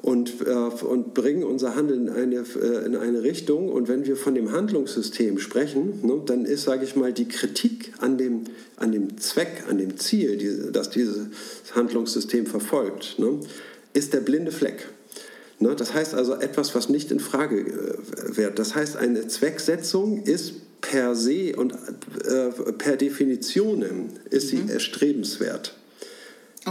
[0.00, 3.68] Und, äh, und bringen unser Handeln in eine, äh, in eine Richtung.
[3.68, 7.92] Und wenn wir von dem Handlungssystem sprechen, ne, dann ist, sage ich mal, die Kritik
[7.98, 8.44] an dem,
[8.76, 11.26] an dem Zweck, an dem Ziel, die, das dieses
[11.74, 13.40] Handlungssystem verfolgt, ne,
[13.92, 14.88] ist der blinde Fleck.
[15.58, 18.60] Ne, das heißt also etwas, was nicht in Frage äh, wird.
[18.60, 23.84] Das heißt, eine Zwecksetzung ist per se und äh, per Definition
[24.30, 25.77] ist sie erstrebenswert.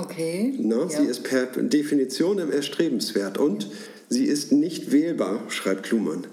[0.01, 0.53] Okay.
[0.57, 0.87] Ne?
[0.89, 0.89] ja.
[0.89, 3.69] Sie ist per Definition erstrebenswert und
[4.09, 6.25] sie ist nicht wählbar, schreibt Klumann.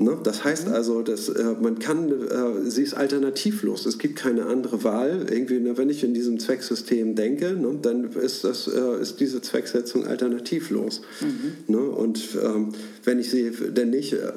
[0.00, 0.16] Ne?
[0.22, 0.72] Das heißt Mhm.
[0.72, 3.84] also, dass, äh, man kann, äh, sie ist alternativlos.
[3.84, 5.26] Es gibt keine andere Wahl.
[5.30, 9.42] Irgendwie, ne, wenn ich in diesem Zwecksystem denke, ne, dann ist, das, äh, ist diese
[9.42, 11.02] Zwecksetzung alternativlos.
[11.20, 11.74] Mhm.
[11.74, 11.80] Ne?
[11.82, 12.72] Und ähm,
[13.04, 14.32] wenn ich sie denn nicht äh,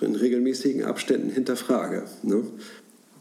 [0.00, 2.02] in regelmäßigen Abständen hinterfrage.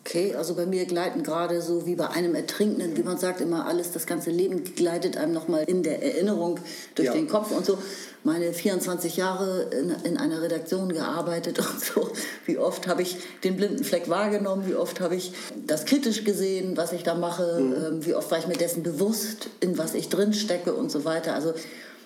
[0.04, 3.68] Okay, also bei mir gleiten gerade so wie bei einem Ertrinkenden, wie man sagt, immer
[3.68, 6.60] alles, das ganze Leben gleitet einem nochmal in der Erinnerung
[6.96, 7.14] durch Ja.
[7.14, 7.78] den Kopf und so.
[8.24, 12.10] Meine 24 Jahre in, in einer Redaktion gearbeitet und so.
[12.48, 14.68] Wie oft habe ich den blinden Fleck wahrgenommen?
[14.68, 15.34] Wie oft habe ich
[15.68, 17.60] das kritisch gesehen, was ich da mache?
[17.62, 17.74] Mhm.
[17.74, 21.06] Ähm, Wie oft war ich mir dessen bewusst, in was ich drin stecke und so
[21.06, 21.36] weiter?
[21.36, 21.54] Also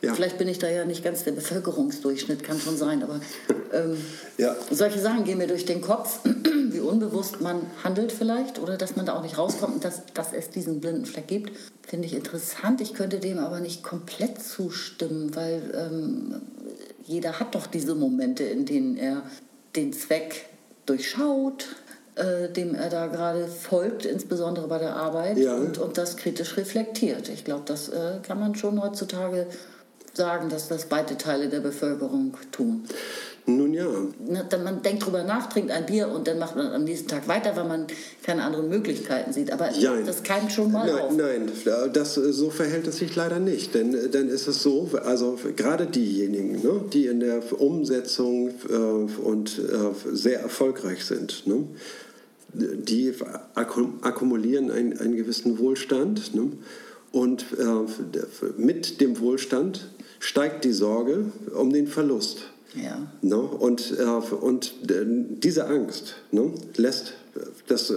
[0.05, 0.13] Ja.
[0.13, 3.19] vielleicht bin ich da ja nicht ganz der Bevölkerungsdurchschnitt, kann schon sein, aber
[3.73, 3.97] ähm,
[4.37, 4.55] Ja.
[4.71, 6.19] solche Sachen gehen mir durch den Kopf,
[6.69, 10.33] wie unbewusst man handelt vielleicht oder dass man da auch nicht rauskommt und dass, dass
[10.33, 11.51] es diesen blinden Fleck gibt,
[11.87, 12.81] finde ich interessant.
[12.81, 16.41] Ich könnte dem aber nicht komplett zustimmen, weil ähm,
[17.03, 19.21] jeder hat doch diese Momente, in denen er
[19.75, 20.45] den Zweck
[20.85, 21.67] durchschaut,
[22.15, 25.55] äh, dem er da gerade folgt, insbesondere bei der Arbeit Ja.
[25.55, 27.29] und, und das kritisch reflektiert.
[27.29, 29.47] Ich glaube, das äh, kann man schon heutzutage
[30.18, 32.84] sagen, dass das beide Teile der Bevölkerung tun.
[33.47, 33.86] Nun ja,
[34.49, 37.28] dann man denkt drüber nach, trinkt ein Bier und dann macht man am nächsten Tag
[37.28, 37.86] weiter, weil man
[38.24, 39.51] keine anderen Möglichkeiten sieht.
[39.53, 40.03] Aber Jein.
[40.03, 41.16] das keimt schon mal nein, auf.
[41.16, 41.51] Nein,
[41.93, 43.76] das, äh, so verhält es sich leider nicht.
[43.76, 48.74] Denn äh, dann ist es so, also gerade diejenigen, ne, die in der Umsetzung äh,
[48.74, 51.68] und äh, sehr erfolgreich sind, ne,
[52.51, 53.13] die
[53.53, 56.34] akkum- akkumulieren einen, einen gewissen Wohlstand.
[56.34, 56.51] Ne,
[57.11, 59.89] und äh, mit dem Wohlstand
[60.26, 62.45] steigt die Sorge um den Verlust.
[62.73, 62.97] Ja.
[63.21, 63.38] Ne?
[63.38, 67.13] Und, äh, und äh, diese Angst ne, lässt
[67.67, 67.95] dass äh,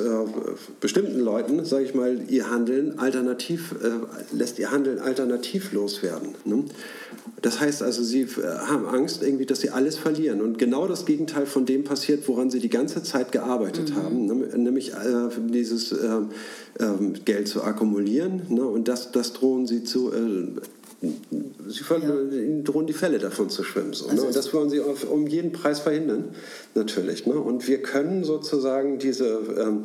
[0.81, 6.35] bestimmten Leuten, sage ich mal, ihr Handeln alternativ, äh, lässt ihr Handeln alternativlos werden.
[6.45, 6.65] Ne?
[7.41, 8.27] Das heißt also, sie äh,
[8.67, 10.41] haben Angst irgendwie, dass sie alles verlieren.
[10.41, 13.97] Und genau das Gegenteil von dem passiert, woran sie die ganze Zeit gearbeitet mhm.
[13.97, 14.35] haben, ne?
[14.59, 16.31] nämlich äh, dieses ähm,
[16.81, 18.43] ähm, Geld zu akkumulieren.
[18.49, 18.65] Ne?
[18.65, 20.11] Und das, das drohen sie zu
[21.01, 22.09] Sie ja.
[22.09, 23.93] ihnen drohen die Fälle davon zu schwimmen.
[23.93, 24.29] So, also ne?
[24.29, 26.35] Und das wollen sie auf, um jeden Preis verhindern,
[26.75, 27.25] natürlich.
[27.27, 27.35] Ne?
[27.35, 29.85] Und wir können sozusagen diese, ähm,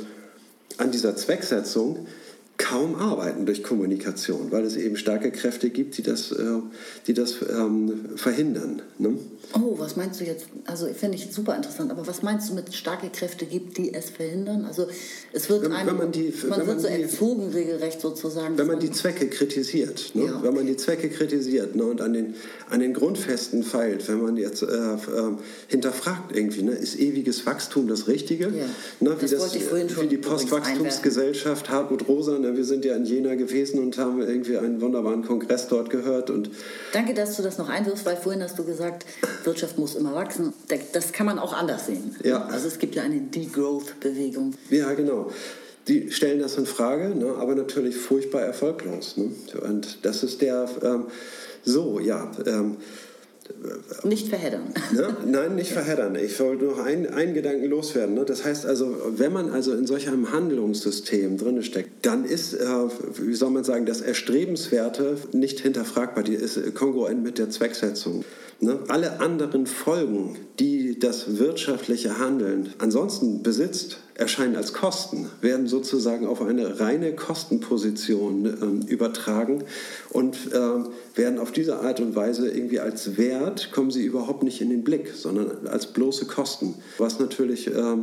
[0.78, 2.08] an dieser Zwecksetzung
[2.58, 6.60] kaum arbeiten durch Kommunikation, weil es eben starke Kräfte gibt, die das, äh,
[7.08, 8.82] die das ähm, verhindern.
[9.00, 9.18] Ne?
[9.54, 10.48] Oh, was meinst du jetzt?
[10.66, 11.92] Also finde ich super interessant.
[11.92, 14.66] Aber was meinst du mit starke Kräfte gibt, die es verhindern?
[14.66, 14.88] Also
[15.32, 18.58] es wird wenn, einem, wenn man, die, man wird man so die, erzogen regelrecht sozusagen.
[18.58, 20.26] Wenn man die Zwecke kritisiert, ne?
[20.26, 20.44] ja, okay.
[20.44, 21.84] wenn man die Zwecke kritisiert ne?
[21.84, 22.36] und an den,
[22.70, 24.98] an den Grundfesten feilt, wenn man jetzt äh, äh,
[25.68, 26.72] hinterfragt irgendwie, ne?
[26.72, 28.46] ist ewiges Wachstum das Richtige?
[28.46, 28.66] Ja.
[29.02, 29.16] Ne?
[29.20, 32.56] Wie, das, das wie die Postwachstumsgesellschaft Hartmut Rosa, ne?
[32.56, 36.30] wir sind ja in Jena gewesen und haben irgendwie einen wunderbaren Kongress dort gehört.
[36.30, 36.52] Und
[36.92, 39.06] Danke, dass du das noch einwirfst, weil vorhin hast du gesagt,
[39.44, 40.54] Wirtschaft muss immer wachsen.
[40.94, 42.16] Das kann man auch anders sehen.
[42.24, 42.46] Ja.
[42.46, 44.54] Also es gibt ja eine Degrowth-Bewegung.
[44.70, 45.32] Ja, genau.
[45.88, 49.18] Die stellen das in Frage, ne, aber natürlich furchtbar erfolglos.
[49.18, 49.32] Ne?
[49.62, 51.08] Und das ist der, ähm,
[51.66, 52.32] so, ja.
[52.46, 52.78] Ähm,
[54.04, 54.74] nicht verheddern.
[54.94, 55.16] Ne?
[55.26, 56.16] Nein, nicht verheddern.
[56.16, 58.16] Ich wollte noch einen, Gedanken loswerden.
[58.16, 58.26] Ne?
[58.26, 62.66] Das heißt also, wenn man also in solch einem Handlungssystem drin steckt, dann ist, äh,
[63.18, 66.24] wie soll man sagen, das Erstrebenswerte nicht hinterfragbar.
[66.24, 68.24] Die ist kongruent mit der Zwecksetzung.
[68.60, 68.80] Ne?
[68.88, 76.42] Alle anderen Folgen, die das wirtschaftliche Handeln ansonsten besitzt, erscheinen als Kosten, werden sozusagen auf
[76.42, 79.64] eine reine Kostenposition äh, übertragen
[80.12, 84.62] und äh, werden auf diese Art und Weise irgendwie als Wert, kommen sie überhaupt nicht
[84.62, 87.96] in den Blick, sondern als bloße Kosten, was natürlich äh,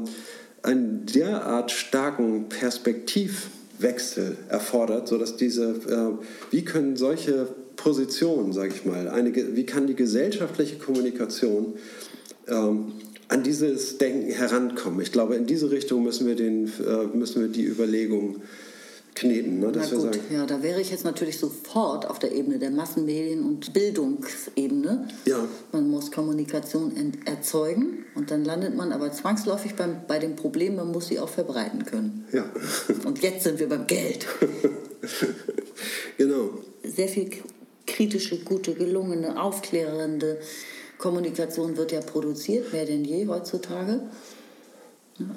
[0.62, 9.08] einen derart starken Perspektivwechsel erfordert, sodass diese, äh, wie können solche Position, sage ich mal,
[9.08, 11.74] eine, wie kann die gesellschaftliche Kommunikation
[12.48, 12.92] ähm,
[13.30, 15.00] an dieses Denken herankommen?
[15.00, 18.42] Ich glaube, in diese Richtung müssen wir, den, äh, müssen wir die Überlegung
[19.14, 19.60] kneten.
[19.60, 20.20] Ne, Na gut, sagen.
[20.32, 25.08] ja, da wäre ich jetzt natürlich sofort auf der Ebene der Massenmedien und Bildungsebene.
[25.26, 25.46] Ja.
[25.72, 26.92] Man muss Kommunikation
[27.24, 31.28] erzeugen und dann landet man aber zwangsläufig beim, bei dem Problem, man muss sie auch
[31.28, 32.24] verbreiten können.
[32.32, 32.44] Ja.
[33.04, 34.26] und jetzt sind wir beim Geld.
[36.16, 36.50] genau.
[36.82, 37.30] Sehr viel
[37.86, 40.38] kritische, gute, gelungene, aufklärende
[41.00, 44.00] Kommunikation wird ja produziert, mehr denn je heutzutage.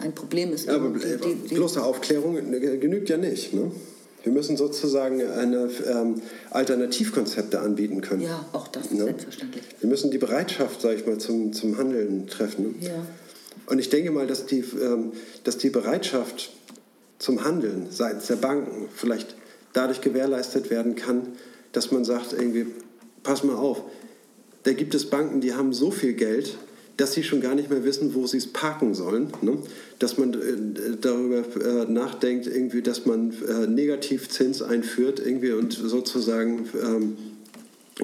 [0.01, 0.67] Ein Problem ist...
[0.67, 3.53] Ja, aber die, die, die bloße Aufklärung genügt ja nicht.
[3.53, 3.71] Ne?
[4.23, 8.21] Wir müssen sozusagen eine ähm, Alternativkonzepte anbieten können.
[8.21, 9.05] Ja, auch das, ja?
[9.05, 9.63] selbstverständlich.
[9.79, 12.75] Wir müssen die Bereitschaft, sage ich mal, zum, zum Handeln treffen.
[12.79, 12.87] Ne?
[12.87, 13.05] Ja.
[13.67, 15.13] Und ich denke mal, dass die, ähm,
[15.45, 16.51] dass die Bereitschaft
[17.19, 19.35] zum Handeln seitens der Banken vielleicht
[19.71, 21.27] dadurch gewährleistet werden kann,
[21.71, 22.67] dass man sagt, irgendwie,
[23.23, 23.81] pass mal auf,
[24.63, 26.57] da gibt es Banken, die haben so viel Geld,
[26.97, 29.33] dass sie schon gar nicht mehr wissen, wo sie es parken sollen.
[29.41, 29.57] Ne?
[29.99, 36.69] Dass man äh, darüber äh, nachdenkt, irgendwie, dass man äh, Negativzins einführt irgendwie und sozusagen
[36.81, 37.17] ähm,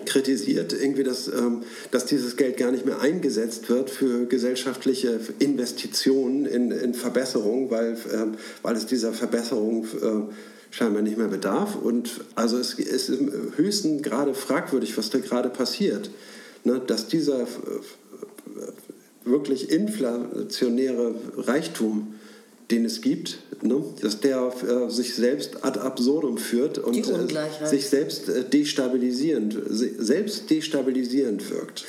[0.05, 6.45] kritisiert, irgendwie, dass, ähm, dass dieses Geld gar nicht mehr eingesetzt wird für gesellschaftliche Investitionen
[6.45, 10.33] in, in Verbesserung, weil, ähm, weil es dieser Verbesserung äh,
[10.71, 11.75] scheinbar nicht mehr bedarf.
[11.75, 16.09] Und also es ist im höchsten Grade fragwürdig, was da gerade passiert.
[16.63, 17.45] Ne, dass dieser äh,
[19.23, 22.15] wirklich inflationäre Reichtum,
[22.71, 27.87] den es gibt, ne, dass der äh, sich selbst ad absurdum führt und äh, sich
[27.89, 31.85] selbst äh, destabilisierend, selbst destabilisierend wirkt.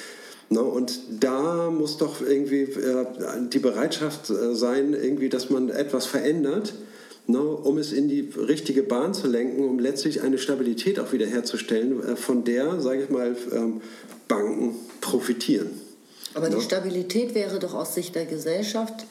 [0.49, 3.07] Ne, und da muss doch irgendwie äh,
[3.53, 6.75] die Bereitschaft äh, sein, irgendwie, dass man etwas verändert
[7.27, 12.17] ne, um es in die richtige Bahn zu lenken, um letztlich eine Stabilität auch wiederherzustellen,
[12.17, 13.81] von der, sage ich mal, ähm,
[14.31, 15.69] Banken profitieren.
[16.35, 16.57] Aber ne?
[16.57, 19.05] die Stabilität wäre doch aus Sicht der Gesellschaft,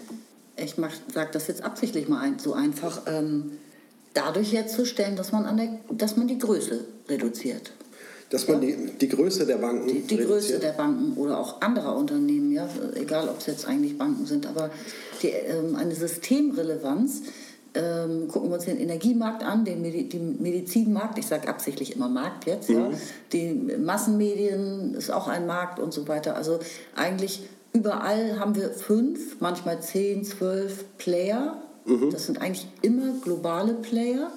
[0.57, 0.75] ich
[1.13, 3.51] sage das jetzt absichtlich mal ein, so einfach, ähm,
[4.13, 7.73] dadurch herzustellen, dass man, an der, dass man die Größe reduziert.
[8.29, 8.75] Dass man ja?
[8.75, 12.69] die, die Größe der Banken Die, die Größe der Banken oder auch anderer Unternehmen, ja,
[12.95, 14.69] egal ob es jetzt eigentlich Banken sind, aber
[15.21, 17.23] die, ähm, eine Systemrelevanz
[17.75, 22.09] ähm, gucken wir uns den Energiemarkt an, den, Medi den Medizinmarkt, ich sage absichtlich immer
[22.09, 22.75] Markt jetzt, mhm.
[22.75, 22.89] ja.
[23.33, 26.35] die Massenmedien ist auch ein Markt und so weiter.
[26.35, 26.59] Also
[26.95, 27.43] eigentlich
[27.73, 31.61] überall haben wir fünf, manchmal zehn, zwölf Player.
[31.85, 32.09] Mhm.
[32.11, 34.31] Das sind eigentlich immer globale Player.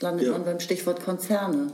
[0.00, 0.32] Landet ja.
[0.32, 1.70] man beim Stichwort Konzerne.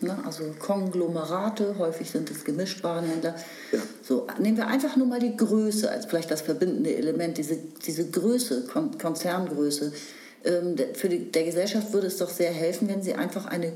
[0.00, 0.16] Ne?
[0.24, 3.34] Also Konglomerate, häufig sind es Gemischtwarenhändler.
[3.72, 3.80] Ja.
[4.02, 8.08] So, nehmen wir einfach nur mal die Größe als vielleicht das verbindende Element, diese, diese
[8.08, 9.92] Größe, Kon Konzerngröße.
[10.44, 13.72] Ähm, für die, der Gesellschaft würde es doch sehr helfen, wenn sie einfach eine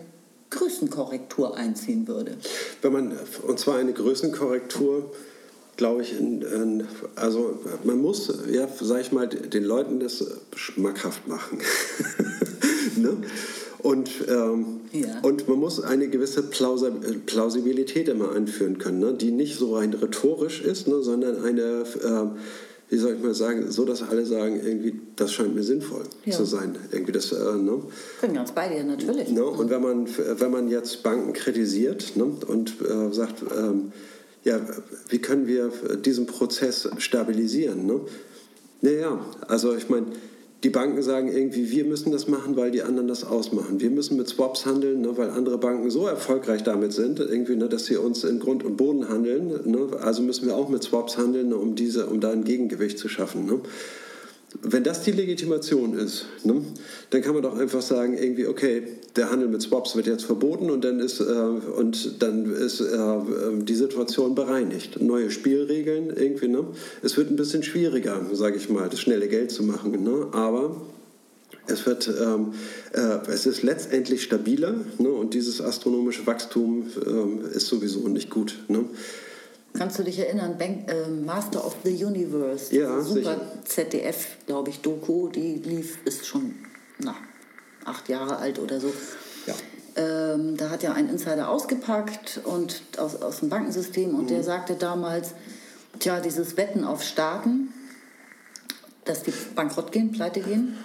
[0.50, 2.36] Größenkorrektur einziehen würde.
[2.82, 5.10] Wenn man, und zwar eine Größenkorrektur,
[5.76, 10.24] glaube ich, in, in, also man muss, ja, sag ich mal, den Leuten das
[10.54, 11.58] schmackhaft machen.
[12.96, 13.16] ne?
[13.82, 15.20] Und, ähm, Ja.
[15.22, 16.90] und man muss eine gewisse Plausa
[17.26, 19.12] Plausibilität immer einführen können, ne?
[19.14, 21.02] die nicht so rein rhetorisch ist, ne?
[21.02, 22.30] sondern eine, ähm,
[22.90, 26.32] wie soll ich mal sagen, so dass alle sagen, irgendwie, das scheint mir sinnvoll Ja.
[26.36, 26.76] zu sein.
[26.92, 27.80] Irgendwie das, äh, ne?
[28.20, 29.30] Bin ganz bei dir, natürlich.
[29.30, 29.44] Ne?
[29.44, 30.06] Und wenn man,
[30.38, 32.24] wenn man jetzt Banken kritisiert ne?
[32.46, 33.92] und äh, sagt, ähm,
[34.44, 34.60] ja,
[35.08, 35.70] wie können wir
[36.04, 37.86] diesen Prozess stabilisieren?
[37.86, 38.00] Ne?
[38.80, 40.06] Naja, also ich meine,
[40.62, 43.80] die Banken sagen irgendwie, wir müssen das machen, weil die anderen das ausmachen.
[43.80, 47.68] Wir müssen mit Swaps handeln, ne, weil andere Banken so erfolgreich damit sind, irgendwie, ne,
[47.68, 49.60] dass sie uns in Grund und Boden handeln.
[49.64, 49.88] Ne?
[50.00, 53.08] Also müssen wir auch mit Swaps handeln, ne, um, diese, um da ein Gegengewicht zu
[53.08, 53.44] schaffen.
[54.60, 56.62] Wenn das die Legitimation ist, ne,
[57.10, 58.82] dann kann man doch einfach sagen, irgendwie, okay,
[59.16, 63.18] der Handel mit Swaps wird jetzt verboten und dann ist, äh, und dann ist äh,
[63.62, 65.00] die Situation bereinigt.
[65.00, 66.48] Neue Spielregeln irgendwie.
[66.48, 66.64] Ne?
[67.02, 70.02] Es wird ein bisschen schwieriger, sage ich mal, das schnelle Geld zu machen.
[70.02, 70.28] Ne?
[70.32, 70.76] Aber
[71.66, 72.52] es, wird, ähm,
[72.92, 75.08] äh, es ist letztendlich stabiler ne?
[75.08, 78.58] und dieses astronomische Wachstum ähm, ist sowieso nicht gut.
[78.68, 78.84] Ne?
[79.74, 83.40] Kannst du dich erinnern, Bank, äh, Master of the Universe, Ja, super sicher.
[83.64, 86.54] ZDF, glaube ich, Doku, die lief, ist schon
[86.98, 87.14] na,
[87.84, 88.92] acht Jahre alt oder so.
[89.46, 89.54] Ja.
[89.96, 94.28] Ähm, da hat ja ein Insider ausgepackt und aus, aus dem Bankensystem und Mhm.
[94.28, 95.30] der sagte damals,
[95.98, 97.72] tja, dieses Wetten auf Staaten,
[99.04, 100.76] dass die bankrott gehen, pleite gehen,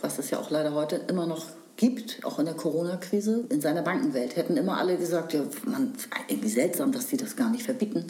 [0.00, 1.46] was es ja auch leider heute immer noch
[1.82, 5.92] gibt, auch in der Corona-Krise, in seiner Bankenwelt, hätten immer alle gesagt, ja, man,
[6.28, 8.04] irgendwie seltsam, dass sie das gar nicht verbieten.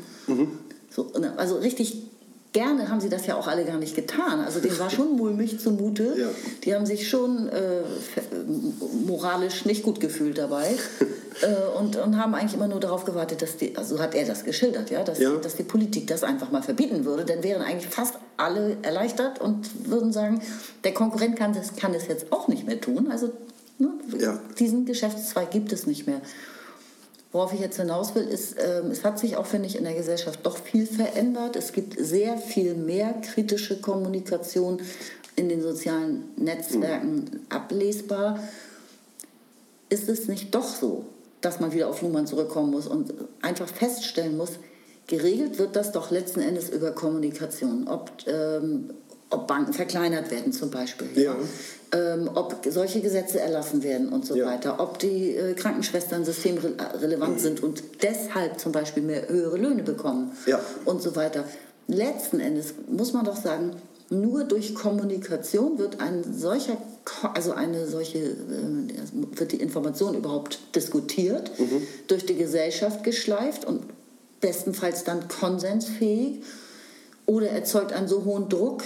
[0.90, 2.02] So, und also richtig
[2.52, 4.40] gerne haben sie das ja auch alle gar nicht getan.
[4.40, 6.14] Also denen war schon mulmig zumute.
[6.18, 6.26] Ja.
[6.64, 8.44] Die haben sich schon äh, fe-
[9.06, 10.66] moralisch nicht gut gefühlt dabei
[11.40, 14.44] äh, und, und haben eigentlich immer nur darauf gewartet, dass die, also hat er das
[14.44, 15.34] geschildert, ja, dass, Ja.
[15.36, 17.24] dass die Politik das einfach mal verbieten würde.
[17.24, 20.42] Dann wären eigentlich fast alle erleichtert und würden sagen,
[20.84, 23.08] der Konkurrent kann das, kann es jetzt auch nicht mehr tun.
[23.10, 23.30] Also
[23.82, 24.38] ne, Ja.
[24.58, 26.20] diesen Geschäftszweig gibt es nicht mehr.
[27.32, 29.94] Worauf ich jetzt hinaus will, ist, ähm, es hat sich auch, finde ich, in der
[29.94, 31.56] Gesellschaft doch viel verändert.
[31.56, 34.80] Es gibt sehr viel mehr kritische Kommunikation
[35.34, 38.38] in den sozialen Netzwerken ablesbar.
[39.88, 41.06] Ist es nicht doch so,
[41.40, 44.50] dass man wieder auf Luhmann zurückkommen muss und einfach feststellen muss,
[45.06, 47.88] geregelt wird das doch letzten Endes über Kommunikation.
[47.88, 48.90] Ob, ähm,
[49.32, 51.08] ob Banken verkleinert werden zum Beispiel.
[51.14, 51.34] Ja.
[51.94, 54.46] Ähm, ob solche Gesetze erlassen werden und so Ja.
[54.46, 54.80] weiter.
[54.80, 60.60] Ob die äh, Krankenschwestern systemrelevant sind und deshalb zum Beispiel mehr höhere Löhne bekommen Ja.
[60.84, 61.44] und so weiter.
[61.88, 63.72] Letzten Endes muss man doch sagen,
[64.08, 66.76] nur durch Kommunikation wird ein solcher,
[67.34, 68.34] also eine solche, äh,
[69.38, 71.50] wird die Information überhaupt diskutiert,
[72.08, 73.82] durch die Gesellschaft geschleift und
[74.40, 76.42] bestenfalls dann konsensfähig
[77.26, 78.82] oder erzeugt einen so hohen Druck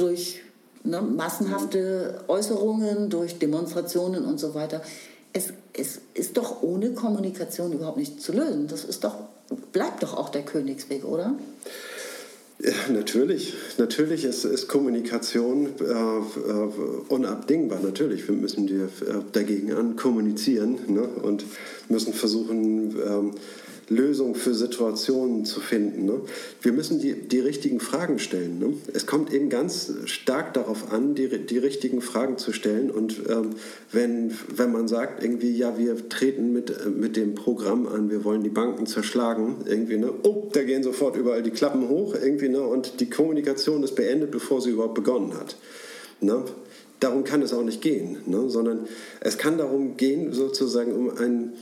[0.00, 0.40] durch
[0.84, 4.82] ne, massenhafte Äußerungen, durch Demonstrationen und so weiter.
[5.32, 8.66] Es, es ist doch ohne Kommunikation überhaupt nicht zu lösen.
[8.66, 9.16] Das ist doch,
[9.72, 11.34] bleibt doch auch der Königsweg, oder?
[12.62, 13.54] Ja, natürlich.
[13.78, 16.68] Natürlich ist, ist Kommunikation äh, äh,
[17.08, 17.80] unabdingbar.
[17.82, 18.88] Natürlich, wir müssen die, äh,
[19.32, 21.02] dagegen an kommunizieren ne?
[21.02, 21.44] und
[21.88, 23.34] müssen versuchen, ähm,
[23.90, 26.06] Lösungen für Situationen zu finden.
[26.06, 26.20] Ne?
[26.62, 28.60] Wir müssen die, die richtigen Fragen stellen.
[28.60, 28.74] Ne?
[28.94, 32.90] Es kommt eben ganz stark darauf an, die, die richtigen Fragen zu stellen.
[32.90, 33.50] Und ähm,
[33.90, 38.44] wenn, wenn man sagt, irgendwie, ja, wir treten mit, mit dem Programm an, wir wollen
[38.44, 40.12] die Banken zerschlagen, irgendwie, ne?
[40.22, 42.62] oh, da gehen sofort überall die Klappen hoch, irgendwie, ne?
[42.62, 45.56] und die Kommunikation ist beendet, bevor sie überhaupt begonnen hat.
[46.20, 46.44] Ne?
[47.00, 48.48] Darum kann es auch nicht gehen, ne?
[48.50, 48.86] sondern
[49.20, 51.54] es kann darum gehen, sozusagen um ein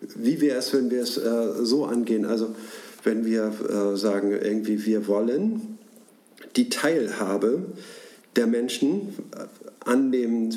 [0.00, 2.24] wie wäre es, wenn wir es äh, so angehen?
[2.24, 2.54] Also
[3.04, 5.78] wenn wir äh, sagen, irgendwie wir wollen
[6.56, 7.66] die Teilhabe
[8.36, 10.54] der Menschen äh, an dem, äh,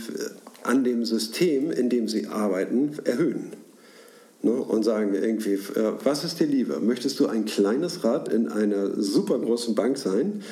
[0.63, 3.51] an dem System, in dem sie arbeiten, erhöhen.
[4.41, 4.51] Ne?
[4.51, 6.79] Und sagen irgendwie, äh, was ist dir lieber?
[6.79, 10.43] Möchtest du ein kleines Rad in einer super großen Bank sein?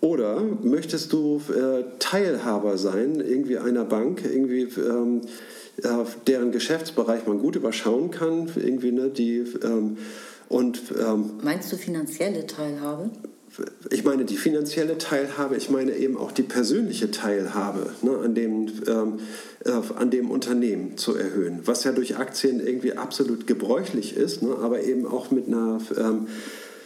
[0.00, 5.28] Oder möchtest du äh, Teilhaber sein, irgendwie einer Bank, irgendwie ähm, äh,
[6.26, 9.96] deren Geschäftsbereich man gut überschauen kann, irgendwie, ne, die, ähm,
[10.48, 13.10] und ähm, Meinst du finanzielle Teilhabe?
[13.90, 18.66] ich meine die finanzielle Teilhabe, ich meine eben auch die persönliche Teilhabe ne, an, dem,
[18.88, 19.20] ähm,
[19.64, 24.56] äh, an dem Unternehmen zu erhöhen, was ja durch Aktien irgendwie absolut gebräuchlich ist, ne,
[24.60, 26.26] aber eben auch mit einer ähm,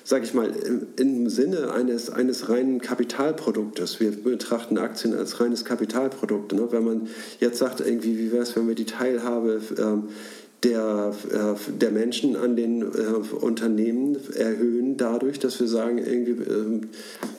[0.08, 4.00] sage ich mal, im, im, Sinne eines, eines reinen Kapitalproduktes.
[4.00, 6.54] Wir betrachten Aktien als reines Kapitalprodukt.
[6.54, 6.68] Ne?
[6.70, 7.08] Wenn man
[7.40, 10.04] jetzt sagt, irgendwie, wie wäre es, wenn wir die Teilhabe ähm,
[10.62, 12.86] der, äh, der Menschen an den äh,
[13.34, 16.80] Unternehmen erhöhen, dadurch, dass wir sagen, irgendwie, äh,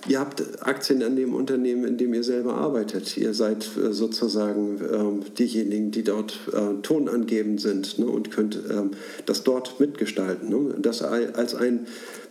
[0.07, 3.17] ihr habt Aktien an dem Unternehmen, in dem ihr selber arbeitet.
[3.17, 8.05] Ihr seid äh, sozusagen ähm, diejenigen, die dort äh, tonangebend sind ne?
[8.05, 8.91] und könnt ähm,
[9.25, 10.49] das dort mitgestalten.
[10.49, 10.75] Ne?
[10.77, 11.87] Das als ein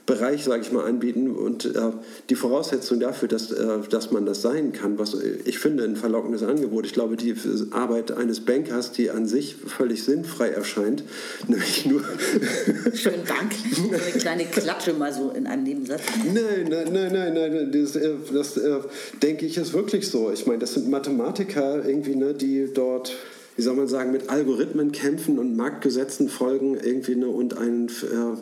[0.09, 1.37] Bereich, sage ich mal, anbieten.
[1.37, 1.93] Und äh,
[2.31, 6.43] die Voraussetzung dafür, dass, äh, dass man das sein kann, was ich finde ein verlockendes
[6.43, 6.87] Angebot.
[6.87, 7.35] Ich glaube, die
[7.73, 11.05] Arbeit eines Bankers, die an sich völlig sinnfrei erscheint,
[11.47, 12.01] nämlich nur...
[12.95, 13.53] Schönen Dank.
[13.77, 16.01] Eine kleine Klatsche mal so in einem Nebensatz.
[16.25, 17.71] Nein, nein, nein, nein, nein.
[17.71, 18.79] Das, äh, das äh,
[19.23, 20.33] denke ich ist wirklich so.
[20.33, 23.15] Ich meine, das sind Mathematiker irgendwie, ne, die dort
[23.57, 28.37] wie soll man sagen, mit Algorithmen kämpfen und Marktgesetzen folgen irgendwie ne, und ein äh,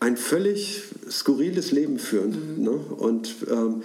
[0.00, 2.56] ein völlig skurriles Leben führen.
[2.56, 2.64] Mhm.
[2.64, 2.70] Ne?
[2.70, 3.82] Und ähm,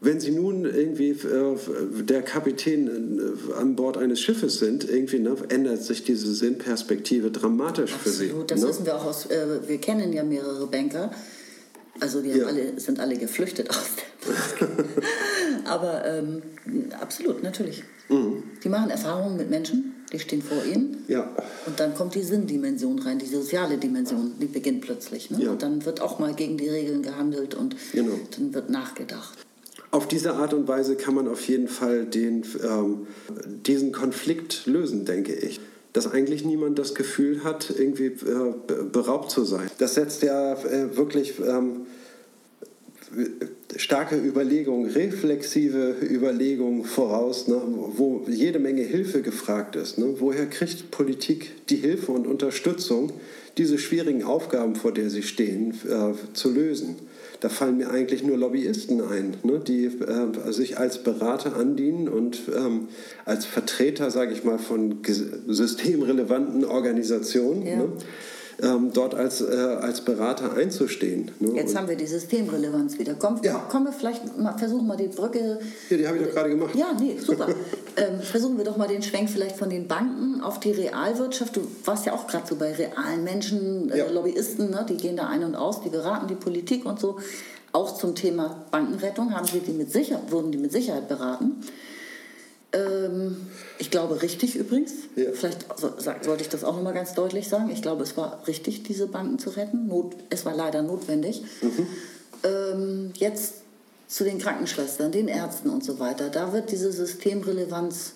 [0.00, 1.56] wenn sie nun irgendwie äh,
[2.02, 7.92] der Kapitän äh, an Bord eines Schiffes sind, irgendwie ne, ändert sich diese Sinnperspektive dramatisch
[7.92, 8.46] Absolut, für sie.
[8.46, 8.68] Das ne?
[8.68, 11.10] wissen wir auch aus, äh, wir kennen ja mehrere Banker,
[12.00, 12.46] also die ja.
[12.46, 14.78] alle, sind alle geflüchtet aus der Bank.
[15.64, 16.42] Aber ähm,
[17.00, 17.82] absolut, natürlich.
[18.08, 18.42] Mhm.
[18.62, 21.04] Die machen Erfahrungen mit Menschen die stehen vor ihnen.
[21.08, 21.30] Ja.
[21.66, 25.30] Und dann kommt die Sinndimension rein, die soziale Dimension, die beginnt plötzlich.
[25.30, 25.44] Ne?
[25.44, 25.50] Ja.
[25.52, 28.14] Und dann wird auch mal gegen die Regeln gehandelt und genau.
[28.36, 29.38] dann wird nachgedacht.
[29.90, 33.06] Auf diese Art und Weise kann man auf jeden Fall den, ähm,
[33.66, 35.60] diesen Konflikt lösen, denke ich
[35.96, 38.52] dass eigentlich niemand das Gefühl hat, irgendwie äh,
[38.92, 39.70] beraubt zu sein.
[39.78, 41.86] Das setzt ja äh, wirklich ähm,
[43.76, 47.60] starke Überlegung, reflexive Überlegung voraus, ne,
[47.96, 49.98] wo jede Menge Hilfe gefragt ist.
[49.98, 50.14] Ne?
[50.18, 53.12] Woher kriegt Politik die Hilfe und Unterstützung,
[53.58, 56.96] diese schwierigen Aufgaben, vor der sie stehen, äh, zu lösen?
[57.40, 62.42] Da fallen mir eigentlich nur Lobbyisten ein, ne, die äh, sich als Berater andienen und
[62.56, 62.88] ähm,
[63.24, 64.98] als Vertreter, sage ich mal, von
[65.46, 67.66] systemrelevanten Organisationen.
[67.66, 67.88] Ja.
[68.62, 71.30] Ähm, dort als, äh, als Berater einzustehen.
[71.40, 71.56] Ne?
[71.56, 73.14] Jetzt Und haben wir die Systemrelevanz wieder.
[73.18, 73.58] Komm, ja.
[73.70, 75.58] Kommen wir vielleicht mal, versuchen mal die Brücke.
[75.90, 76.74] Ja, die habe ich doch gerade gemacht.
[76.74, 77.48] Ja, nee, super.
[77.96, 81.54] ähm, versuchen wir doch mal den Schwenk vielleicht von den Banken auf die Realwirtschaft.
[81.54, 84.10] Du warst ja auch gerade so bei realen Menschen, äh, ja.
[84.10, 84.86] Lobbyisten, ne?
[84.88, 87.18] die gehen da ein und aus, die beraten die Politik und so.
[87.72, 91.60] Auch zum Thema Bankenrettung haben sie die mit Sicher wurden die mit Sicherheit beraten.
[92.76, 93.36] Ähm,
[93.78, 94.92] ich glaube richtig übrigens.
[95.16, 95.32] Ja.
[95.32, 97.70] Vielleicht sollte ich das auch noch mal ganz deutlich sagen.
[97.70, 99.86] Ich glaube, es war richtig, diese Banken zu retten.
[99.88, 101.42] Not, es war leider notwendig.
[101.62, 101.86] Mhm.
[102.44, 103.54] Ähm, jetzt
[104.08, 106.28] zu den Krankenschwestern, den Ärzten und so weiter.
[106.28, 108.12] Da wird diese Systemrelevanz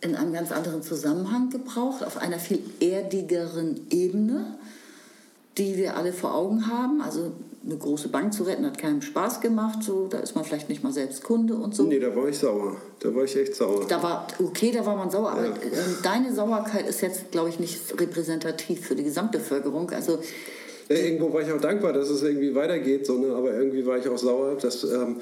[0.00, 4.56] in einem ganz anderen Zusammenhang gebraucht, auf einer viel erdigeren Ebene,
[5.56, 7.00] die wir alle vor Augen haben.
[7.00, 7.32] Also
[7.68, 9.82] eine große Bank zu retten, hat keinen Spaß gemacht.
[9.82, 11.82] So, da ist man vielleicht nicht mal selbst Kunde und so.
[11.84, 12.76] Nee, da war ich sauer.
[13.00, 13.84] Da war ich echt sauer.
[13.86, 15.32] Da war, okay, da war man sauer.
[15.32, 15.52] Aber ja.
[15.52, 19.90] äh, deine Sauerkeit ist jetzt, glaube ich, nicht repräsentativ für die Gesamtbevölkerung.
[19.90, 20.18] Also,
[20.88, 23.34] ja, irgendwo war ich auch dankbar, dass es irgendwie weitergeht, so, ne?
[23.34, 25.20] aber irgendwie war ich auch sauer, dass, ähm,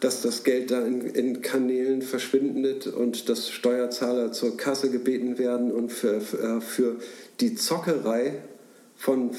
[0.00, 5.72] dass das Geld da in, in, Kanälen verschwindet und dass Steuerzahler zur Kasse gebeten werden
[5.72, 6.96] und für, für, für
[7.40, 8.40] die Zockerei
[8.96, 9.32] von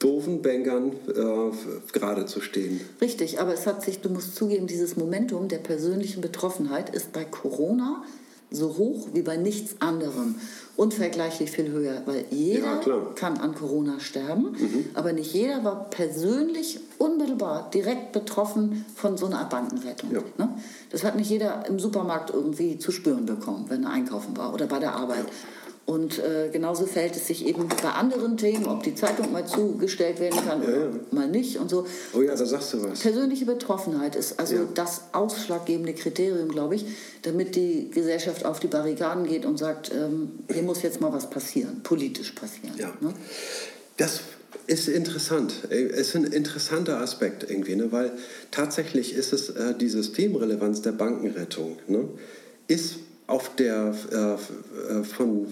[0.00, 2.80] doofen Bankern äh, gerade zu stehen.
[3.00, 7.24] Richtig, aber es hat sich, du musst zugeben, dieses Momentum der persönlichen Betroffenheit ist bei
[7.24, 8.02] Corona
[8.50, 10.34] so hoch wie bei nichts anderem.
[10.76, 14.86] Unvergleichlich viel höher, weil jeder ja, kann an Corona sterben, mhm.
[14.94, 20.10] aber nicht jeder war persönlich unmittelbar direkt betroffen von so einer Bankenrettung.
[20.10, 20.22] Ja.
[20.38, 20.54] Ne?
[20.90, 24.66] Das hat nicht jeder im Supermarkt irgendwie zu spüren bekommen, wenn er einkaufen war oder
[24.66, 25.26] bei der Arbeit.
[25.26, 25.32] Ja.
[25.90, 30.20] Und äh, genauso verhält es sich eben bei anderen Themen, ob die Zeitung mal zugestellt
[30.20, 30.90] werden kann oder ja, ja.
[31.10, 31.84] mal nicht und so.
[32.12, 33.00] Oh ja, da sagst du was.
[33.00, 34.68] Persönliche Betroffenheit ist also ja.
[34.72, 36.86] das ausschlaggebende Kriterium, glaube ich,
[37.22, 41.28] damit die Gesellschaft auf die Barrikaden geht und sagt, ähm, hier muss jetzt mal was
[41.28, 42.76] passieren, politisch passieren.
[42.78, 42.92] Ja.
[43.00, 43.12] Ne?
[43.96, 44.20] Das
[44.68, 45.54] ist interessant.
[45.70, 47.90] Es ist ein interessanter Aspekt irgendwie, ne?
[47.90, 48.12] weil
[48.52, 51.78] tatsächlich ist es äh, die Systemrelevanz der Bankenrettung.
[51.88, 52.08] Ne?
[52.68, 55.48] Ist auf der äh, äh von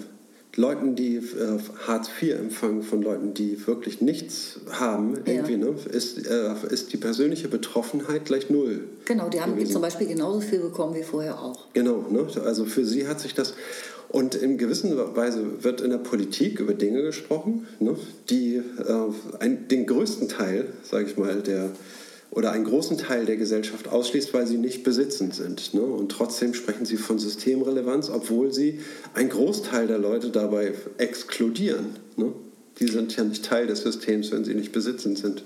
[0.55, 5.33] Leuten, die äh, Hartz IV empfangen, von Leuten, die wirklich nichts haben, ja.
[5.33, 8.85] irgendwie, ne, ist, äh, ist die persönliche Betroffenheit gleich null.
[9.05, 9.73] Genau, die haben gewesen.
[9.73, 11.67] zum Beispiel genauso viel bekommen wie vorher auch.
[11.73, 13.53] Genau, ne, also für sie hat sich das.
[14.09, 17.95] Und in gewisser Weise wird in der Politik über Dinge gesprochen, ne,
[18.31, 18.63] die äh,
[19.39, 21.69] ein, den größten Teil, sage ich mal, der
[22.31, 25.73] oder einen großen Teil der Gesellschaft ausschließt, weil sie nicht besitzend sind.
[25.73, 25.81] Ne?
[25.81, 28.81] Und trotzdem sprechen sie von Systemrelevanz, obwohl sie
[29.13, 31.95] einen Großteil der Leute dabei exkludieren.
[32.17, 32.31] Ne?
[32.79, 35.43] Die sind ja nicht Teil des Systems, wenn sie nicht besitzend sind.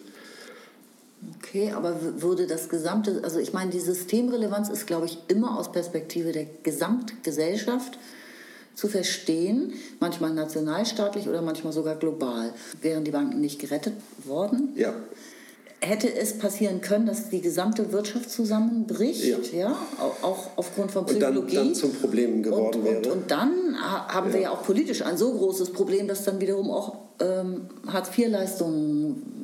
[1.39, 5.71] Okay, aber würde das gesamte, also ich meine, die Systemrelevanz ist, glaube ich, immer aus
[5.71, 7.97] Perspektive der Gesamtgesellschaft
[8.75, 9.71] zu verstehen,
[10.01, 12.53] manchmal nationalstaatlich oder manchmal sogar global.
[12.81, 13.93] Wären die Banken nicht gerettet
[14.25, 14.73] worden?
[14.75, 14.93] Ja
[15.84, 19.77] hätte es passieren können, dass die gesamte Wirtschaft zusammenbricht, ja, ja
[20.21, 21.39] auch aufgrund von Psychologie.
[21.39, 22.97] Und dann, dann zum Problem geworden und, wäre.
[22.97, 24.34] Und, und dann haben ja.
[24.34, 29.43] wir ja auch politisch ein so großes Problem, dass dann wiederum auch ähm, Hartz-IV-Leistungen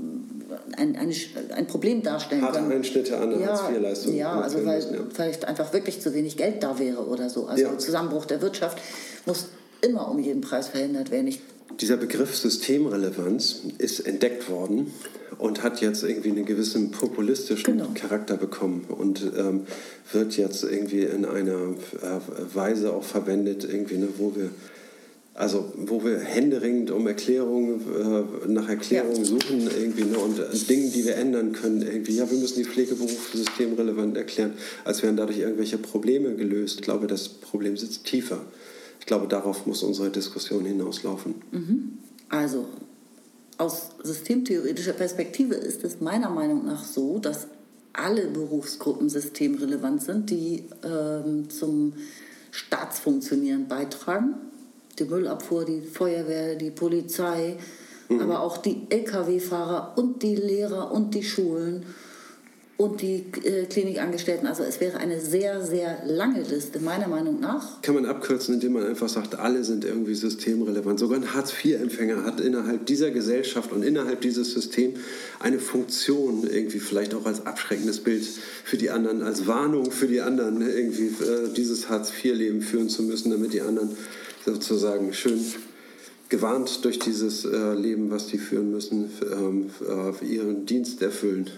[0.78, 1.14] ein, ein,
[1.56, 2.72] ein Problem darstellen Harte können.
[2.72, 4.16] Einschnitte an ja, Hartz-IV-Leistung.
[4.16, 5.02] Ja, also weil müssen, ja.
[5.14, 7.48] vielleicht einfach wirklich zu wenig Geld da wäre oder so.
[7.48, 8.80] Also Zusammenbruch der Wirtschaft
[9.26, 9.48] muss
[9.82, 11.28] immer um jeden Preis verhindert werden.
[11.28, 11.42] Ich
[11.80, 14.94] dieser Begriff Systemrelevanz ist entdeckt worden
[15.38, 17.92] und hat jetzt irgendwie einen gewissen populistischen genau.
[17.94, 19.62] Charakter bekommen und ähm,
[20.12, 24.50] wird jetzt irgendwie in einer äh, Weise auch verwendet, irgendwie, ne, wo wir
[25.40, 29.24] also wo wir händeringend um Erklärungen, äh, nach Erklärungen ja.
[29.24, 31.82] suchen irgendwie ne, und äh, Dingen, die wir ändern können.
[31.82, 36.80] Irgendwie, ja, wir müssen die Pflegeberufe systemrelevant erklären, als wären dadurch irgendwelche Probleme gelöst.
[36.80, 38.42] Ich glaube, das Problem sitzt tiefer.
[39.10, 41.34] Ich glaube, darauf muss unsere Diskussion hinauslaufen.
[41.50, 41.98] Mhm.
[42.30, 42.68] Also
[43.58, 47.48] aus systemtheoretischer Perspektive ist es meiner Meinung nach so, dass
[47.92, 51.94] alle Berufsgruppen systemrelevant sind, die ähm, zum
[52.52, 54.36] Staatsfunktionieren beitragen.
[55.00, 57.58] Die Müllabfuhr, die Feuerwehr, die Polizei,
[58.10, 58.20] mhm.
[58.20, 61.84] aber auch die Lkw-Fahrer und die Lehrer und die Schulen
[62.80, 64.48] und die äh, Klinikangestellten.
[64.48, 67.82] Also es wäre eine sehr, sehr lange Liste, meiner Meinung nach.
[67.82, 70.98] Kann man abkürzen, indem man einfach sagt, alle sind irgendwie systemrelevant.
[70.98, 74.98] Sogar ein Hartz-IV-Empfänger hat innerhalb dieser Gesellschaft und innerhalb dieses Systems
[75.42, 78.26] eine Funktion, irgendwie vielleicht auch als abschreckendes Bild
[78.64, 83.30] für die anderen, als Warnung für die anderen, irgendwie äh, dieses Hartz-IV-Leben führen zu müssen,
[83.30, 83.90] damit die anderen
[84.46, 85.44] sozusagen schön
[86.30, 91.50] gewarnt durch dieses äh, Leben, was die führen müssen, ähm, äh, ihren Dienst erfüllen.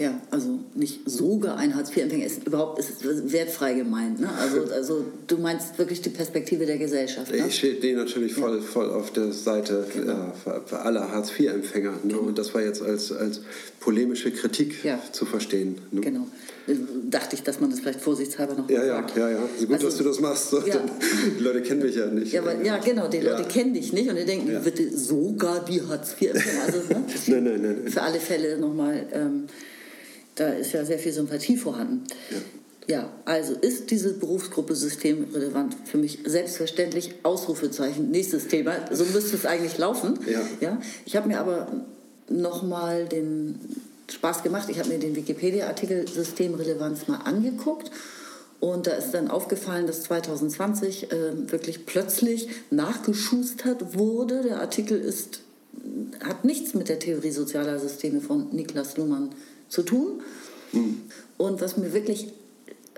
[0.00, 4.18] Ja, also nicht sogar ein Hartz-IV-Empfänger ist überhaupt ist wertfrei gemeint.
[4.18, 4.30] Ne?
[4.40, 7.30] Also, also du meinst wirklich die Perspektive der Gesellschaft.
[7.30, 7.44] Ne?
[7.46, 8.62] Ich stehe natürlich voll, ja.
[8.62, 10.32] voll auf der Seite genau.
[10.46, 11.90] äh, für alle Hartz-IV-Empfänger.
[11.90, 11.98] Ne?
[12.14, 12.20] Genau.
[12.20, 13.42] Und das war jetzt als, als
[13.78, 14.98] polemische Kritik ja.
[15.12, 15.76] zu verstehen.
[15.90, 16.00] Ne?
[16.00, 16.26] Genau.
[16.66, 16.76] Äh,
[17.10, 19.18] dachte ich, dass man das vielleicht vorsichtshalber noch ja, ja, sagt.
[19.18, 20.50] Ja, ja, so gut, also, dass du das machst.
[20.50, 20.60] Ja.
[21.38, 22.32] Die Leute kennen mich ja nicht.
[22.32, 24.60] Ja, aber, ja genau, die Leute kennen dich nicht und die denken, ja.
[24.60, 26.62] bitte sogar die Hartz-IV-Empfänger.
[26.64, 27.04] Also, ne?
[27.26, 27.92] nein, nein, nein, nein.
[27.92, 29.06] Für alle Fälle nochmal...
[29.12, 29.44] Ähm,
[30.40, 32.04] da ist ja sehr viel Sympathie vorhanden.
[32.30, 32.38] Ja.
[32.88, 35.76] Ja, also ist diese Berufsgruppe systemrelevant?
[35.84, 38.10] Für mich selbstverständlich Ausrufezeichen.
[38.10, 38.74] Nächstes Thema.
[38.90, 40.18] So müsste es eigentlich laufen.
[40.26, 40.40] Ja.
[40.60, 40.80] Ja?
[41.04, 41.68] Ich habe mir aber
[42.28, 43.60] nochmal den
[44.10, 44.68] Spaß gemacht.
[44.70, 47.90] Ich habe mir den Wikipedia-Artikel Systemrelevanz mal angeguckt.
[48.58, 54.42] Und da ist dann aufgefallen, dass 2020 äh, wirklich plötzlich nachgeschustert wurde.
[54.42, 55.42] Der Artikel ist,
[56.24, 59.49] hat nichts mit der Theorie sozialer Systeme von Niklas Luhmann zu
[59.82, 60.22] tun.
[60.72, 61.02] Mhm.
[61.38, 62.28] Und was mir wirklich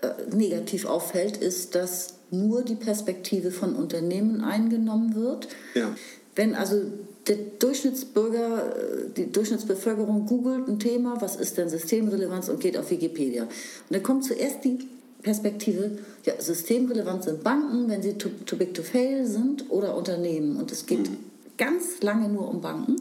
[0.01, 5.49] äh, negativ auffällt, ist, dass nur die Perspektive von Unternehmen eingenommen wird.
[5.75, 5.95] Ja.
[6.35, 6.83] Wenn also
[7.29, 12.91] der Durchschnittsbürger, äh, die Durchschnittsbevölkerung googelt ein Thema, was ist denn Systemrelevanz und geht auf
[12.91, 13.45] Wikipedia.
[13.45, 13.51] Und
[13.91, 14.79] dann kommt zuerst die
[15.23, 20.57] Perspektive, ja, systemrelevant sind Banken, wenn sie too, too big to fail sind, oder Unternehmen.
[20.57, 21.19] Und es geht mhm.
[21.57, 22.97] ganz lange nur um Banken.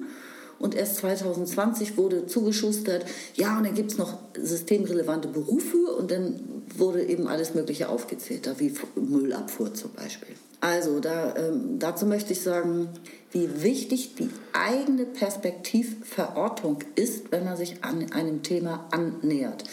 [0.62, 3.06] Und erst 2020 wurde zugeschustert,
[3.36, 6.40] ja, und dann gibt es noch systemrelevante Berufe und dann
[6.78, 10.36] wurde eben alles Mögliche aufgezählt, da wie Müllabfuhr zum Beispiel.
[10.62, 12.90] Also da, ähm, dazu möchte ich sagen,
[13.32, 19.64] wie wichtig die eigene Perspektivverortung ist, wenn man sich an einem Thema annähert.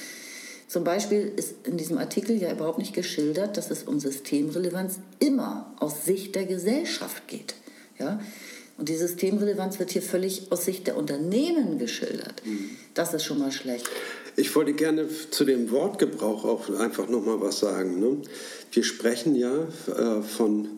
[0.66, 5.74] Zum Beispiel ist in diesem Artikel ja überhaupt nicht geschildert, dass es um Systemrelevanz immer
[5.78, 7.54] aus Sicht der Gesellschaft geht.
[7.98, 8.20] Ja?
[8.78, 12.42] Und die Systemrelevanz wird hier völlig aus Sicht der Unternehmen geschildert.
[12.44, 12.70] Mhm.
[12.94, 13.88] Das ist schon mal schlecht.
[14.36, 17.98] Ich wollte gerne zu dem Wortgebrauch auch einfach noch mal was sagen.
[17.98, 18.18] Ne?
[18.70, 20.68] Wir sprechen ja äh, von,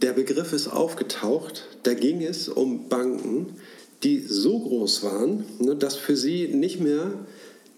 [0.00, 3.56] der Begriff ist aufgetaucht, da ging es um Banken,
[4.02, 7.12] die so groß waren, ne, dass für sie nicht mehr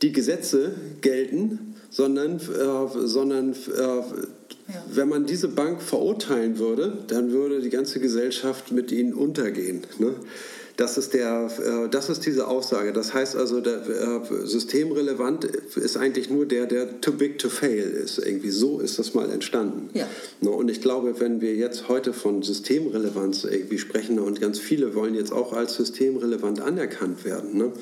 [0.03, 4.03] die Gesetze gelten, sondern, äh, sondern äh,
[4.69, 4.85] ja.
[4.93, 9.83] Wenn man diese Bank verurteilen würde, dann würde die ganze Gesellschaft mit ihnen untergehen.
[9.99, 10.15] Ne?
[10.77, 12.93] Das ist, der, äh, das ist diese Aussage.
[12.93, 17.91] Das heißt also, der, äh, systemrelevant ist eigentlich nur der, der too big to fail
[17.91, 18.19] ist.
[18.19, 19.89] Irgendwie so ist das mal entstanden.
[19.95, 20.07] Ja.
[20.43, 20.51] Ne?
[20.51, 25.15] Und ich glaube, wenn wir jetzt heute von Systemrelevanz irgendwie sprechen und ganz viele wollen
[25.15, 27.73] jetzt auch als systemrelevant anerkannt werden, ne?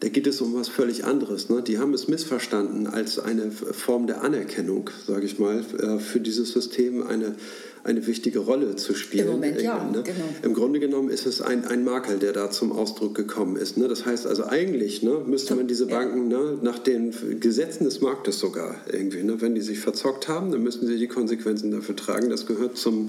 [0.00, 1.48] Da geht es um was völlig anderes.
[1.48, 1.62] Ne?
[1.62, 6.52] Die haben es missverstanden als eine Form der Anerkennung, sage ich mal, äh, für dieses
[6.52, 7.34] System eine,
[7.88, 9.26] eine wichtige Rolle zu spielen.
[9.26, 10.02] Im Moment, ja, ne?
[10.02, 10.24] genau.
[10.42, 13.78] Im Grunde genommen ist es ein, ein Makel, der da zum Ausdruck gekommen ist.
[13.78, 13.88] Ne?
[13.88, 18.38] Das heißt also eigentlich ne, müsste man diese Banken ne, nach den Gesetzen des Marktes
[18.38, 22.28] sogar irgendwie, ne, wenn die sich verzockt haben, dann müssen sie die Konsequenzen dafür tragen.
[22.28, 23.08] Das gehört zum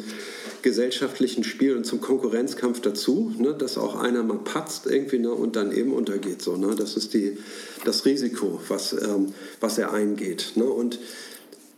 [0.62, 5.58] gesellschaftlichen Spiel und zum Konkurrenzkampf dazu, ne, dass auch einer mal patzt irgendwie ne, und
[5.58, 6.42] dann eben untergeht.
[6.42, 6.74] So, ne?
[6.78, 7.38] Das ist die,
[7.84, 10.54] das Risiko, was, ähm, was er eingeht.
[10.56, 10.64] Ne?
[10.64, 11.00] Und,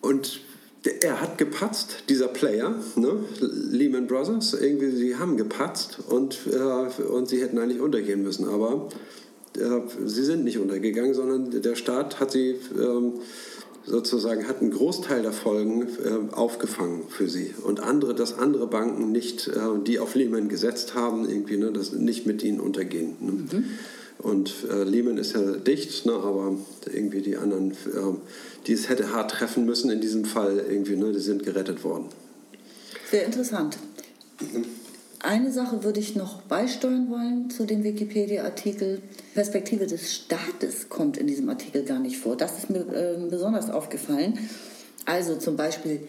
[0.02, 0.42] und
[0.84, 3.24] er hat gepatzt, dieser Player, ne?
[3.40, 8.90] Lehman Brothers, irgendwie, sie haben gepatzt und, äh, und sie hätten eigentlich untergehen müssen, aber
[9.58, 13.14] äh, sie sind nicht untergegangen, sondern der Staat hat sie ähm,
[13.86, 19.12] sozusagen, hat einen Großteil der Folgen äh, aufgefangen für sie und andere, dass andere Banken
[19.12, 23.16] nicht, äh, die auf Lehman gesetzt haben, irgendwie, ne, das nicht mit ihnen untergehen.
[23.20, 23.32] Ne?
[23.32, 23.66] Mhm.
[24.22, 26.56] Und äh, Lehman ist ja dicht, ne, aber
[26.92, 27.76] irgendwie die anderen, äh,
[28.68, 32.06] die es hätte hart treffen müssen in diesem Fall, irgendwie, ne, die sind gerettet worden.
[33.10, 33.78] Sehr interessant.
[35.20, 39.02] Eine Sache würde ich noch beisteuern wollen zu dem Wikipedia-Artikel.
[39.34, 42.38] Perspektive des Staates kommt in diesem Artikel gar nicht vor.
[42.38, 44.38] Das ist mir äh, besonders aufgefallen.
[45.06, 46.08] Also zum Beispiel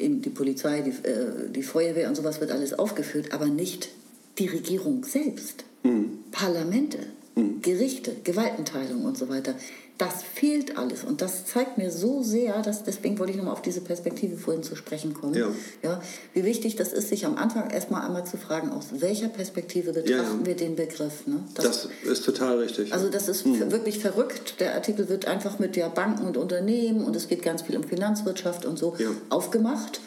[0.00, 3.90] die Polizei, die, äh, die Feuerwehr und sowas wird alles aufgeführt, aber nicht
[4.38, 5.64] die Regierung selbst.
[5.82, 6.18] Mhm.
[6.30, 7.17] Parlamente, mhm.
[7.62, 9.54] Gerichte, Gewaltenteilung und so weiter.
[9.98, 13.62] Das fehlt alles und das zeigt mir so sehr, dass deswegen wollte ich nochmal auf
[13.62, 15.34] diese Perspektive vorhin zu sprechen kommen.
[15.34, 15.50] Ja.
[15.82, 16.00] Ja,
[16.34, 20.10] wie wichtig das ist, sich am Anfang erstmal einmal zu fragen, aus welcher Perspektive betrachten
[20.12, 20.46] ja, ja.
[20.46, 21.26] wir den Begriff.
[21.26, 21.42] Ne?
[21.54, 22.92] Das, das, ist total richtig.
[22.92, 23.72] Also das ist mhm.
[23.72, 24.60] wirklich verrückt.
[24.60, 27.82] Der Artikel wird einfach mit ja, Banken und Unternehmen und es geht ganz viel um
[27.82, 28.94] Finanzwirtschaft und so
[29.30, 30.00] aufgemacht.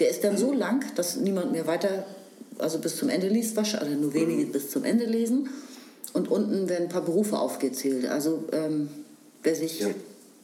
[0.00, 0.38] Der ist dann mhm.
[0.38, 2.06] so lang, dass niemand mehr weiter,
[2.58, 4.52] also bis zum Ende liest, wahrscheinlich, nur wenige mhm.
[4.52, 5.48] bis zum Ende lesen.
[6.12, 8.06] Und unten werden ein paar Berufe aufgezählt.
[8.06, 8.88] Also ähm,
[9.42, 9.88] wer sich ja.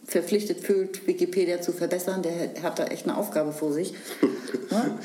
[0.06, 3.94] verpflichtet fühlt, Wikipedia zu verbessern, der hat da echt eine Aufgabe vor sich.
[4.70, 4.98] ja?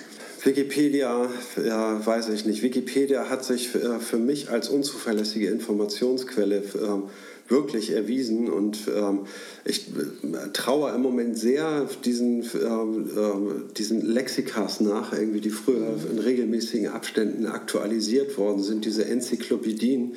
[0.44, 1.30] Wikipedia,
[1.66, 2.62] ja, weiß ich nicht.
[2.62, 7.02] Wikipedia hat sich äh, für mich als unzuverlässige Informationsquelle äh,
[7.50, 9.22] wirklich erwiesen und ähm,
[9.66, 15.96] ich äh, traue im Moment sehr diesen, ähm, äh, diesen Lexikas nach, irgendwie, die früher
[16.12, 20.16] in regelmäßigen Abständen aktualisiert worden sind, diese Enzyklopädien,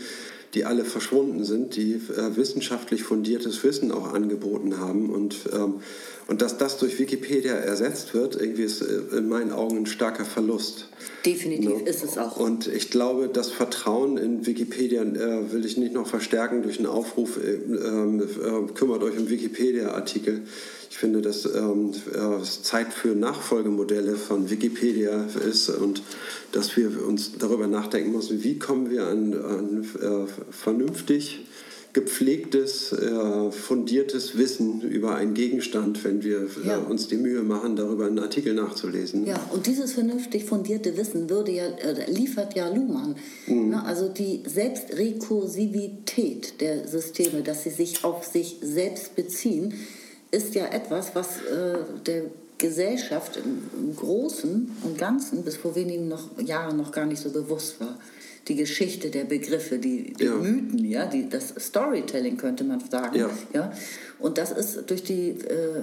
[0.55, 5.09] die alle verschwunden sind, die äh, wissenschaftlich fundiertes Wissen auch angeboten haben.
[5.11, 5.77] Und, ähm,
[6.29, 10.27] und dass das durch Wikipedia ersetzt wird, irgendwie ist äh, in meinen Augen ein starker
[10.27, 10.89] Verlust.
[11.25, 11.83] Definitiv?
[11.83, 11.89] Ne?
[11.89, 12.37] ist es auch.
[12.37, 16.87] Und ich glaube, das Vertrauen in Wikipedia äh, will ich nicht noch verstärken durch einen
[16.87, 20.43] Aufruf, äh, ähm, äh, kümmert euch um Wikipedia-Artikel.
[20.93, 21.93] Ich finde, dass ähm,
[22.43, 26.03] es Zeit für Nachfolgemodelle von Wikipedia ist und
[26.53, 31.47] dass wir uns darüber nachdenken müssen, wie kommen wir an, an äh, vernünftig
[31.95, 36.77] gepflegtes, äh, fundiertes Wissen über einen Gegenstand, wenn wir äh, ja.
[36.77, 39.27] uns die Mühe machen, darüber einen Artikel nachzulesen.
[39.27, 43.17] Ja, und dieses vernünftig fundierte Wissen würde ja, äh, liefert ja Luhmann.
[43.47, 43.71] Mhm.
[43.71, 43.83] Ne?
[43.83, 49.73] Also die Selbstrekursivität der Systeme, dass sie sich auf sich selbst beziehen,
[50.33, 52.25] ist ja etwas, was äh, der
[52.59, 57.31] Gesellschaft im, im, Großen und Ganzen bis vor wenigen noch, Jahren noch gar nicht so
[57.31, 57.99] bewusst war.
[58.49, 60.35] Die Geschichte der Begriffe, die, die ja.
[60.35, 63.17] Mythen, ja, die, das Storytelling könnte man sagen.
[63.17, 63.31] Ja.
[63.53, 63.73] Ja?
[64.19, 65.83] Und das ist durch die, äh,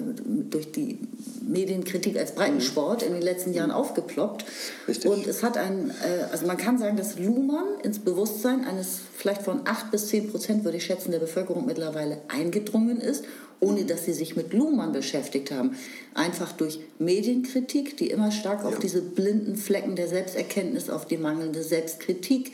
[0.50, 1.00] durch die
[1.41, 4.45] Medienkritik als Breitensport in den letzten Jahren aufgeploppt.
[4.88, 5.10] Richtig.
[5.10, 9.43] Und es hat ein, äh, also man kann sagen, dass Luhmann ins Bewusstsein eines vielleicht
[9.43, 13.26] von 8 bis 10 Prozent, würde ich schätzen, der Bevölkerung mittlerweile eingedrungen ist
[13.59, 15.76] ohne dass sie sich mit Luhmann beschäftigt haben.
[16.13, 21.63] Einfach durch Medienkritik, die immer stark auf diese blinden Flecken der Selbsterkenntnis, auf die mangelnde
[21.63, 22.53] Selbstkritik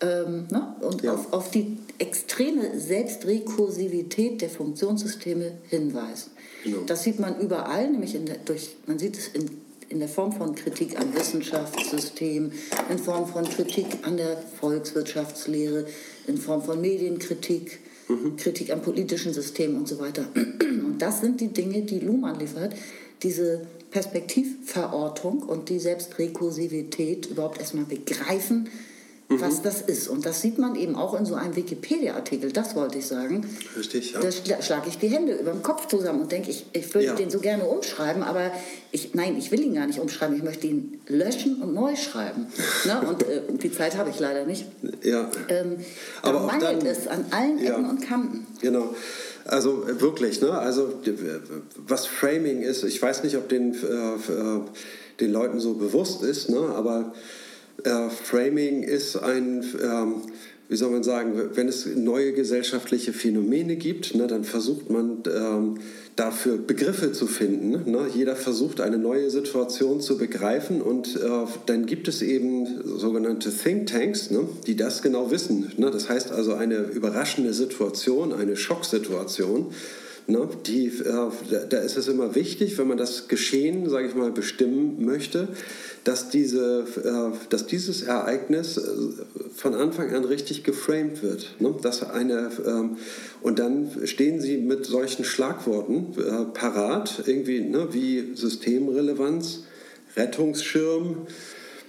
[0.00, 0.76] ähm, ne?
[0.80, 1.14] und ja.
[1.14, 6.30] auf, auf die extreme Selbstrekursivität der Funktionssysteme hinweisen.
[6.62, 6.78] Genau.
[6.86, 9.50] Das sieht man überall, nämlich der, durch, man sieht es in,
[9.88, 12.52] in der Form von Kritik am Wissenschaftssystem,
[12.90, 15.86] in Form von Kritik an der Volkswirtschaftslehre,
[16.26, 18.36] in Form von Medienkritik, mhm.
[18.36, 20.26] Kritik am politischen System und so weiter.
[20.34, 22.74] Und das sind die Dinge, die Luhmann liefert.
[23.22, 28.68] Diese Perspektivverortung und die Selbstrekursivität überhaupt erstmal begreifen,
[29.28, 29.40] mhm.
[29.40, 30.08] was das ist.
[30.08, 33.48] Und das sieht man eben auch in so einem Wikipedia-Artikel, das wollte ich sagen.
[33.76, 34.20] Richtig, ja.
[34.20, 37.14] Da schlage ich die Hände über den Kopf zusammen und denke, ich, ich würde ja.
[37.14, 38.50] den so gerne umschreiben, aber
[38.90, 42.46] ich, nein, ich will ihn gar nicht umschreiben, ich möchte ihn löschen und neu schreiben.
[42.84, 43.02] ne?
[43.08, 44.66] Und äh, die Zeit habe ich leider nicht.
[45.02, 45.30] Ja.
[45.48, 45.76] Ähm,
[46.22, 47.90] aber mangelt dann, es an allen Ecken ja.
[47.90, 48.46] und Kanten.
[48.60, 48.94] Genau.
[49.44, 50.52] Also äh, wirklich, ne?
[50.52, 50.94] Also
[51.86, 53.86] was Framing ist, ich weiß nicht, ob den, äh,
[54.32, 54.60] äh,
[55.20, 56.60] den Leuten so bewusst ist, ne?
[56.76, 57.12] aber
[57.84, 60.14] äh, Framing ist ein, ähm,
[60.68, 65.78] wie soll man sagen, wenn es neue gesellschaftliche Phänomene gibt, ne, dann versucht man ähm,
[66.16, 67.90] dafür Begriffe zu finden.
[67.90, 68.06] Ne?
[68.12, 71.28] Jeder versucht eine neue Situation zu begreifen und äh,
[71.66, 72.66] dann gibt es eben
[72.98, 75.72] sogenannte Thinktanks, ne, die das genau wissen.
[75.76, 75.90] Ne?
[75.90, 79.72] Das heißt also eine überraschende Situation, eine Schocksituation.
[80.30, 81.30] Ne, die, äh,
[81.70, 85.48] da ist es immer wichtig, wenn man das Geschehen, sage ich mal, bestimmen möchte,
[86.04, 88.82] dass, diese, äh, dass dieses Ereignis äh,
[89.54, 91.56] von Anfang an richtig geframed wird.
[91.60, 91.74] Ne?
[91.80, 92.98] Dass eine, ähm,
[93.40, 99.64] und dann stehen sie mit solchen Schlagworten äh, parat, irgendwie ne, wie Systemrelevanz,
[100.14, 101.26] Rettungsschirm,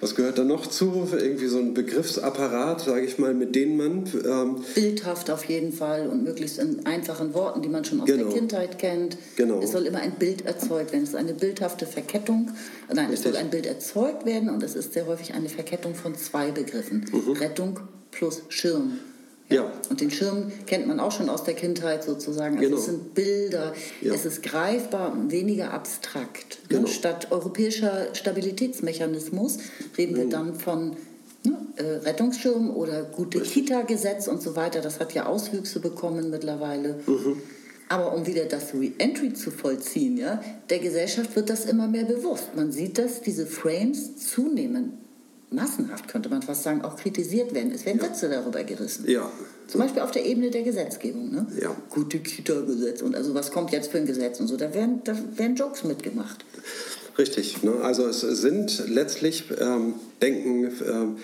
[0.02, 1.08] was gehört da noch zu?
[1.12, 4.06] Irgendwie so ein Begriffsapparat, sage ich mal, mit dem man...
[4.26, 8.30] Ähm Bildhaft auf jeden Fall und möglichst in einfachen Worten, die man schon aus genau.
[8.30, 9.18] der Kindheit kennt.
[9.36, 9.62] Genau.
[9.62, 11.04] Es soll immer ein Bild erzeugt werden.
[11.04, 12.52] Es ist eine bildhafte Verkettung.
[12.88, 13.14] Nein, Richtig.
[13.14, 16.52] es soll ein Bild erzeugt werden und es ist sehr häufig eine Verkettung von zwei
[16.52, 17.06] Begriffen.
[17.12, 17.34] Mhm.
[17.34, 17.80] Rettung
[18.12, 19.00] plus Schirm.
[19.50, 19.72] Ja.
[19.90, 22.58] Und den Schirm kennt man auch schon aus der Kindheit sozusagen.
[22.58, 22.80] Also genau.
[22.80, 24.14] es sind Bilder, ja.
[24.14, 26.60] es ist greifbar und weniger abstrakt.
[26.70, 26.88] Genau.
[26.88, 29.58] Statt europäischer Stabilitätsmechanismus
[29.98, 30.30] reden wir mhm.
[30.30, 30.96] dann von
[31.44, 34.82] ne, äh, Rettungsschirm oder gute Kita-Gesetz und so weiter.
[34.82, 37.00] Das hat ja Auswüchse bekommen mittlerweile.
[37.08, 37.42] Mhm.
[37.90, 42.56] Aber um wieder das Re-Entry zu vollziehen, ja, der Gesellschaft wird das immer mehr bewusst.
[42.56, 45.00] Man sieht, dass diese Frames zunehmen
[45.52, 47.72] massenhaft, könnte man fast sagen, auch kritisiert werden.
[47.74, 48.08] Es werden ja.
[48.08, 49.10] Sätze darüber gerissen.
[49.10, 49.32] Ja.
[49.68, 51.32] Zum Beispiel auf der Ebene der Gesetzgebung.
[51.32, 51.48] Ne?
[51.62, 51.76] Ja.
[51.90, 54.58] Gute Kita-Gesetz und also was kommt jetzt für ein Gesetz und so.
[54.58, 56.46] Da werden, da werden Jokes mitgemacht.
[57.18, 57.64] Richtig.
[57.64, 57.74] Ne?
[57.82, 61.18] Also es sind letztlich, ähm, denken ähm,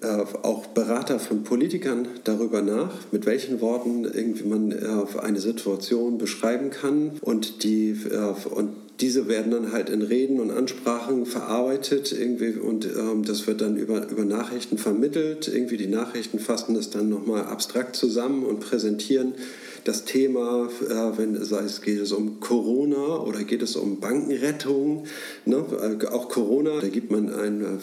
[0.00, 6.18] äh, auch Berater von Politikern darüber nach, mit welchen Worten irgendwie man äh, eine Situation
[6.18, 12.12] beschreiben kann und die äh, und diese werden dann halt in Reden und Ansprachen verarbeitet
[12.12, 15.48] irgendwie und ähm, das wird dann über, über Nachrichten vermittelt.
[15.48, 19.34] Irgendwie die Nachrichten fassen das dann nochmal abstrakt zusammen und präsentieren
[19.84, 25.04] das Thema, äh, wenn sei es geht es um Corona oder geht es um Bankenrettung,
[25.44, 25.64] ne?
[26.00, 27.78] Äh, auch Corona, da gibt man einen äh,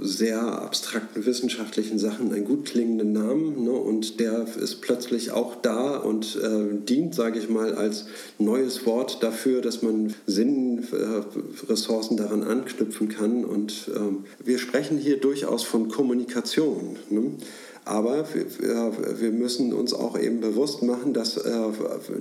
[0.00, 3.72] sehr abstrakten wissenschaftlichen Sachen einen gut klingenden Namen ne?
[3.72, 8.06] und der ist plötzlich auch da und äh, dient, sage ich mal, als
[8.38, 15.18] neues Wort dafür, dass man Sinnressourcen äh, daran anknüpfen kann und ähm, wir sprechen hier
[15.18, 16.96] durchaus von Kommunikation.
[17.08, 17.32] Ne?
[17.90, 21.50] Aber wir, müssen uns auch eben bewusst machen, dass, äh,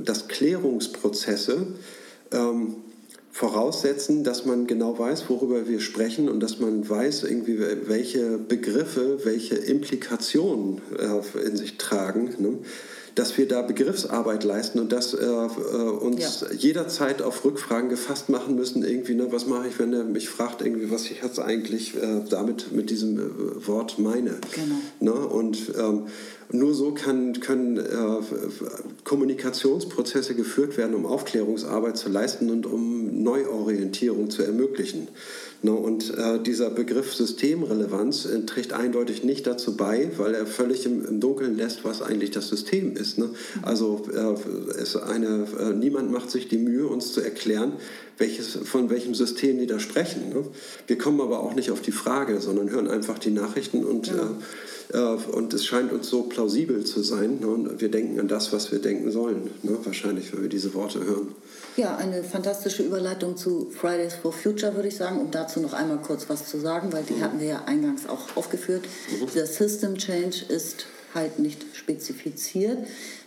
[0.04, 1.68] dass Klärungsprozesse
[2.32, 2.78] ähm,
[3.32, 9.20] voraussetzen, dass man genau weiß, worüber wir sprechen und dass man weiß, irgendwie, welche Begriffe,
[9.26, 12.34] welche Implikationen äh, in sich tragen.
[12.40, 12.58] Ne?
[13.16, 16.52] Dass wir da Begriffsarbeit leisten und dass äh, äh, uns ja.
[16.52, 20.62] jederzeit auf Rückfragen gefasst machen müssen, irgendwie, ne, was mache ich, wenn er mich fragt,
[20.62, 24.38] irgendwie, was ich jetzt eigentlich äh, damit mit diesem äh, Wort meine.
[24.52, 24.76] Genau.
[25.00, 25.28] Ne?
[25.28, 26.08] Und ähm,
[26.52, 28.22] nur so kann, können äh,
[29.04, 35.10] Kommunikationsprozesse geführt werden, um Aufklärungsarbeit zu leisten und um Neuorientierung zu ermöglichen.
[35.62, 40.86] Ne, und äh, dieser Begriff Systemrelevanz äh, trägt eindeutig nicht dazu bei, weil er völlig
[40.86, 43.18] im, Dunkeln lässt, was eigentlich das System ist.
[43.18, 43.30] Ne?
[43.62, 45.46] Also äh, es eine,
[45.76, 47.74] niemand macht sich die Mühe, uns zu erklären,
[48.18, 50.30] welches, von welchem System die da sprechen.
[50.30, 50.46] Ne?
[50.88, 54.32] Wir kommen aber auch nicht auf die Frage, sondern hören einfach die Nachrichten und ja.
[55.32, 57.42] Und es scheint uns so plausibel zu sein.
[57.42, 57.48] Ne?
[57.48, 59.52] Und wir denken an das, was wir denken sollen.
[59.62, 59.78] Ne?
[59.84, 61.28] Wahrscheinlich, wenn wir diese Worte hören.
[61.78, 66.00] Ja, eine fantastische Überleitung zu Fridays for Future, würde ich sagen, um dazu noch einmal
[66.00, 67.22] kurz was zu sagen, weil die mhm.
[67.22, 68.84] hatten wir ja eingangs auch aufgeführt.
[69.12, 69.28] Mhm.
[69.28, 72.78] Dieser System Change ist halt nicht spezifiziert.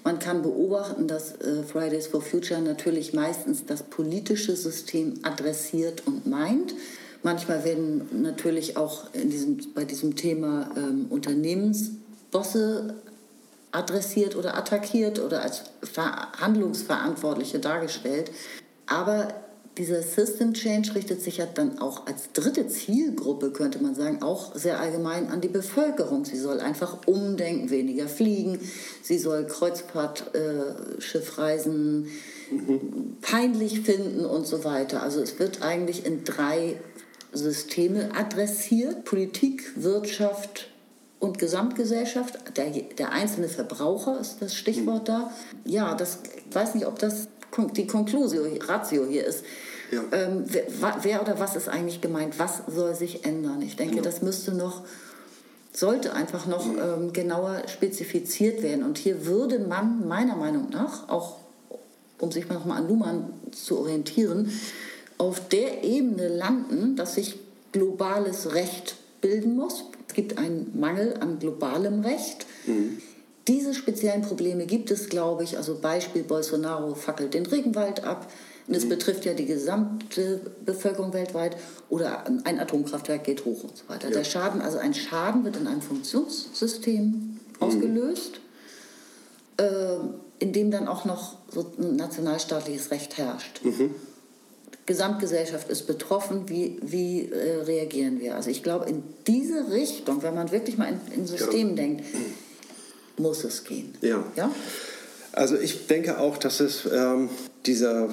[0.05, 6.27] Man kann beobachten, dass äh, Fridays for Future natürlich meistens das politische System adressiert und
[6.27, 6.75] meint.
[7.23, 12.95] Manchmal werden natürlich auch in diesem, bei diesem Thema ähm, Unternehmensbosse
[13.73, 15.65] adressiert oder attackiert oder als
[16.41, 18.31] Handlungsverantwortliche dargestellt.
[18.87, 19.29] Aber
[19.79, 24.55] dieser System Change richtet sich ja dann auch als dritte Zielgruppe, könnte man sagen, auch
[24.55, 26.27] sehr allgemein an die Bevölkerung.
[26.27, 28.59] Sie soll einfach umdenken, weniger fliegen,
[29.03, 32.09] sie soll Kreuzfahrtschiffreisen
[32.51, 33.17] äh, mhm.
[33.23, 35.03] peinlich finden und so weiter.
[35.03, 36.79] Also es wird eigentlich in drei
[37.33, 39.07] Systeme adressiert.
[39.07, 40.69] Politik, Wirtschaft
[41.23, 42.57] und Gesamtgesellschaft.
[42.57, 45.31] Der, der einzelne Verbraucher ist das Stichwort da.
[45.65, 46.19] Ja, das
[46.49, 47.29] ich weiß nicht, ob das
[47.77, 49.45] die Conclusio, Ratio hier ist.
[49.93, 50.03] Ja.
[50.11, 50.65] Ähm, wer,
[51.03, 52.41] wer, oder was ist eigentlich gemeint?
[52.41, 53.63] Was soll sich ändern?
[53.63, 54.03] Ich denke, ja.
[54.03, 54.83] das müsste noch,
[55.73, 58.83] sollte einfach noch ähm, genauer spezifiziert werden.
[58.83, 61.37] Und hier würde man meiner Meinung nach, auch
[62.19, 64.51] um sich noch mal an Luhmann zu orientieren,
[65.19, 67.39] auf der Ebene landen, dass sich
[67.71, 72.45] globales Recht bilden muss, Es gibt einen Mangel an globalem Recht.
[73.49, 75.57] Diese speziellen Probleme gibt es, glaube ich.
[75.57, 78.31] Also Beispiel Bolsonaro fackelt den Regenwald ab.
[78.69, 81.57] Und es betrifft ja die gesamte Bevölkerung weltweit.
[81.89, 84.11] Oder ein Atomkraftwerk geht hoch und so weiter.
[84.11, 88.41] Der Schaden, also ein Schaden wird in einem Funktionssystem ausgelöst,
[89.57, 89.97] äh,
[90.41, 93.63] in dem dann auch noch so ein nationalstaatliches Recht herrscht.
[94.87, 98.35] Gesamtgesellschaft ist betroffen, wie, wie äh, reagieren wir?
[98.35, 102.05] Also ich glaube, in diese Richtung, wenn man wirklich mal in, in Systemen denkt,
[103.17, 103.95] muss es gehen.
[104.01, 104.25] Ja.
[104.35, 104.51] ja?
[105.33, 107.31] Also ich denke auch, dass es ähm,
[107.65, 108.11] dieser äh,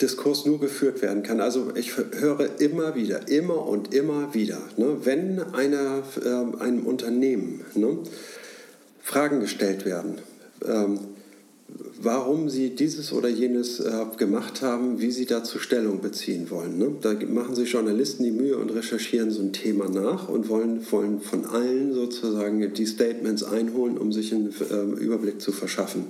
[0.00, 1.40] Diskurs nur geführt werden kann.
[1.40, 7.64] Also ich höre immer wieder, immer und immer wieder, ne, wenn einer, ähm, einem Unternehmen
[7.74, 7.98] ne,
[9.00, 10.18] Fragen gestellt werden,
[10.66, 10.98] ähm,
[12.00, 16.78] warum sie dieses oder jenes äh, gemacht haben, wie sie dazu Stellung beziehen wollen.
[16.78, 16.92] Ne?
[17.00, 21.20] Da machen sich Journalisten die Mühe und recherchieren so ein Thema nach und wollen, wollen
[21.20, 26.06] von allen sozusagen die Statements einholen, um sich einen äh, Überblick zu verschaffen.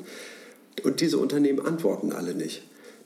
[0.84, 2.62] Und diese Unternehmen antworten alle nicht.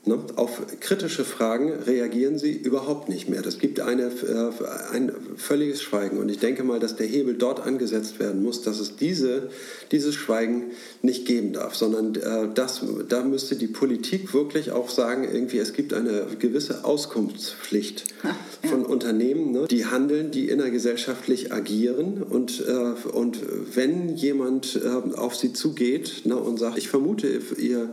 [0.07, 0.19] Ne?
[0.35, 3.41] Auf kritische Fragen reagieren sie überhaupt nicht mehr.
[3.41, 6.17] Das gibt eine, äh, ein völliges Schweigen.
[6.17, 9.49] Und ich denke mal, dass der Hebel dort angesetzt werden muss, dass es diese,
[9.91, 10.71] dieses Schweigen
[11.01, 15.73] nicht geben darf, sondern äh, das, da müsste die Politik wirklich auch sagen, irgendwie, es
[15.73, 18.05] gibt eine gewisse Auskunftspflicht
[18.69, 22.23] von Unternehmen, ne, die handeln, die innergesellschaftlich agieren.
[22.23, 23.39] Und, äh, und
[23.75, 27.27] wenn jemand äh, auf sie zugeht ne, und sagt, ich vermute,
[27.57, 27.89] ihr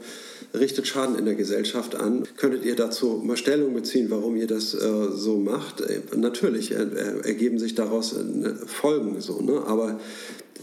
[0.58, 2.24] richtet Schaden in der Gesellschaft an.
[2.36, 5.80] Könntet ihr dazu mal Stellung beziehen, warum ihr das äh, so macht?
[5.80, 6.86] Äh, natürlich äh,
[7.24, 9.62] ergeben sich daraus äh, Folgen so, ne?
[9.66, 9.98] aber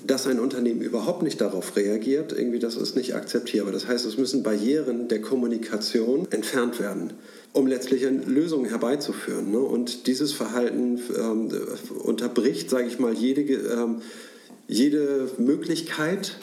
[0.06, 3.72] dass ein Unternehmen überhaupt nicht darauf reagiert, irgendwie das ist nicht akzeptierbar.
[3.72, 7.14] Das heißt, es müssen Barrieren der Kommunikation entfernt werden,
[7.54, 9.52] um letztlich eine Lösung herbeizuführen.
[9.52, 9.60] Ne?
[9.60, 11.52] Und dieses Verhalten ähm,
[12.04, 14.02] unterbricht, sage ich mal, jede, ähm,
[14.68, 16.38] jede Möglichkeit,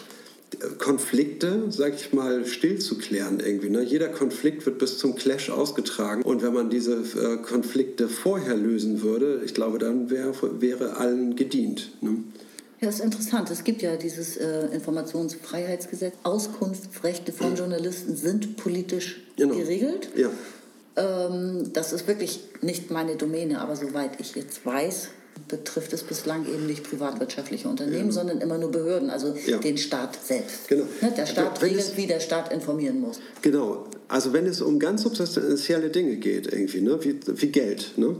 [0.78, 3.70] Konflikte, sag ich mal, still zu klären irgendwie.
[3.70, 3.82] Ne?
[3.82, 6.22] Jeder Konflikt wird bis zum Clash ausgetragen.
[6.22, 11.36] Und wenn man diese äh, Konflikte vorher lösen würde, ich glaube, dann wär, wäre allen
[11.36, 11.92] gedient.
[12.00, 12.24] Ne?
[12.80, 13.50] Ja, ist interessant.
[13.50, 16.14] Es gibt ja dieses äh, Informationsfreiheitsgesetz.
[16.22, 19.54] Auskunftsrechte von Journalisten sind politisch Genau.
[19.54, 20.10] geregelt.
[20.16, 20.30] Ja.
[20.96, 25.08] Ähm, das ist wirklich nicht meine Domäne, aber soweit ich jetzt weiß,
[25.46, 29.58] betrifft es bislang eben nicht privatwirtschaftliche Unternehmen, sondern immer nur Behörden, also Ja.
[29.58, 30.68] den Staat selbst.
[30.68, 30.84] Genau.
[31.00, 33.20] Ne, der Staat Wenn regelt, es- wie der Staat informieren muss.
[33.42, 33.86] Genau.
[34.08, 36.98] Also wenn es um ganz substanzielle Dinge geht, irgendwie, ne?
[37.04, 38.16] wie, wie Geld, ne?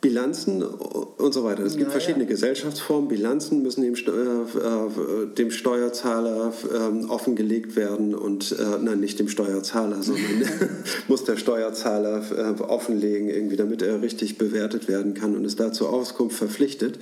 [0.00, 1.64] Bilanzen und so weiter.
[1.64, 2.30] Es gibt Ja, verschiedene ja.
[2.30, 3.08] Gesellschaftsformen.
[3.08, 9.18] Bilanzen müssen dem, Steu- äh, äh, dem Steuerzahler ähm, offengelegt werden und äh, nein, nicht
[9.18, 10.24] dem Steuerzahler, sondern
[11.08, 15.88] muss der Steuerzahler äh, offenlegen, irgendwie, damit er richtig bewertet werden kann und ist dazu
[15.88, 16.98] Auskunft verpflichtet.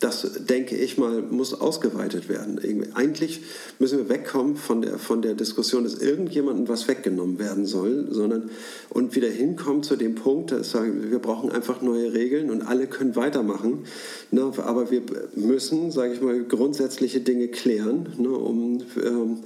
[0.00, 2.58] Das, denke ich mal, muss ausgeweitet werden.
[2.94, 3.42] Eigentlich
[3.78, 8.48] müssen wir wegkommen von der, von der Diskussion, dass irgendjemandem was weggenommen werden soll, sondern
[8.88, 13.14] und wieder hinkommen zu dem Punkt, dass wir brauchen einfach neue Regeln und alle können
[13.14, 13.84] weitermachen.
[14.30, 15.02] Ne, aber wir
[15.34, 19.40] müssen, sage ich mal, grundsätzliche Dinge klären, ne, um, ähm,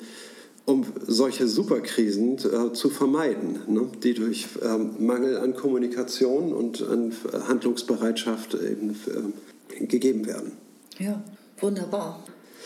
[0.67, 7.13] um solche Superkrisen äh, zu vermeiden, ne, die durch ähm, Mangel an Kommunikation und an
[7.49, 9.33] Handlungsbereitschaft eben ähm,
[9.69, 10.53] gegeben werden.
[10.99, 11.23] Ja,
[11.59, 12.23] wunderbar.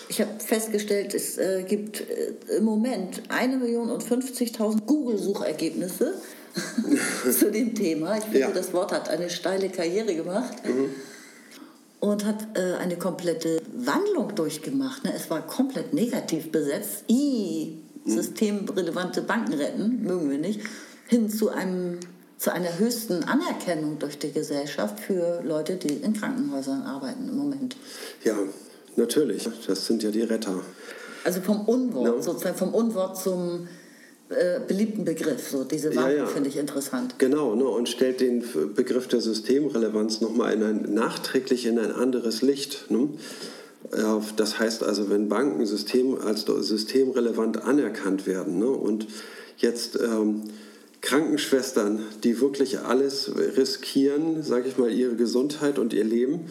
[0.08, 6.14] Ich habe festgestellt, es äh, gibt äh, im Moment 1.050.000 Google-Suchergebnisse
[7.38, 8.16] zu dem Thema.
[8.16, 8.50] Ich finde, Ja.
[8.50, 10.54] das Wort hat eine steile Karriere gemacht
[12.00, 15.04] und hat äh, eine komplette Wandlung durchgemacht.
[15.04, 15.12] Ne?
[15.14, 17.04] Es war komplett negativ besetzt.
[17.10, 20.60] I, systemrelevante Banken retten, mögen wir nicht,
[21.08, 21.98] hin zu einem
[22.38, 27.76] zu einer höchsten Anerkennung durch die Gesellschaft für Leute, die in Krankenhäusern arbeiten im Moment.
[28.24, 28.36] Ja,
[28.96, 29.48] natürlich.
[29.66, 30.60] Das sind ja die Retter.
[31.24, 32.22] Also vom Unwort, Ja.
[32.22, 33.66] sozusagen vom Unwort zum
[34.30, 35.48] äh, beliebten Begriff.
[35.50, 36.26] So diese Ja, Wandlung ja.
[36.26, 37.14] finde ich interessant.
[37.18, 38.44] Genau, ne, und stellt den
[38.74, 42.90] Begriff der Systemrelevanz nochmal in ein, nachträglich in ein anderes Licht.
[42.90, 43.08] Ne?
[43.96, 49.06] Ja, Das heißt also, wenn Banken System, als systemrelevant anerkannt werden ne, und
[49.56, 50.42] jetzt ähm,
[51.00, 56.50] Krankenschwestern, die wirklich alles riskieren, sage ich mal, ihre Gesundheit und ihr Leben,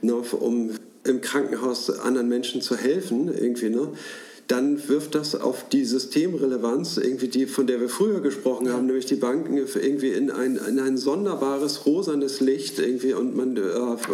[0.00, 0.70] ne, um
[1.04, 3.88] im Krankenhaus anderen Menschen zu helfen, irgendwie, ne,
[4.52, 9.06] dann wirft das auf die Systemrelevanz, irgendwie die, von der wir früher gesprochen haben, nämlich
[9.06, 13.62] die Banken irgendwie in ein, in ein sonderbares rosanes Licht irgendwie und man, äh,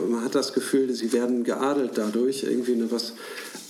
[0.08, 3.14] man hat das Gefühl, sie werden geadelt dadurch, irgendwie, ne, was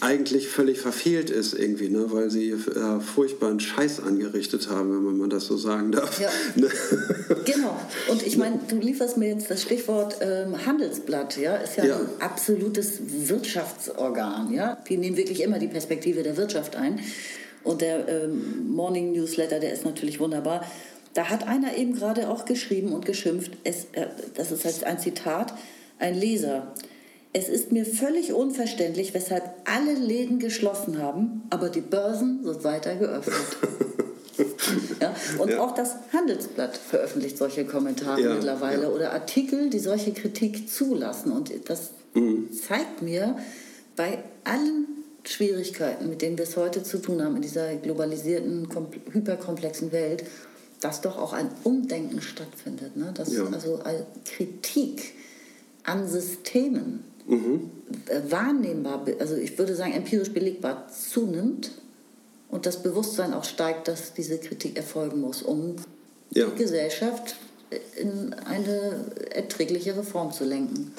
[0.01, 5.29] eigentlich völlig verfehlt ist irgendwie, ne, weil sie äh, furchtbaren Scheiß angerichtet haben, wenn man
[5.29, 6.21] das so sagen darf.
[6.21, 6.29] Ja.
[6.55, 6.69] Ne?
[7.45, 7.79] genau.
[8.11, 11.97] Und ich meine, du lieferst mir jetzt das Stichwort ähm, Handelsblatt, ja, ist ja, ja,
[11.97, 14.79] ein absolutes Wirtschaftsorgan, ja.
[14.89, 17.01] Die nehmen wirklich immer die Perspektive der Wirtschaft ein.
[17.65, 20.65] Und der ähm, Morning Newsletter, der ist natürlich wunderbar.
[21.15, 24.99] Da hat einer eben gerade auch geschrieben und geschimpft, es, äh, das ist halt ein
[24.99, 25.55] Zitat,
[25.99, 26.73] ein Leser
[27.33, 32.97] es ist mir völlig unverständlich, weshalb alle Läden geschlossen haben, aber die Börsen sind weiter
[32.97, 33.37] geöffnet.
[35.01, 35.15] ja?
[35.39, 35.61] Und ja.
[35.61, 41.33] auch das Handelsblatt veröffentlicht solche Kommentare ja, mittlerweile oder Artikel, die solche Kritik zulassen.
[41.33, 42.49] Und das mhm.
[42.53, 43.37] zeigt mir
[43.95, 48.69] bei allen Schwierigkeiten, mit denen wir es heute zu tun haben in dieser globalisierten,
[49.13, 50.25] hyperkomplexen Welt,
[50.81, 52.97] dass doch auch ein Umdenken stattfindet.
[52.97, 53.13] Ne?
[53.15, 53.81] Dass also
[54.25, 55.15] Kritik
[55.85, 57.71] an Systemen mhm.
[58.29, 61.73] wahrnehmbar, also ich würde sagen empirisch belegbar zunimmt
[62.49, 65.77] und das Bewusstsein auch steigt, dass diese Kritik erfolgen muss, um
[66.31, 66.47] ja.
[66.47, 67.37] die Gesellschaft
[67.97, 70.93] in eine erträglichere Form zu lenken,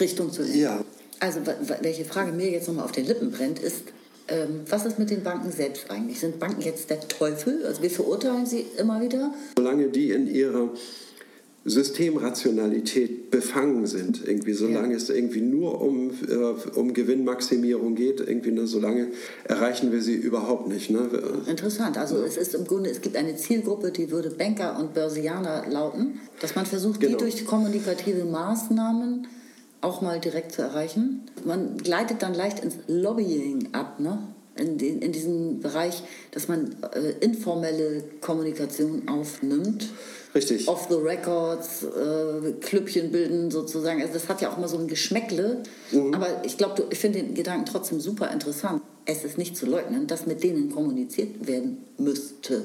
[0.00, 0.58] Richtung zu lenken.
[0.58, 0.84] Ja.
[1.20, 1.40] Also
[1.82, 3.82] welche Frage mir jetzt nochmal auf den Lippen brennt, ist,
[4.28, 6.20] ähm, was ist mit den Banken selbst eigentlich?
[6.20, 7.64] Sind Banken jetzt der Teufel?
[7.64, 9.32] Also wir verurteilen sie immer wieder.
[9.56, 10.70] Solange die in ihrer
[11.66, 14.96] Systemrationalität befangen sind, irgendwie, solange ja.
[14.96, 19.08] es irgendwie nur um, äh, um Gewinnmaximierung geht, irgendwie, ne, solange
[19.44, 20.90] erreichen wir sie überhaupt nicht.
[20.90, 21.08] Ne?
[21.48, 22.24] Interessant, also ja.
[22.24, 26.54] es ist im Grunde, es gibt eine Zielgruppe, die würde Banker und Börsianer lauten, dass
[26.54, 27.18] man versucht, genau.
[27.18, 29.26] die durch kommunikative Maßnahmen
[29.86, 31.22] auch mal direkt zu erreichen.
[31.44, 34.18] Man gleitet dann leicht ins Lobbying ab, ne?
[34.58, 36.02] in, den, in diesem Bereich,
[36.32, 39.88] dass man äh, informelle Kommunikation aufnimmt.
[40.34, 40.68] Richtig.
[40.68, 44.00] Off the records, äh, Klüppchen bilden sozusagen.
[44.00, 45.62] Also das hat ja auch immer so ein Geschmäckle.
[45.92, 46.14] Mhm.
[46.14, 48.82] Aber ich glaube, ich finde den Gedanken trotzdem super interessant.
[49.04, 52.64] Es ist nicht zu leugnen, dass mit denen kommuniziert werden müsste.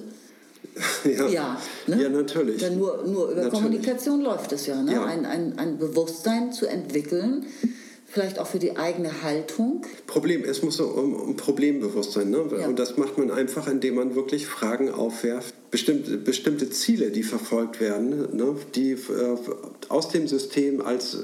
[1.04, 2.04] Ja, ja, ne?
[2.04, 2.58] ja natürlich.
[2.62, 3.54] Denn nur, nur über natürlich.
[3.54, 4.94] Kommunikation läuft es ja, ne?
[4.94, 5.06] ja.
[5.06, 7.46] Ein, ein, ein Bewusstsein zu entwickeln
[8.12, 9.86] vielleicht auch für die eigene Haltung.
[10.06, 12.30] Problem, es muss so um, um Problembewusstsein.
[12.30, 12.44] Ne?
[12.60, 12.68] Ja.
[12.68, 15.54] Und das macht man einfach, indem man wirklich Fragen aufwerft.
[15.72, 18.56] Bestimmte, bestimmte Ziele, die verfolgt werden, ne?
[18.76, 18.98] die äh,
[19.88, 21.18] aus dem System als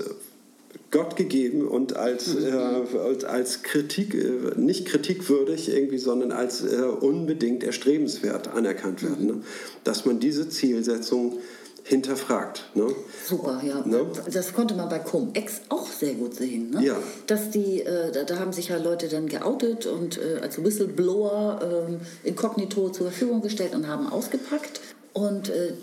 [0.89, 2.45] Gott gegeben und als, mhm.
[2.45, 9.25] äh, als Kritik, äh, nicht kritikwürdig irgendwie, sondern als äh, unbedingt erstrebenswert anerkannt werden.
[9.25, 9.41] Ne?
[9.83, 11.39] Dass man diese Zielsetzung
[11.87, 12.65] hinterfragt.
[12.73, 12.87] Ne?
[13.25, 13.85] Super, ja.
[13.85, 14.05] Ne?
[14.31, 16.71] Das konnte man bei Cum-Ex auch sehr gut sehen.
[16.71, 16.85] Ne?
[16.85, 16.97] Ja.
[17.27, 21.87] Dass die, äh, da, da, haben sich ja Leute dann geoutet und äh, als Whistleblower
[22.23, 24.81] äh, inkognito zur Verfügung gestellt und haben ausgepackt.
[25.13, 25.73] Und äh,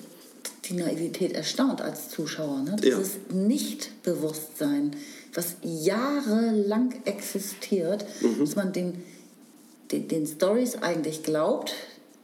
[0.68, 2.62] die Naivität erstaunt als Zuschauer.
[2.62, 2.76] Ne?
[2.82, 3.34] Dieses ja.
[3.34, 4.96] Nichtbewusstsein,
[5.34, 8.40] was jahrelang existiert, mhm.
[8.40, 9.02] dass man den,
[9.92, 11.74] den, den Stories eigentlich glaubt,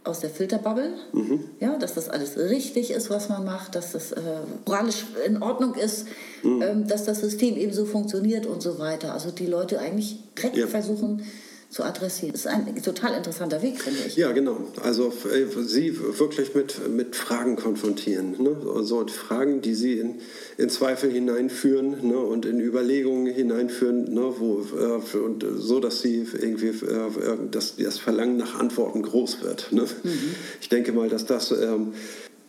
[0.02, 1.44] aus der Filterbubble, mhm.
[1.60, 4.20] ja, dass das alles richtig ist, was man macht, dass das äh,
[4.66, 6.06] moralisch in Ordnung ist,
[6.42, 6.62] mhm.
[6.62, 9.12] ähm, dass das System eben so funktioniert und so weiter.
[9.12, 10.66] Also die Leute eigentlich direkt ja.
[10.66, 11.22] versuchen,
[11.70, 12.32] zu adressieren.
[12.32, 14.16] Das ist ein total interessanter Weg, finde ich.
[14.16, 14.59] Ja, genau.
[14.82, 18.42] Also äh, Sie wirklich mit, mit Fragen konfrontieren.
[18.42, 18.56] Ne?
[18.74, 20.16] Also Fragen, die Sie in,
[20.59, 22.18] in Zweifel hineinführen ne?
[22.18, 24.34] und in Überlegungen hineinführen, ne?
[24.38, 29.70] Wo, äh, und so, dass Sie irgendwie, äh, dass das Verlangen nach Antworten groß wird.
[29.70, 29.82] Ne?
[30.02, 30.34] Mhm.
[30.60, 31.92] Ich denke mal, dass das ähm,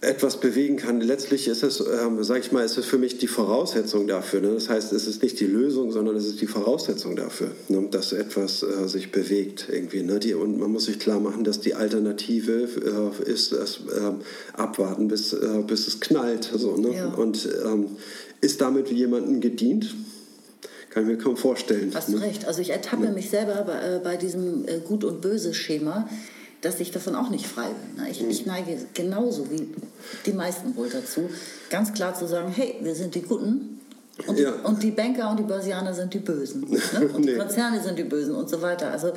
[0.02, 1.00] etwas bewegen kann.
[1.00, 4.42] Letztlich ist es, ähm, sage ich mal, ist es für mich die Voraussetzung dafür.
[4.42, 4.56] Ne?
[4.56, 7.88] Das heißt, es ist nicht die Lösung, sondern es ist die Voraussetzung dafür, ne?
[7.92, 10.02] dass etwas äh, sich bewegt irgendwie.
[10.02, 10.20] Ne?
[10.20, 12.68] Die, und man muss sich klar machen, dass die Alternative
[13.26, 16.52] äh, ist, das äh, abwarten, bis, äh, bis es knallt.
[16.52, 16.96] So, ne?
[16.96, 17.14] ja.
[17.14, 17.92] Und ähm,
[18.42, 19.94] ist damit jemandem gedient?
[20.90, 21.92] Kann ich mir kaum vorstellen.
[21.94, 22.26] Hast du ne?
[22.26, 22.46] recht.
[22.46, 26.10] Also ich ertappe mich selber bei, äh, bei diesem äh, Gut- und Böse-Schema
[26.62, 28.04] dass ich davon auch nicht frei bin.
[28.04, 28.10] Ne?
[28.12, 29.70] Ich, ich, neige genauso wie
[30.26, 31.30] die meisten wohl dazu,
[31.70, 33.80] ganz klar zu sagen, hey, wir sind die Guten
[34.28, 34.52] und, ja.
[34.52, 36.62] die, und die Banker und die Börsianer sind die Bösen.
[36.62, 36.80] Ne?
[37.14, 37.32] Und nee.
[37.32, 38.92] die Konzerne sind die Bösen und so weiter.
[38.92, 39.14] Also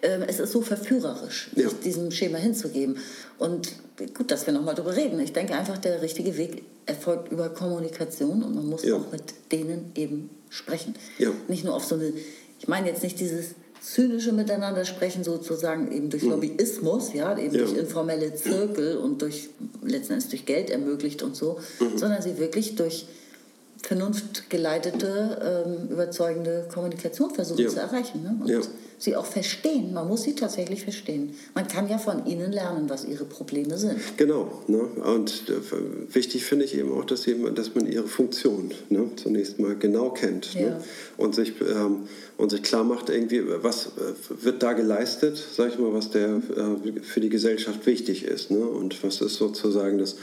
[0.00, 1.68] äh, es ist so verführerisch, ja.
[1.68, 2.98] sich diesem Schema hinzugeben.
[3.38, 3.72] Und
[4.14, 5.18] gut, dass wir nochmal darüber reden.
[5.20, 8.94] Ich denke einfach, der richtige Weg erfolgt über Kommunikation und man muss ja.
[8.94, 10.94] auch mit denen eben sprechen.
[11.48, 12.12] Nicht nur auf so eine,
[12.60, 13.54] ich meine jetzt nicht dieses
[13.84, 16.30] zynische Miteinander sprechen, sozusagen eben durch hm.
[16.30, 17.64] Lobbyismus, ja, eben ja.
[17.64, 19.50] durch informelle Zirkel und durch
[19.82, 21.98] letztendlich durch Geld ermöglicht und so, mhm.
[21.98, 23.06] sondern sie wirklich durch
[23.84, 27.68] vernunftgeleitete, ähm, überzeugende Kommunikation versuchen ja.
[27.68, 28.22] zu erreichen.
[28.22, 28.36] Ne?
[28.40, 28.60] Und ja.
[28.98, 29.92] sie auch verstehen.
[29.92, 31.34] Man muss sie tatsächlich verstehen.
[31.54, 33.98] Man kann ja von ihnen lernen, was ihre Probleme sind.
[34.16, 34.62] Genau.
[34.68, 34.78] Ne?
[34.78, 39.60] Und äh, wichtig finde ich eben auch, dass, eben, dass man ihre Funktion ne, zunächst
[39.60, 40.62] mal genau kennt ne?
[40.62, 40.68] Ja.
[40.70, 40.80] ne?
[41.18, 42.08] und, sich, ähm,
[42.38, 46.36] und sich klar macht, irgendwie, was äh, wird da geleistet, sag ich mal, was der,
[46.36, 48.50] äh, für die Gesellschaft wichtig ist.
[48.50, 48.60] Ne?
[48.60, 50.16] Und was ist sozusagen das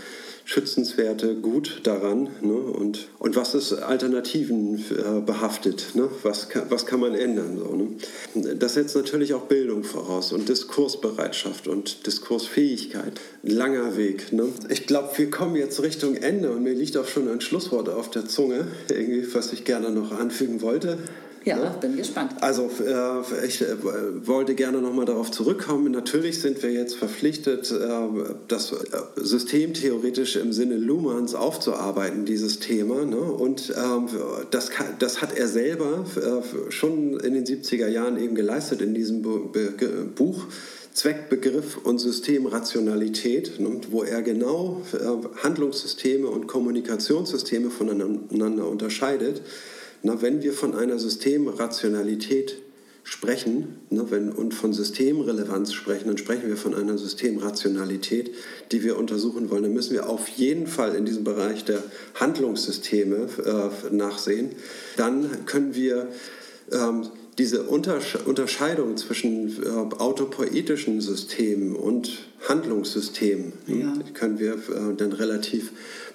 [0.52, 2.54] schützenswerte Gut daran ne?
[2.54, 6.10] und, und was ist Alternativen äh, behaftet, ne?
[6.24, 7.58] was, kann, was kann man ändern.
[7.58, 8.56] So, ne?
[8.56, 13.22] Das setzt natürlich auch Bildung voraus und Diskursbereitschaft und Diskursfähigkeit.
[13.44, 14.34] Langer Weg.
[14.34, 14.50] Ne?
[14.68, 18.10] Ich glaube, wir kommen jetzt Richtung Ende und mir liegt auch schon ein Schlusswort auf
[18.10, 20.98] der Zunge, irgendwie, was ich gerne noch anfügen wollte.
[21.44, 22.36] Ja, ja, bin gespannt.
[22.42, 23.68] Also äh, ich äh,
[24.28, 25.92] wollte gerne nochmal darauf zurückkommen.
[25.92, 27.88] Natürlich sind wir jetzt verpflichtet, äh,
[28.48, 28.76] das äh,
[29.16, 33.06] systemtheoretisch im Sinne Luhmanns aufzuarbeiten, dieses Thema.
[33.06, 33.18] Ne?
[33.18, 34.08] Und ähm,
[34.52, 38.94] das, kann, das hat er selber äh, schon in den 70er Jahren eben geleistet in
[38.94, 39.72] diesem Be Be
[40.16, 40.46] Buch.
[40.94, 49.42] Zweckbegriff und Systemrationalität, ne, wo er genau äh, Handlungssysteme und Kommunikationssysteme voneinander unterscheidet.
[50.04, 52.62] Na, wenn wir von einer Systemrationalität
[53.04, 58.32] sprechen ne, wenn, und von Systemrelevanz sprechen, dann sprechen wir von einer Systemrationalität,
[58.72, 59.64] die wir untersuchen wollen.
[59.64, 61.84] Dann müssen wir auf jeden Fall in diesem Bereich der
[62.16, 64.52] Handlungssysteme äh, nachsehen.
[64.98, 66.10] Dann können wir
[66.72, 67.08] ähm,
[67.38, 73.94] diese Unterscheidung zwischen äh, autopoetischen Systemen und Handlungssystemen, ja.
[74.14, 75.72] können wir äh, dann relativ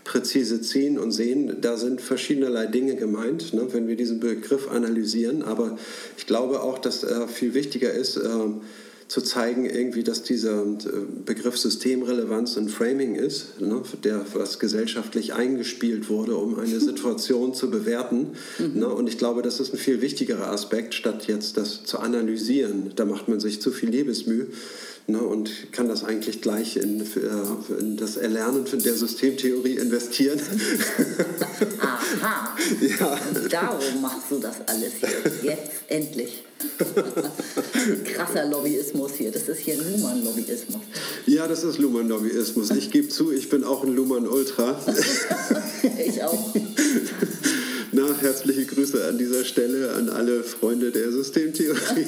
[0.06, 5.42] präzise ziehen und sehen, da sind verschiedenerlei Dinge gemeint, ne, wenn wir diesen Begriff analysieren.
[5.42, 5.76] Aber
[6.16, 8.30] ich glaube auch, dass äh, viel wichtiger ist, äh,
[9.08, 10.76] zu zeigen, irgendwie, dass dieser äh,
[11.24, 17.70] Begriff Systemrelevanz ein Framing ist, ne, der was gesellschaftlich eingespielt wurde, um eine Situation zu
[17.70, 18.30] bewerten.
[18.58, 18.80] Mhm.
[18.80, 22.92] Ne, und ich glaube, das ist ein viel wichtigerer Aspekt, statt jetzt das zu analysieren.
[22.94, 24.46] Da macht man sich zu viel Liebesmühe
[25.06, 30.40] ne, und kann das eigentlich gleich in, äh, in das Erlernen der Systemtheorie investieren.
[31.80, 32.56] Aha.
[33.00, 33.18] ja.
[33.50, 36.44] Darum machst du das alles jetzt, jetzt endlich.
[38.04, 39.30] Krasser Lobbyismus hier.
[39.30, 40.80] Das ist hier Luhmann-Lobbyismus.
[41.26, 42.70] Ja, das ist Luhmann-Lobbyismus.
[42.70, 44.80] Ich gebe zu, ich bin auch ein Luhmann-Ultra.
[46.06, 46.54] ich auch.
[47.92, 52.06] Na, herzliche Grüße an dieser Stelle an alle Freunde der Systemtheorie.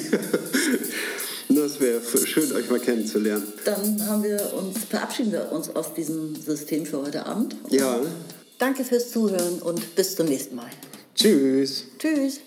[1.49, 3.43] Das wäre schön, euch mal kennenzulernen.
[3.65, 7.55] Dann haben wir uns, verabschieden wir uns aus diesem System für heute Abend.
[7.69, 7.99] Ja.
[8.59, 10.69] Danke fürs Zuhören und bis zum nächsten Mal.
[11.15, 11.85] Tschüss.
[11.97, 12.39] Tschüss.